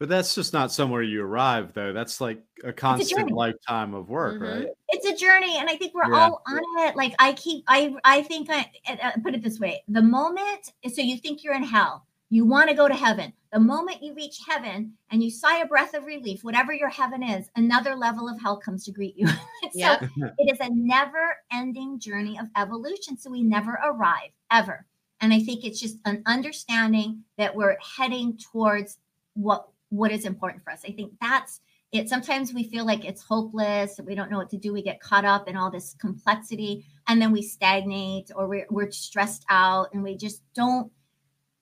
But 0.00 0.08
that's 0.08 0.34
just 0.34 0.54
not 0.54 0.72
somewhere 0.72 1.02
you 1.02 1.22
arrive, 1.22 1.74
though. 1.74 1.92
That's 1.92 2.22
like 2.22 2.42
a 2.64 2.72
constant 2.72 3.20
journey. 3.20 3.32
lifetime 3.34 3.92
of 3.94 4.08
work, 4.08 4.40
Mhm. 4.40 4.60
right? 4.60 4.68
it's 4.92 5.06
a 5.06 5.14
journey 5.14 5.56
and 5.58 5.68
i 5.70 5.76
think 5.76 5.94
we're 5.94 6.10
Yeah. 6.12 6.18
all 6.26 6.42
on 6.48 6.60
it 6.88 6.96
like 6.96 7.14
i 7.20 7.32
keep 7.34 7.62
i 7.68 7.94
i 8.04 8.22
think 8.22 8.48
i 8.50 8.68
uh, 8.88 9.12
put 9.22 9.34
it 9.36 9.42
this 9.42 9.60
way 9.60 9.84
the 9.86 10.02
moment 10.02 10.72
so 10.92 11.00
you 11.00 11.16
think 11.16 11.44
you're 11.44 11.54
in 11.54 11.62
hell 11.62 12.06
you 12.28 12.44
want 12.44 12.68
to 12.68 12.74
go 12.74 12.88
to 12.88 12.94
heaven 12.94 13.32
the 13.52 13.60
moment 13.60 14.02
you 14.02 14.12
reach 14.14 14.40
heaven 14.48 14.92
and 15.12 15.22
you 15.22 15.30
sigh 15.30 15.58
a 15.60 15.66
breath 15.66 15.94
of 15.94 16.04
relief 16.06 16.42
whatever 16.42 16.72
your 16.72 16.88
heaven 16.88 17.22
is 17.22 17.48
another 17.54 17.94
level 17.94 18.28
of 18.28 18.40
hell 18.40 18.56
comes 18.56 18.84
to 18.84 18.90
greet 18.90 19.16
you 19.16 19.26
so 19.62 19.70
Yep. 19.74 20.02
it 20.38 20.52
is 20.52 20.58
a 20.60 20.70
never 20.74 21.36
ending 21.52 22.00
journey 22.00 22.36
of 22.36 22.48
evolution 22.56 23.16
so 23.16 23.30
we 23.30 23.44
never 23.44 23.78
arrive 23.84 24.32
ever 24.50 24.84
and 25.20 25.32
i 25.32 25.38
think 25.38 25.64
it's 25.64 25.78
just 25.80 25.98
an 26.04 26.20
understanding 26.26 27.22
that 27.38 27.54
we're 27.54 27.76
heading 27.96 28.36
towards 28.38 28.98
what 29.34 29.68
what 29.90 30.10
is 30.10 30.24
important 30.24 30.64
for 30.64 30.70
us. 30.70 30.82
I 30.86 30.92
think 30.92 31.12
that's 31.20 31.60
it. 31.92 32.08
Sometimes 32.08 32.54
we 32.54 32.64
feel 32.64 32.86
like 32.86 33.04
it's 33.04 33.22
hopeless 33.22 34.00
we 34.04 34.14
don't 34.14 34.30
know 34.30 34.38
what 34.38 34.50
to 34.50 34.56
do 34.56 34.72
we 34.72 34.82
get 34.82 35.00
caught 35.00 35.24
up 35.24 35.48
in 35.48 35.56
all 35.56 35.70
this 35.70 35.94
complexity 36.00 36.86
and 37.08 37.20
then 37.20 37.32
we 37.32 37.42
stagnate 37.42 38.30
or 38.34 38.46
we're, 38.48 38.66
we're 38.70 38.90
stressed 38.90 39.44
out 39.50 39.88
and 39.92 40.02
we 40.02 40.16
just 40.16 40.42
don't 40.54 40.90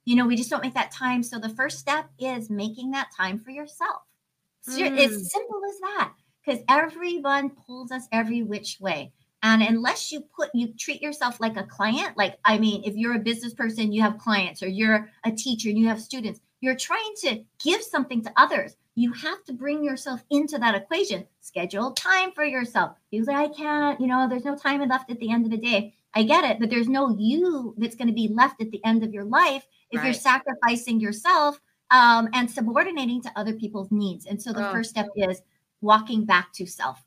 you 0.05 0.17
know 0.17 0.27
we 0.27 0.37
just 0.37 0.51
don't 0.51 0.63
make 0.63 0.75
that 0.75 0.93
time. 0.93 1.23
So 1.23 1.39
the 1.39 1.49
first 1.49 1.79
step 1.79 2.09
is 2.19 2.49
making 2.49 2.93
that 2.93 3.09
time 3.17 3.39
for 3.39 3.51
yourself. 3.51 4.03
Mm. 4.69 4.99
it's 4.99 5.33
simple 5.33 5.61
as 5.67 5.81
that 5.81 6.13
because 6.45 6.63
everyone 6.69 7.51
pulls 7.51 7.91
us 7.91 8.07
every 8.13 8.43
which 8.43 8.79
way. 8.81 9.13
And 9.43 9.63
unless 9.63 10.11
you 10.13 10.21
put 10.21 10.51
you 10.53 10.75
treat 10.79 11.01
yourself 11.01 11.41
like 11.41 11.57
a 11.57 11.63
client 11.63 12.17
like 12.17 12.39
i 12.45 12.59
mean 12.59 12.83
if 12.85 12.97
you're 12.97 13.15
a 13.15 13.21
business 13.21 13.55
person 13.55 13.93
you 13.93 14.03
have 14.03 14.19
clients 14.19 14.65
or 14.65 14.69
you're 14.69 15.09
a 15.25 15.31
teacher 15.31 15.69
and 15.69 15.79
you 15.79 15.87
have 15.87 16.01
students 16.01 16.41
you're 16.61 16.77
trying 16.77 17.15
to 17.17 17.43
give 17.63 17.83
something 17.83 18.23
to 18.23 18.33
others 18.37 18.77
you 18.95 19.13
have 19.13 19.45
to 19.45 19.53
bring 19.53 19.85
yourself 19.85 20.25
into 20.31 20.59
that 20.59 20.75
equation 20.75 21.27
schedule 21.41 21.93
time 21.93 22.33
for 22.33 22.45
yourself 22.45 22.97
you 23.11 23.25
say 23.25 23.35
i 23.35 23.49
can't 23.49 24.01
you 24.01 24.07
know 24.07 24.29
there's 24.29 24.45
no 24.45 24.57
time 24.57 24.87
left 24.89 25.11
at 25.11 25.19
the 25.21 25.31
end 25.31 25.45
of 25.45 25.51
the 25.51 25.57
day 25.57 25.95
i 26.15 26.23
get 26.23 26.45
it 26.45 26.59
but 26.59 26.71
there's 26.71 26.89
no 26.89 27.17
you 27.19 27.75
that's 27.79 27.97
going 27.97 28.09
to 28.09 28.15
be 28.15 28.29
left 28.29 28.61
at 28.61 28.71
the 28.71 28.85
end 28.85 29.03
of 29.05 29.13
your 29.13 29.25
life 29.25 29.67
if 29.91 30.03
you're 30.05 30.13
sacrificing 30.13 31.01
yourself 31.01 31.61
um, 31.91 32.29
and 32.35 32.51
subordinating 32.51 33.23
to 33.23 33.33
other 33.37 33.55
people's 33.55 33.91
needs 33.91 34.27
and 34.27 34.41
so 34.43 34.53
the 34.53 34.61
Oh. 34.69 34.73
first 34.73 34.91
step 34.91 35.07
is 35.17 35.41
walking 35.81 36.25
back 36.25 36.53
to 36.53 36.67
self 36.67 37.03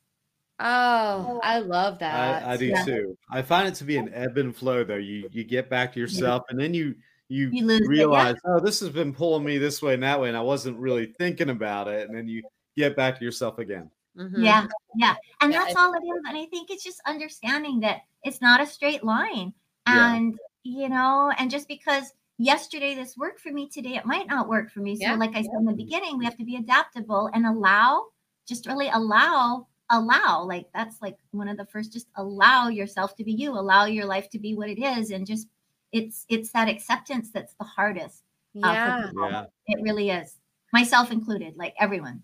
oh, 0.62 1.40
I 1.44 1.60
love 1.60 2.00
that. 2.00 2.44
I, 2.44 2.54
I 2.54 2.58
do 2.58 2.68
Yeah. 2.68 2.84
too. 2.86 3.18
I 3.30 3.42
find 3.42 3.68
it 3.68 3.76
to 3.76 3.84
be 3.84 3.98
an 3.98 4.12
ebb 4.14 4.38
and 4.38 4.56
flow, 4.56 4.84
though. 4.84 4.96
You 4.96 5.28
you 5.32 5.44
get 5.44 5.70
back 5.70 5.94
to 5.94 6.00
yourself, 6.00 6.44
and 6.50 6.60
then 6.60 6.74
you 6.74 6.96
you, 7.32 7.50
You 7.52 7.66
lose 7.66 7.82
it, 7.82 7.84
yeah. 7.86 7.90
realize, 7.90 8.36
oh, 8.46 8.60
this 8.60 8.80
has 8.82 8.90
been 8.90 9.14
pulling 9.14 9.44
me 9.46 9.58
this 9.58 9.82
way 9.82 9.94
and 9.94 10.04
that 10.04 10.20
way, 10.20 10.28
and 10.28 10.38
I 10.38 10.42
wasn't 10.42 10.78
really 10.78 11.14
thinking 11.18 11.50
about 11.50 11.88
it, 11.88 12.08
and 12.08 12.18
then 12.18 12.28
you 12.28 12.44
get 12.76 12.96
back 12.96 13.18
to 13.20 13.26
yourself 13.26 13.58
again. 13.58 13.90
Mhm. 14.18 14.44
Yeah, 14.44 14.68
yeah. 14.96 15.16
And 15.40 15.54
Yeah, 15.54 15.64
that's 15.64 15.76
all 15.78 15.94
it 15.94 16.04
is. 16.04 16.22
And 16.28 16.38
I 16.38 16.46
think 16.48 16.70
it's 16.70 16.84
just 16.84 17.02
understanding 17.08 17.80
that 17.80 18.02
it's 18.24 18.42
not 18.42 18.60
a 18.62 18.66
straight 18.66 19.04
line. 19.06 19.54
Yeah. 19.88 20.16
And, 20.16 20.38
you 20.64 20.90
know, 20.90 21.32
and 21.38 21.50
just 21.50 21.68
because 21.70 22.14
yesterday 22.38 22.94
this 22.94 23.16
worked 23.16 23.40
for 23.40 23.52
me, 23.54 23.70
today 23.70 23.96
it 23.96 24.06
might 24.06 24.28
not 24.28 24.50
work 24.50 24.70
for 24.70 24.82
me. 24.82 24.98
So, 24.98 25.04
Yeah. 25.04 25.16
like 25.16 25.32
I 25.36 25.42
said 25.42 25.54
in 25.58 25.66
the 25.66 25.74
beginning, 25.74 26.18
we 26.18 26.26
have 26.26 26.38
to 26.38 26.44
be 26.44 26.58
adaptable 26.58 27.30
and 27.34 27.46
allow, 27.46 28.08
just 28.46 28.66
really 28.68 28.90
allow, 28.90 29.68
allow. 29.90 30.44
Like 30.44 30.68
that's 30.74 31.02
like 31.02 31.18
one 31.32 31.48
of 31.48 31.56
the 31.56 31.66
first, 31.66 31.94
just 31.94 32.08
allow 32.18 32.68
yourself 32.68 33.16
to 33.16 33.24
be 33.24 33.32
you, 33.32 33.52
allow 33.58 33.86
your 33.86 34.06
life 34.06 34.30
to 34.32 34.40
be 34.40 34.54
what 34.56 34.70
it 34.70 34.80
is. 34.80 35.12
And 35.12 35.26
just, 35.26 35.48
it's, 35.92 36.26
it's 36.30 36.52
that 36.54 36.68
acceptance 36.70 37.32
that's 37.32 37.54
the 37.56 37.66
hardest. 37.66 38.24
uh, 38.62 38.62
for 38.62 38.74
Yeah. 38.74 39.06
people. 39.08 39.30
Yeah. 39.32 39.46
It 39.68 39.82
really 39.84 40.10
is. 40.10 40.38
Myself 40.74 41.12
included, 41.12 41.56
like 41.58 41.74
everyone. 41.80 42.24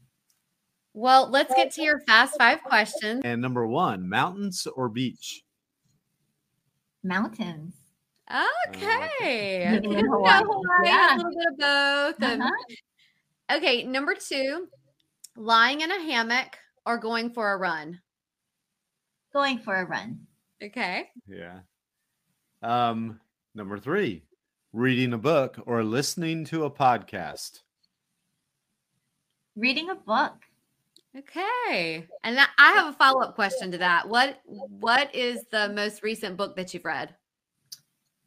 Well, 0.93 1.29
let's 1.29 1.53
get 1.53 1.71
to 1.73 1.81
your 1.83 1.99
fast 2.01 2.37
five 2.37 2.63
questions. 2.63 3.21
And 3.23 3.41
number 3.41 3.67
one, 3.67 4.09
mountains 4.09 4.65
or 4.75 4.89
beach? 4.89 5.43
Mountains. 7.03 7.75
Okay. 8.67 9.69
Living 9.71 9.91
in 9.93 9.99
You 9.99 10.03
know, 10.03 10.11
Hawaii. 10.17 10.41
Hawaii, 10.43 10.85
Yeah. 10.85 11.15
A 11.15 11.17
little 11.17 11.31
bit 11.31 11.47
of 11.47 11.57
both. 12.19 12.23
Uh-huh. 12.41 13.55
Okay, 13.57 13.83
number 13.83 14.15
two, 14.15 14.67
lying 15.37 15.81
in 15.81 15.91
a 15.91 16.01
hammock 16.01 16.57
or 16.85 16.97
going 16.97 17.29
for 17.29 17.51
a 17.53 17.57
run. 17.57 18.01
Going 19.33 19.59
for 19.59 19.75
a 19.75 19.85
run. 19.85 20.27
Okay. 20.61 21.09
Yeah. 21.27 21.59
Um, 22.61 23.19
number 23.57 23.79
three, 23.79 24.23
reading 24.71 25.11
a 25.13 25.17
book 25.17 25.59
or 25.65 25.83
listening 25.83 26.45
to 26.45 26.63
a 26.63 26.71
podcast. 26.71 27.63
Reading 29.55 29.89
a 29.89 29.95
book. 29.95 30.35
Okay. 31.17 32.07
And 32.23 32.37
that, 32.37 32.51
I 32.59 32.73
have 32.73 32.87
a 32.87 32.93
follow 32.93 33.23
up 33.23 33.33
question 33.33 33.71
to 33.71 33.79
that. 33.79 34.07
What 34.07 34.39
What 34.45 35.13
is 35.15 35.43
the 35.51 35.69
most 35.69 36.03
recent 36.03 36.37
book 36.37 36.55
that 36.55 36.73
you've 36.73 36.85
read? 36.85 37.15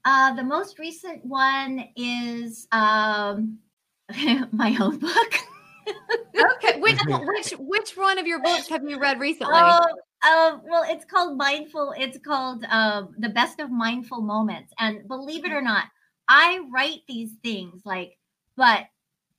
Uh, 0.04 0.34
the 0.34 0.42
most 0.42 0.78
recent 0.80 1.24
one 1.24 1.84
is 1.94 2.66
um, 2.72 3.58
my 4.50 4.76
own 4.80 4.98
book. 4.98 5.34
Okay. 5.86 6.80
Which 6.80 6.98
which 7.06 7.50
which 7.58 7.96
one 7.96 8.18
of 8.18 8.26
your 8.26 8.42
books 8.42 8.68
have 8.68 8.82
you 8.84 8.98
read 8.98 9.18
recently? 9.18 9.54
Oh, 9.54 9.86
um, 10.28 10.62
well, 10.68 10.84
it's 10.86 11.04
called 11.04 11.36
Mindful. 11.36 11.94
It's 11.96 12.18
called 12.18 12.64
um, 12.64 13.14
The 13.18 13.28
Best 13.28 13.60
of 13.60 13.70
Mindful 13.70 14.22
Moments. 14.22 14.72
And 14.78 15.06
believe 15.08 15.44
it 15.44 15.52
or 15.52 15.62
not, 15.62 15.84
I 16.28 16.60
write 16.72 17.00
these 17.08 17.32
things 17.42 17.82
like, 17.84 18.18
but 18.56 18.86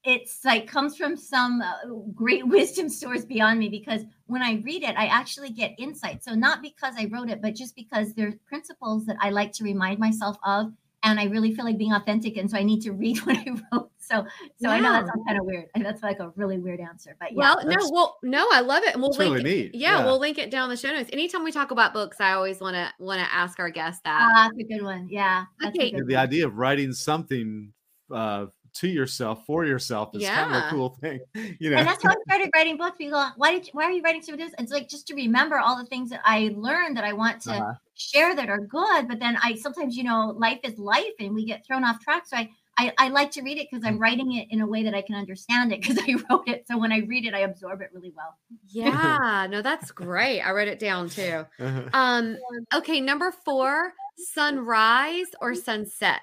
it's 0.04 0.44
like 0.44 0.68
comes 0.68 0.98
from 0.98 1.16
some 1.16 1.62
uh, 1.62 1.86
great 2.16 2.48
wisdom 2.48 2.89
source 2.89 3.26
beyond 3.26 3.60
me 3.60 3.70
because 3.70 4.02
when 4.26 4.42
I 4.42 4.62
read 4.64 4.84
it, 4.84 4.96
I 4.98 5.06
actually 5.06 5.52
get 5.52 5.76
insight. 5.78 6.24
So 6.24 6.34
not 6.34 6.62
because 6.62 6.96
I 6.98 7.06
wrote 7.12 7.30
it, 7.30 7.42
but 7.42 7.56
just 7.56 7.76
because 7.76 8.14
there's 8.14 8.36
principles 8.48 9.06
that 9.06 9.18
I 9.20 9.30
like 9.30 9.52
to 9.54 9.64
remind 9.64 10.00
myself 10.00 10.38
of, 10.44 10.74
and 11.04 11.20
I 11.20 11.26
really 11.26 11.54
feel 11.54 11.66
like 11.66 11.78
being 11.78 11.94
authentic, 11.94 12.38
and 12.38 12.50
so 12.50 12.58
I 12.58 12.64
need 12.64 12.82
to 12.82 12.92
read 12.94 13.20
what 13.20 13.38
I 13.38 13.46
wrote. 13.72 13.91
So, 14.04 14.26
so 14.62 14.70
I 14.70 14.80
know 14.80 14.91
that 14.91 15.06
sounds 15.08 15.24
kind 15.28 15.39
of 15.39 15.45
weird. 15.45 15.66
and 15.76 15.86
That's 15.86 16.02
like 16.04 16.20
a 16.20 16.30
really 16.36 16.58
weird 16.58 16.80
answer, 16.80 17.16
but 17.20 17.32
yeah. 17.32 17.38
well, 17.38 17.58
no, 17.64 17.70
that's- 17.70 17.89
well, 17.93 18.18
no, 18.24 18.47
I 18.52 18.62
love 18.62 18.84
it. 18.84 18.93
And 18.93 19.02
we'll 19.02 19.12
link 19.12 19.36
really 19.36 19.39
it- 19.41 19.72
neat. 19.74 19.76
Yeah, 19.76 20.04
we'll 20.06 20.20
link 20.20 20.38
it 20.38 20.49
down 20.52 20.66
in 20.66 20.70
the 20.72 20.78
show 20.78 20.89
notes. 20.91 21.10
Anytime 21.14 21.43
we 21.43 21.52
talk 21.52 21.72
about 21.72 21.93
books, 21.93 22.20
I 22.20 22.34
always 22.34 22.60
want 22.60 22.76
to 22.76 22.91
want 22.99 23.20
to 23.22 23.34
ask 23.34 23.60
our 23.60 23.70
guests 23.70 24.02
that. 24.04 24.20
Ah, 24.36 24.49
that's 24.49 24.60
a 24.60 24.64
good 24.74 24.84
one. 24.84 25.08
Yeah. 25.10 25.45
That's 25.60 25.78
Okay. 25.78 25.91
the 25.91 26.04
one. 26.04 26.16
idea 26.16 26.45
of 26.47 26.58
writing 26.58 26.91
something 26.93 27.72
uh, 28.14 28.47
to 28.74 28.88
yourself 28.88 29.45
for 29.45 29.66
yourself 29.66 30.16
is 30.16 30.26
kind 30.28 30.56
of 30.56 30.64
a 30.64 30.70
cool 30.70 30.89
thing. 31.02 31.20
You 31.60 31.70
know, 31.70 31.78
And 31.78 31.88
that's 31.88 32.02
how 32.04 32.10
I 32.10 32.16
started 32.28 32.49
writing 32.56 32.78
books. 32.78 32.97
People 32.97 33.20
go, 33.20 33.28
why 33.38 33.52
did 33.52 33.66
you, 33.68 33.72
why 33.74 33.84
are 33.86 33.91
you 33.91 34.02
writing 34.02 34.22
some 34.22 34.34
of 34.34 34.39
this? 34.39 34.52
It's 34.58 34.72
like 34.72 34.88
just 34.89 35.08
to 35.08 35.16
remember 35.16 35.60
all 35.60 35.78
the 35.78 35.86
things 35.86 36.10
that 36.10 36.22
I 36.26 36.52
learned 36.56 36.97
that 36.97 37.04
I 37.04 37.14
want 37.14 37.41
to 37.41 37.52
Uh-huh. 37.52 37.74
share 37.95 38.36
that 38.36 38.49
are 38.49 38.60
good. 38.60 39.08
But 39.08 39.20
then 39.20 39.38
I 39.43 39.56
sometimes, 39.56 39.95
you 39.97 40.04
know, 40.06 40.34
life 40.38 40.60
is 40.64 40.78
life 40.80 41.14
and 41.20 41.34
we 41.36 41.45
get 41.45 41.66
thrown 41.66 41.84
off 41.84 41.99
track. 41.99 42.26
So 42.26 42.38
I 42.38 42.49
I, 42.82 42.93
I 42.97 43.09
like 43.09 43.32
to 43.32 43.41
read 43.43 43.57
it 43.57 43.67
because 43.69 43.86
I'm 43.86 43.97
Mm. 43.97 44.01
writing 44.01 44.34
it 44.34 44.47
in 44.49 44.61
a 44.61 44.65
way 44.65 44.84
that 44.84 44.95
I 44.95 45.01
can 45.01 45.15
understand 45.15 45.71
it 45.71 45.82
because 45.82 45.97
I 46.07 46.15
wrote 46.29 46.47
it. 46.47 46.65
So 46.67 46.77
when 46.77 46.91
I 46.91 46.99
read 46.99 47.25
it, 47.25 47.34
I 47.34 47.39
absorb 47.39 47.82
it 47.82 47.89
really 47.93 48.11
well. 48.15 48.38
Yeah, 48.69 49.47
no, 49.49 49.61
that's 49.61 49.91
great. 49.91 50.41
I 50.41 50.51
wrote 50.51 50.67
it 50.67 50.79
down 50.79 51.09
too. 51.09 51.45
Uh-huh. 51.59 51.84
Um, 51.93 52.38
okay, 52.73 52.99
number 52.99 53.32
four, 53.45 53.93
sunrise 54.34 55.27
or 55.41 55.53
sunset. 55.53 56.21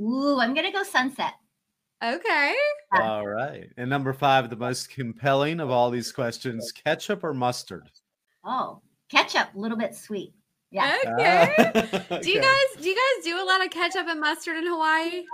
Ooh, 0.00 0.38
I'm 0.40 0.52
gonna 0.54 0.72
go 0.72 0.82
sunset. 0.82 1.34
Okay. 2.02 2.54
All 2.92 3.26
right. 3.26 3.68
And 3.76 3.88
number 3.88 4.12
five, 4.12 4.50
the 4.50 4.56
most 4.56 4.90
compelling 4.90 5.60
of 5.60 5.70
all 5.70 5.90
these 5.90 6.10
questions 6.10 6.72
ketchup 6.72 7.22
or 7.22 7.32
mustard? 7.34 7.88
Oh, 8.44 8.80
ketchup, 9.10 9.54
a 9.54 9.58
little 9.58 9.76
bit 9.78 9.94
sweet. 9.94 10.32
Yeah. 10.72 10.96
Okay. 11.04 11.54
Ah, 11.74 12.18
Do 12.22 12.30
you 12.30 12.38
okay. 12.38 12.40
guys 12.40 12.82
do 12.82 12.88
you 12.88 12.94
guys 12.96 13.24
do 13.24 13.42
a 13.42 13.44
lot 13.44 13.64
of 13.64 13.70
ketchup 13.70 14.06
and 14.08 14.20
mustard 14.20 14.56
in 14.56 14.66
Hawaii? 14.66 15.24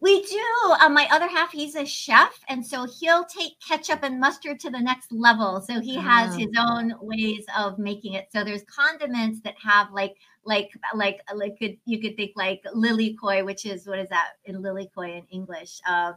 We 0.00 0.22
do. 0.24 0.44
Um, 0.80 0.94
my 0.94 1.06
other 1.12 1.28
half, 1.28 1.52
he's 1.52 1.76
a 1.76 1.84
chef, 1.84 2.32
and 2.48 2.64
so 2.66 2.86
he'll 2.98 3.24
take 3.26 3.52
ketchup 3.60 4.00
and 4.02 4.18
mustard 4.18 4.58
to 4.60 4.70
the 4.70 4.80
next 4.80 5.12
level. 5.12 5.60
So 5.60 5.78
he 5.80 5.96
has 5.96 6.34
Ah. 6.34 6.38
his 6.38 6.48
own 6.58 6.94
ways 7.02 7.44
of 7.56 7.78
making 7.78 8.14
it. 8.14 8.28
So 8.32 8.42
there's 8.42 8.62
condiments 8.64 9.40
that 9.42 9.54
have 9.62 9.92
like, 9.92 10.14
like, 10.44 10.70
like, 10.94 11.20
like 11.34 11.58
could, 11.58 11.76
you 11.84 12.00
could 12.00 12.16
think 12.16 12.32
like 12.34 12.62
lilikoi, 12.74 13.44
which 13.44 13.66
is 13.66 13.86
what 13.86 13.98
is 13.98 14.08
that 14.08 14.30
in 14.46 14.62
lilikoi 14.62 15.18
in 15.18 15.24
English? 15.30 15.80
Uh, 15.86 16.14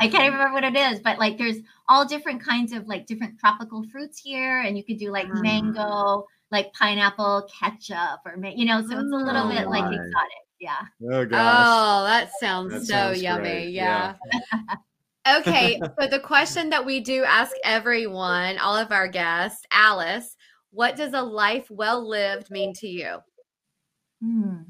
I 0.00 0.08
can't 0.08 0.24
even 0.24 0.32
remember 0.38 0.54
what 0.54 0.64
it 0.64 0.74
is, 0.74 1.00
but 1.00 1.18
like 1.18 1.36
there's 1.36 1.58
all 1.88 2.06
different 2.06 2.42
kinds 2.42 2.72
of 2.72 2.88
like 2.88 3.06
different 3.06 3.38
tropical 3.38 3.84
fruits 3.92 4.18
here, 4.18 4.62
and 4.62 4.76
you 4.78 4.82
could 4.84 4.98
do 4.98 5.10
like 5.12 5.28
Mm. 5.28 5.42
mango, 5.42 6.26
like 6.50 6.72
pineapple 6.72 7.48
ketchup, 7.58 8.20
or 8.24 8.36
ma- 8.36 8.52
you 8.54 8.64
know, 8.64 8.80
so 8.80 8.98
it's 8.98 9.12
a 9.12 9.16
little 9.16 9.46
Oh 9.46 9.48
bit 9.48 9.68
like 9.68 9.84
exotic. 9.84 10.44
Yeah. 10.58 10.80
Oh, 11.10 11.24
gosh. 11.24 11.66
Oh, 11.68 12.04
that 12.04 12.30
sounds 12.38 12.72
That 12.72 12.80
so 12.82 12.92
sounds 12.92 13.22
yummy. 13.22 13.42
great, 13.42 13.70
Yeah. 13.72 14.14
yeah. 15.26 15.38
okay. 15.38 15.80
So 16.00 16.06
the 16.06 16.20
question 16.20 16.70
that 16.70 16.84
we 16.84 17.00
do 17.00 17.24
ask 17.24 17.52
everyone, 17.64 18.58
all 18.58 18.76
of 18.76 18.90
our 18.92 19.08
guests, 19.08 19.64
Alice, 19.70 20.36
what 20.70 20.96
does 20.96 21.12
a 21.14 21.22
life 21.22 21.70
well 21.70 22.06
lived 22.06 22.50
mean 22.50 22.72
to 22.74 22.88
you? 22.88 23.18
Hmm. 24.22 24.62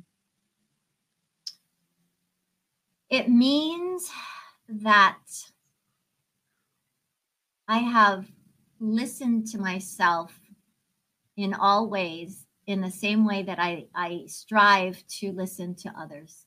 It 3.11 3.29
means 3.29 4.11
that 4.69 5.19
I 7.67 7.79
have 7.79 8.27
listened 8.81 9.47
to 9.49 9.59
myself 9.59 10.40
in 11.43 11.55
all 11.55 11.89
ways 11.89 12.47
in 12.67 12.81
the 12.81 12.91
same 12.91 13.25
way 13.25 13.43
that 13.43 13.59
I, 13.59 13.87
I 13.95 14.25
strive 14.27 15.03
to 15.19 15.33
listen 15.33 15.75
to 15.77 15.93
others. 15.99 16.45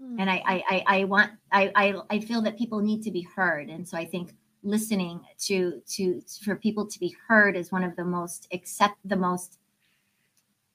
Hmm. 0.00 0.20
And 0.20 0.30
I, 0.30 0.42
I, 0.46 0.62
I, 0.68 0.84
I 0.86 1.04
want, 1.04 1.30
I, 1.52 1.72
I, 1.74 1.94
I 2.10 2.20
feel 2.20 2.42
that 2.42 2.58
people 2.58 2.80
need 2.80 3.02
to 3.02 3.10
be 3.10 3.26
heard. 3.36 3.68
And 3.68 3.86
so 3.86 3.96
I 3.98 4.06
think 4.06 4.34
listening 4.62 5.20
to, 5.40 5.82
to, 5.88 6.22
for 6.42 6.56
people 6.56 6.86
to 6.86 6.98
be 6.98 7.14
heard 7.28 7.56
is 7.56 7.70
one 7.70 7.84
of 7.84 7.96
the 7.96 8.04
most, 8.04 8.48
accept 8.52 8.96
the 9.04 9.16
most 9.16 9.58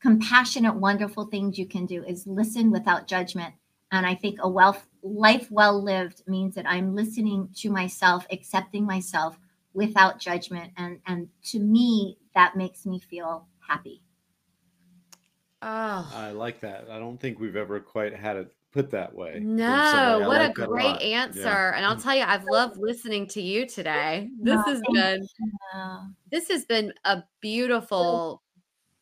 compassionate, 0.01 0.75
wonderful 0.75 1.25
things 1.25 1.57
you 1.57 1.65
can 1.65 1.85
do 1.85 2.03
is 2.03 2.27
listen 2.27 2.71
without 2.71 3.07
judgment. 3.07 3.53
And 3.91 4.05
I 4.05 4.15
think 4.15 4.39
a 4.41 4.49
wealth 4.49 4.85
life 5.01 5.49
well 5.49 5.81
lived 5.81 6.21
means 6.27 6.55
that 6.55 6.69
I'm 6.69 6.95
listening 6.95 7.49
to 7.57 7.71
myself, 7.71 8.27
accepting 8.31 8.85
myself 8.85 9.39
without 9.73 10.19
judgment. 10.19 10.71
And 10.77 10.99
and 11.07 11.27
to 11.45 11.59
me, 11.59 12.17
that 12.39 12.55
makes 12.55 12.85
me 12.85 12.99
feel 12.99 13.45
happy. 13.67 14.01
Oh. 15.61 16.09
I 16.15 16.31
like 16.31 16.61
that. 16.61 16.87
I 16.89 16.97
don't 16.97 17.19
think 17.19 17.37
we've 17.37 17.57
ever 17.57 17.81
quite 17.81 18.15
had 18.15 18.37
it 18.37 18.55
put 18.71 18.89
that 18.91 19.13
way. 19.13 19.41
No, 19.43 20.21
what 20.25 20.39
like 20.39 20.57
a 20.57 20.65
great 20.67 20.85
lot. 20.85 21.01
answer. 21.01 21.41
Yeah. 21.41 21.75
And 21.75 21.85
I'll 21.85 21.97
tell 21.97 22.15
you, 22.15 22.23
I've 22.25 22.45
loved 22.49 22.77
listening 22.77 23.27
to 23.29 23.41
you 23.41 23.67
today. 23.67 24.29
Oh, 24.39 24.43
this 24.45 24.55
No, 24.55 24.63
has 24.63 24.81
been 24.93 25.27
this 26.31 26.47
has 26.47 26.63
been 26.63 26.93
a 27.03 27.23
beautiful, 27.41 28.41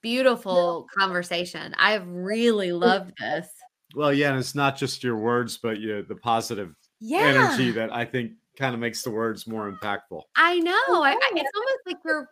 beautiful 0.01 0.87
conversation. 0.97 1.75
I've 1.77 2.07
really 2.07 2.71
loved 2.71 3.13
this. 3.19 3.47
Well, 3.95 4.11
yeah, 4.11 4.31
and 4.31 4.39
it's 4.39 4.55
not 4.55 4.77
just 4.77 5.03
your 5.03 5.17
words, 5.17 5.59
but 5.59 5.77
you, 5.79 6.01
the 6.01 6.15
positive 6.15 6.73
Yeah. 6.99 7.19
energy 7.19 7.69
that 7.71 7.93
I 7.93 8.03
think 8.03 8.31
kind 8.57 8.73
of 8.73 8.79
makes 8.81 9.03
the 9.03 9.11
words 9.11 9.45
more 9.47 9.71
impactful. 9.71 10.21
I 10.35 10.57
know. 10.59 10.71
I, 11.03 11.11
I, 11.11 11.31
it's 11.35 11.51
almost 11.55 11.81
like 11.85 11.97
you're 12.03 12.27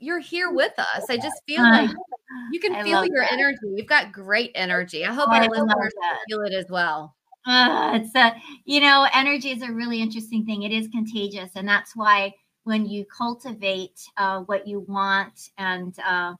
you're 0.00 0.18
here 0.18 0.50
with 0.50 0.72
us. 0.78 1.04
I 1.08 1.16
just 1.16 1.42
feel 1.46 1.62
uh, 1.62 1.70
like 1.70 1.90
you 2.52 2.60
can 2.60 2.74
I 2.74 2.82
feel 2.82 3.04
your 3.04 3.22
that. 3.22 3.32
energy. 3.32 3.58
You've 3.74 3.86
got 3.86 4.12
great 4.12 4.50
energy. 4.54 5.04
I 5.04 5.12
hope 5.12 5.28
I 5.28 5.38
our 5.38 5.42
love 5.42 5.50
listeners 5.50 5.92
feel 6.28 6.40
it 6.42 6.52
as 6.52 6.66
well. 6.68 7.14
Uh, 7.46 7.92
it's 7.94 8.14
a 8.14 8.34
you 8.64 8.80
know 8.80 9.06
energy 9.14 9.50
is 9.50 9.62
a 9.62 9.72
really 9.72 10.02
interesting 10.02 10.44
thing 10.44 10.62
it 10.62 10.72
is 10.72 10.88
contagious 10.88 11.52
and 11.54 11.66
that's 11.66 11.96
why 11.96 12.30
when 12.64 12.84
you 12.84 13.06
cultivate 13.06 13.98
uh, 14.18 14.40
what 14.40 14.68
you 14.68 14.80
want 14.80 15.48
and 15.56 15.98
uh, 16.06 16.34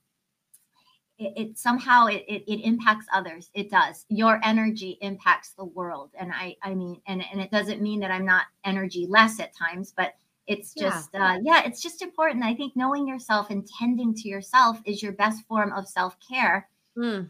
it, 1.16 1.32
it 1.36 1.58
somehow 1.58 2.06
it, 2.06 2.22
it, 2.28 2.42
it 2.46 2.60
impacts 2.66 3.06
others 3.14 3.50
it 3.54 3.70
does 3.70 4.04
your 4.10 4.40
energy 4.44 4.98
impacts 5.00 5.52
the 5.52 5.64
world 5.64 6.10
and 6.18 6.32
i 6.34 6.54
i 6.62 6.74
mean 6.74 7.00
and, 7.06 7.24
and 7.32 7.40
it 7.40 7.50
doesn't 7.50 7.80
mean 7.80 7.98
that 8.00 8.10
i'm 8.10 8.26
not 8.26 8.44
energy 8.64 9.06
less 9.08 9.40
at 9.40 9.56
times 9.56 9.94
but 9.96 10.12
it's 10.50 10.72
Yeah. 10.76 10.88
just 10.90 11.14
uh, 11.14 11.36
yeah 11.42 11.62
it's 11.64 11.80
just 11.82 12.02
important 12.02 12.44
i 12.44 12.54
think 12.54 12.74
knowing 12.76 13.06
yourself 13.08 13.50
and 13.50 13.66
tending 13.78 14.14
to 14.14 14.28
yourself 14.28 14.78
is 14.84 15.02
your 15.02 15.12
best 15.12 15.46
form 15.48 15.72
of 15.72 15.88
self-care 15.88 16.68
Hmm. 16.96 17.22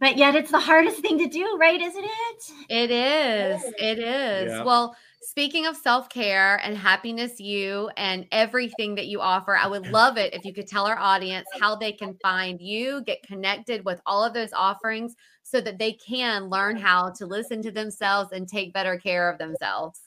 but 0.00 0.16
yet 0.16 0.34
it's 0.36 0.50
the 0.50 0.60
hardest 0.60 1.00
thing 1.00 1.18
to 1.18 1.26
do 1.28 1.56
right 1.60 1.80
isn't 1.80 2.04
it 2.04 2.52
It 2.70 2.90
is. 2.90 3.62
It 3.78 3.98
is. 3.98 4.50
Yeah. 4.52 4.64
Well, 4.64 4.96
speaking 5.22 5.66
of 5.66 5.76
self 5.76 6.08
care 6.08 6.60
and 6.64 6.76
happiness, 6.76 7.40
you 7.40 7.90
and 7.96 8.26
everything 8.32 8.94
that 8.96 9.06
you 9.06 9.20
offer, 9.20 9.56
I 9.56 9.66
would 9.66 9.86
love 9.88 10.16
it 10.18 10.32
if 10.34 10.44
you 10.44 10.52
could 10.54 10.66
tell 10.68 10.86
our 10.86 10.98
audience 10.98 11.46
how 11.60 11.74
they 11.76 11.92
can 11.92 12.14
find 12.22 12.60
you, 12.60 13.02
get 13.02 13.22
connected 13.22 13.84
with 13.84 14.00
all 14.06 14.24
of 14.24 14.32
those 14.34 14.52
offerings 14.54 15.14
so 15.42 15.60
that 15.60 15.78
they 15.78 15.92
can 15.94 16.48
learn 16.48 16.76
how 16.76 17.10
to 17.18 17.26
listen 17.26 17.62
to 17.62 17.70
themselves 17.70 18.32
and 18.32 18.48
take 18.48 18.72
better 18.72 18.96
care 18.98 19.30
of 19.30 19.38
themselves. 19.38 20.00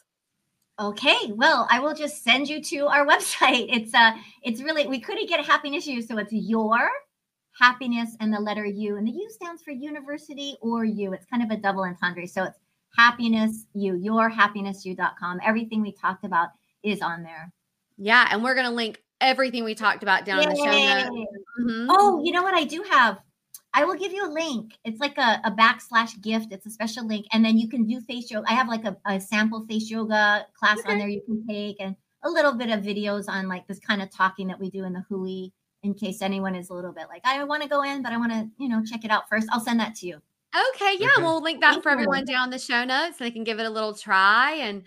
Okay, 0.79 1.31
well, 1.31 1.67
I 1.71 1.79
will 1.79 1.95
just 1.95 2.23
send 2.23 2.47
you 2.47 2.61
to 2.63 2.87
our 2.87 3.05
website. 3.13 3.67
It's 3.69 3.93
uh 3.93 4.11
it's 4.43 4.61
really 4.61 4.87
we 4.87 4.99
couldn't 4.99 5.27
get 5.29 5.39
a 5.39 5.43
happiness 5.43 5.87
you, 5.87 6.01
so 6.01 6.17
it's 6.17 6.33
your 6.33 6.89
happiness 7.59 8.15
and 8.19 8.33
the 8.33 8.39
letter 8.39 8.65
U. 8.65 8.97
And 8.97 9.07
the 9.07 9.11
U 9.11 9.29
stands 9.29 9.63
for 9.63 9.71
university 9.71 10.55
or 10.61 10.85
you. 10.85 11.13
It's 11.13 11.25
kind 11.25 11.43
of 11.43 11.49
a 11.49 11.57
double 11.57 11.83
entendre. 11.83 12.27
So 12.27 12.43
it's 12.43 12.59
happiness 12.95 13.65
you, 13.73 13.95
your 13.95 14.29
yourhappinessu.com. 14.29 15.39
Everything 15.43 15.81
we 15.81 15.91
talked 15.91 16.23
about 16.23 16.49
is 16.83 17.01
on 17.01 17.23
there. 17.23 17.51
Yeah. 17.97 18.27
And 18.29 18.43
we're 18.43 18.53
going 18.53 18.67
to 18.67 18.73
link 18.73 19.01
everything 19.21 19.63
we 19.63 19.75
talked 19.75 20.03
about 20.03 20.25
down 20.25 20.43
in 20.43 20.49
the 20.49 20.55
show 20.55 20.65
notes. 20.65 21.09
Yay. 21.11 21.25
Mhm. 21.61 21.87
Oh, 21.89 22.21
you 22.23 22.31
know 22.31 22.43
what 22.43 22.53
I 22.53 22.63
do 22.63 22.83
have? 22.91 23.17
I 23.77 23.85
will 23.85 23.93
give 23.93 24.11
you 24.11 24.25
a 24.27 24.31
link. 24.31 24.73
It's 24.83 24.99
like 24.99 25.19
a, 25.19 25.39
a 25.43 25.51
backslash 25.51 26.19
gift. 26.19 26.51
It's 26.51 26.65
a 26.65 26.71
special 26.71 27.05
link. 27.07 27.27
And 27.31 27.45
then 27.45 27.59
you 27.59 27.69
can 27.69 27.85
do 27.85 28.01
face 28.01 28.31
yoga. 28.31 28.49
I 28.49 28.53
have 28.55 28.67
like 28.67 28.85
a, 28.85 28.97
a 29.05 29.21
sample 29.21 29.67
face 29.67 29.87
yoga 29.87 30.47
class 30.59 30.79
Okay. 30.79 30.93
on 30.93 30.97
there 30.97 31.07
you 31.07 31.21
can 31.21 31.45
take 31.45 31.77
and 31.79 31.95
a 32.23 32.29
little 32.29 32.55
bit 32.55 32.71
of 32.71 32.79
videos 32.83 33.25
on 33.29 33.47
like 33.47 33.67
this 33.67 33.77
kind 33.79 34.01
of 34.01 34.09
talking 34.09 34.47
that 34.47 34.59
we 34.59 34.71
do 34.71 34.83
in 34.83 34.93
the 34.93 35.05
Hui 35.07 35.49
in 35.83 35.93
case 35.93 36.23
anyone 36.23 36.55
is 36.55 36.71
a 36.71 36.73
little 36.73 36.91
bit 36.91 37.05
like, 37.07 37.21
I 37.23 37.43
want 37.43 37.61
to 37.61 37.69
go 37.69 37.83
in, 37.83 38.01
but 38.01 38.11
I 38.11 38.17
want 38.17 38.31
to, 38.31 38.49
you 38.57 38.67
know, 38.67 38.83
check 38.83 39.05
it 39.05 39.11
out 39.11 39.29
first. 39.29 39.47
I'll 39.51 39.59
send 39.59 39.79
that 39.79 39.93
to 39.97 40.07
you. 40.07 40.21
Okay, 40.57 40.95
yeah, 40.99 41.09
Okay. 41.15 41.21
we'll 41.23 41.41
link 41.41 41.61
that 41.61 41.73
Thank 41.73 41.83
for 41.83 41.89
you. 41.89 41.93
everyone 41.93 42.25
down 42.25 42.45
in 42.45 42.49
the 42.49 42.57
show 42.59 42.83
notes 42.83 43.17
so 43.17 43.23
they 43.23 43.31
can 43.31 43.43
give 43.43 43.59
it 43.59 43.65
a 43.65 43.69
little 43.69 43.93
try. 43.93 44.53
And 44.53 44.83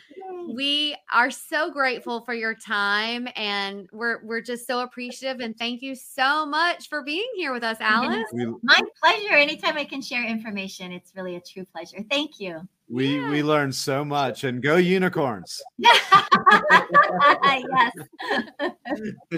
we 0.52 0.96
are 1.12 1.30
so 1.30 1.70
grateful 1.70 2.22
for 2.24 2.34
your 2.34 2.54
time 2.54 3.28
and 3.36 3.88
we're 3.92 4.24
we're 4.24 4.40
just 4.40 4.66
so 4.66 4.80
appreciative 4.80 5.40
and 5.40 5.56
thank 5.56 5.82
you 5.82 5.94
so 5.94 6.44
much 6.44 6.88
for 6.88 7.02
being 7.02 7.28
here 7.36 7.52
with 7.52 7.62
us, 7.62 7.76
Alice. 7.80 8.24
We 8.32 8.46
My 8.62 8.80
pleasure. 9.02 9.34
Anytime 9.34 9.76
I 9.76 9.84
can 9.84 10.02
share 10.02 10.24
information, 10.24 10.90
it's 10.92 11.12
really 11.14 11.36
a 11.36 11.40
true 11.40 11.64
pleasure. 11.72 11.98
Thank 12.10 12.40
you. 12.40 12.66
we 12.88 13.20
we 13.28 13.42
learned 13.42 13.74
so 13.74 14.04
much, 14.04 14.44
and 14.44 14.60
go 14.62 14.76
unicorns. 14.76 15.62
yes. 15.78 16.00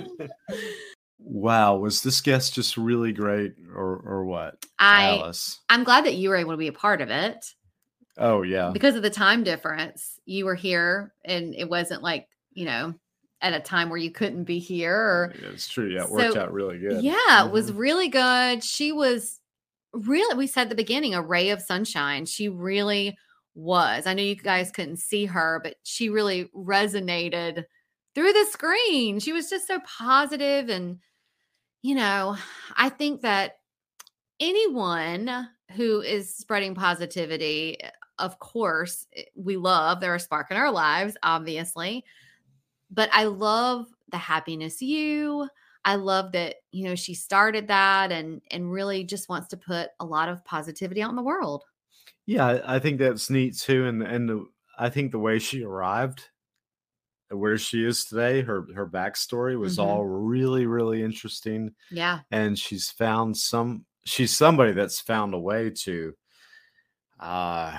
Wow, 1.25 1.77
was 1.77 2.03
this 2.03 2.21
guest 2.21 2.55
just 2.55 2.77
really 2.77 3.13
great, 3.13 3.55
or 3.75 3.97
or 4.05 4.25
what, 4.25 4.65
I 4.79 5.09
Alice? 5.09 5.61
I'm 5.69 5.85
glad 5.85 6.05
that 6.05 6.15
you 6.15 6.29
were 6.29 6.37
able 6.37 6.53
to 6.53 6.57
be 6.57 6.69
a 6.69 6.73
part 6.73 7.01
of 7.01 7.11
it 7.11 7.55
Oh 8.19 8.43
yeah, 8.43 8.71
because 8.73 8.97
of 8.97 9.03
the 9.03 9.11
time 9.11 9.43
difference. 9.45 10.19
You 10.25 10.45
were 10.45 10.55
here 10.55 11.13
and 11.25 11.55
it 11.55 11.69
wasn't 11.69 12.03
like, 12.03 12.29
you 12.53 12.65
know, 12.67 12.95
at 13.41 13.55
a 13.55 13.61
time 13.61 13.89
where 13.89 13.99
you 13.99 14.11
couldn't 14.11 14.45
be 14.45 14.59
here 14.59 14.95
or 14.95 15.35
it's 15.53 15.69
true. 15.69 15.89
Yeah, 15.89 16.05
it 16.05 16.11
worked 16.11 16.37
out 16.37 16.53
really 16.53 16.79
good. 16.79 17.03
Yeah, 17.03 17.47
it 17.47 17.51
was 17.51 17.71
Mhm. 17.71 17.79
really 17.79 18.09
good. 18.09 18.65
She 18.65 18.93
was 18.93 19.41
really, 19.93 20.37
we 20.37 20.47
said 20.47 20.63
at 20.63 20.69
the 20.69 20.75
beginning, 20.75 21.15
a 21.15 21.23
ray 21.23 21.51
of 21.51 21.63
sunshine. 21.63 22.27
She 22.27 22.49
really 22.49 23.17
was. 23.55 24.07
I 24.07 24.15
know 24.15 24.23
you 24.23 24.35
guys 24.35 24.71
couldn't 24.71 24.97
see 24.99 25.27
her, 25.27 25.61
but 25.63 25.77
she 25.83 26.09
really 26.09 26.47
resonated 26.57 27.65
through 28.15 28.33
the 28.33 28.47
screen. 28.51 29.21
She 29.21 29.33
was 29.33 29.49
just 29.51 29.67
so 29.67 29.81
positive 29.81 30.69
and 30.69 30.99
you 31.83 31.97
know, 31.97 32.37
I 32.77 32.89
think 32.89 33.23
that 33.23 33.59
anyone 34.39 35.49
who 35.77 36.01
is 36.01 36.35
spreading 36.35 36.75
positivity, 36.75 37.79
of 38.19 38.39
course, 38.39 39.07
eh, 39.15 39.25
we 39.35 39.57
love, 39.57 40.01
they're 40.01 40.15
a 40.15 40.21
spark 40.21 40.51
in 40.51 40.57
our 40.57 40.71
lives, 40.71 41.17
obviously. 41.23 42.05
But 42.91 43.11
I 43.13 43.25
love 43.25 43.87
the 44.11 44.19
Happiness 44.19 44.81
U. 44.81 45.49
I 45.85 45.97
love 45.97 46.33
that, 46.33 46.57
you 46.71 46.85
know, 46.85 46.95
she 46.95 47.15
started 47.15 47.67
that 47.69 48.13
and 48.13 48.41
and 48.51 48.71
really 48.71 49.03
just 49.03 49.29
wants 49.29 49.49
to 49.49 49.57
put 49.57 49.89
a 49.99 50.05
lot 50.05 50.29
of 50.29 50.45
positivity 50.45 51.03
out 51.03 51.11
in 51.11 51.17
the 51.17 51.23
world. 51.23 51.65
Yeah, 52.27 52.61
I 52.65 52.79
think 52.79 52.99
that's 52.99 53.31
neat 53.31 53.57
too, 53.59 53.87
and 53.87 54.03
and 54.03 54.29
the, 54.29 54.47
I 54.79 54.91
think 54.91 55.11
the 55.11 55.19
way 55.19 55.41
she 55.41 55.65
arrived 55.65 56.29
where 57.33 57.59
she 57.59 57.85
is 57.85 58.05
today, 58.05 58.43
her 58.43 58.67
her 58.75 58.87
backstory 58.87 59.59
was 59.59 59.77
Mhm. 59.79 59.85
all 59.85 60.05
really 60.05 60.67
really 60.67 61.03
interesting, 61.03 61.75
Yeah. 61.91 62.21
and 62.31 62.59
she's 62.59 62.91
found 62.91 63.37
some. 63.37 63.85
She's 64.05 64.37
somebody 64.37 64.73
that's 64.73 65.01
found 65.01 65.33
a 65.35 65.39
way 65.39 65.71
to 65.85 66.15
uh 67.21 67.79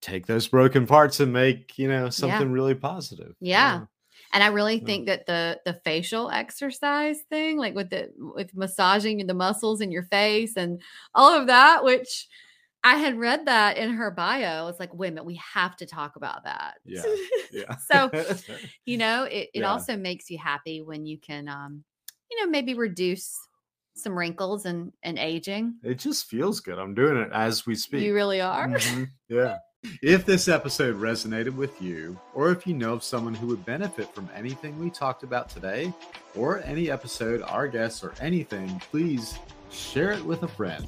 take 0.00 0.26
those 0.26 0.46
broken 0.46 0.86
parts 0.86 1.18
and 1.20 1.32
make 1.32 1.76
you 1.78 1.88
know 1.88 2.08
something 2.10 2.52
really 2.52 2.74
positive. 2.74 3.34
Yeah. 3.40 3.84
And 4.32 4.44
I 4.44 4.48
really 4.48 4.76
Yeah. 4.76 4.84
think 4.84 5.06
that 5.06 5.26
the 5.26 5.60
the 5.64 5.74
facial 5.84 6.30
exercise 6.30 7.22
thing, 7.30 7.56
like 7.58 7.74
with 7.74 7.90
the 7.90 8.10
with 8.18 8.54
massaging 8.54 9.26
the 9.26 9.34
muscles 9.34 9.80
in 9.80 9.90
your 9.90 10.04
face 10.04 10.56
and 10.56 10.80
all 11.14 11.32
of 11.38 11.46
that, 11.48 11.82
which 11.82 12.28
I 12.88 12.96
had 12.96 13.18
read 13.18 13.46
that 13.46 13.76
in 13.76 13.90
her 13.94 14.10
bio. 14.10 14.46
I 14.46 14.62
was 14.62 14.78
like, 14.80 14.94
wait 14.94 15.08
a 15.08 15.10
minute, 15.12 15.24
we 15.26 15.40
have 15.54 15.76
to 15.76 15.86
talk 15.86 16.16
about 16.16 16.44
that. 16.44 16.74
Yeah, 16.84 17.02
yeah. 17.52 17.76
so 17.76 18.10
you 18.86 18.96
know, 18.98 19.24
it, 19.24 19.48
it 19.54 19.60
Yeah. 19.60 19.70
also 19.70 19.96
makes 19.96 20.30
you 20.30 20.38
happy 20.38 20.80
when 20.82 21.04
you 21.06 21.18
can 21.18 21.48
um, 21.48 21.84
you 22.30 22.40
know, 22.44 22.50
maybe 22.50 22.74
reduce 22.74 23.36
some 23.94 24.16
wrinkles 24.16 24.64
and 24.64 24.92
and 25.02 25.18
aging. 25.18 25.74
it 25.82 25.98
just 25.98 26.26
feels 26.26 26.60
good. 26.60 26.78
I'm 26.78 26.94
doing 26.94 27.16
it 27.16 27.30
as 27.32 27.66
we 27.66 27.74
speak. 27.74 28.02
You 28.04 28.14
really 28.14 28.40
are. 28.40 28.68
Mhm, 28.68 29.08
Yeah. 29.28 29.58
If 30.02 30.24
this 30.26 30.48
episode 30.48 31.00
resonated 31.00 31.54
with 31.54 31.80
you, 31.80 32.18
or 32.34 32.50
if 32.50 32.66
you 32.66 32.74
know 32.74 32.94
of 32.94 33.02
someone 33.04 33.34
who 33.34 33.46
would 33.48 33.64
benefit 33.64 34.12
from 34.14 34.28
anything 34.34 34.76
we 34.78 34.90
talked 34.90 35.22
about 35.22 35.48
today, 35.48 35.92
or 36.34 36.60
any 36.64 36.90
episode, 36.90 37.42
our 37.42 37.68
guests, 37.68 38.02
or 38.02 38.12
anything, 38.20 38.80
please 38.90 39.38
share 39.70 40.10
it 40.10 40.24
with 40.24 40.42
a 40.42 40.48
friend. 40.48 40.84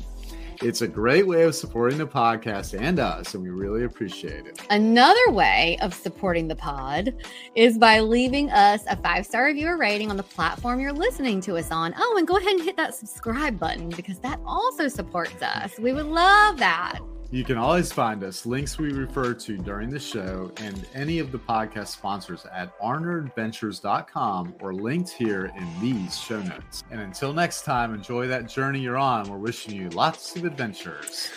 It's 0.63 0.83
a 0.83 0.89
great 0.89 1.27
way 1.27 1.45
of 1.45 1.55
supporting 1.55 1.97
the 1.97 2.07
podcast 2.07 2.79
and 2.79 2.99
us, 2.99 3.33
and 3.33 3.43
we 3.43 3.49
really 3.49 3.85
appreciate 3.85 4.47
it. 4.47 4.61
Another 4.69 5.31
way 5.31 5.79
of 5.81 5.95
supporting 5.95 6.49
the 6.49 6.55
pod 6.55 7.15
is 7.55 7.79
by 7.79 8.01
leaving 8.01 8.51
us 8.51 8.85
a 8.87 8.97
five 8.97 9.25
star 9.25 9.47
review 9.47 9.75
rating 9.79 10.11
on 10.11 10.19
the 10.19 10.23
platform 10.23 10.79
you're 10.79 10.93
listening 10.93 11.41
to 11.43 11.57
us 11.57 11.71
on. 11.71 11.95
Oh, 11.97 12.17
and 12.19 12.29
go 12.29 12.37
ahead 12.37 12.53
and 12.53 12.63
hit 12.63 12.77
that 12.77 12.95
subscribe 12.95 13.59
button 13.59 13.89
because 13.89 14.19
that 14.19 14.39
also 14.45 14.87
supports 14.87 15.41
us. 15.41 15.79
We 15.79 15.95
would 15.95 16.07
love 16.07 16.59
that. 16.59 16.99
You 17.33 17.45
can 17.45 17.57
always 17.57 17.93
find 17.93 18.24
us, 18.24 18.45
links 18.45 18.76
we 18.76 18.91
refer 18.93 19.35
to 19.35 19.57
during 19.57 19.89
the 19.89 20.01
show, 20.01 20.51
and 20.57 20.85
any 20.95 21.20
of 21.20 21.31
the 21.31 21.39
podcast 21.39 21.87
sponsors 21.89 22.45
at 22.53 22.76
arneradventures.com 22.81 24.55
or 24.61 24.74
linked 24.74 25.11
here 25.11 25.53
in 25.57 25.81
these 25.81 26.18
show 26.18 26.43
notes. 26.43 26.83
And 26.91 27.01
until 27.01 27.33
next 27.33 27.62
time, 27.62 27.95
enjoy 27.95 28.26
that 28.26 28.49
journey 28.49 28.81
you're 28.81 28.99
on. 28.99 29.28
We're 29.31 29.39
wishing 29.39 29.74
you 29.76 29.91
lots 29.91 30.35
of 30.35 30.45
adventures. 30.45 31.31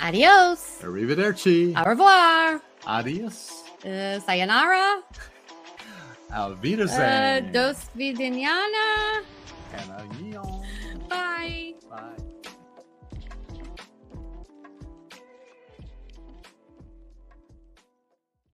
Adios. 0.00 0.80
Arrivederci. 0.82 1.74
Au 1.74 1.88
revoir. 1.88 2.60
Adios. 2.86 3.62
Uh, 3.86 4.20
sayonara. 4.20 5.02
Auf 6.34 6.58
Uh, 6.62 7.40
dos 7.52 7.88
vidiniana. 7.96 9.22
And 9.72 9.90
a 9.90 10.04
yeon. 10.20 10.62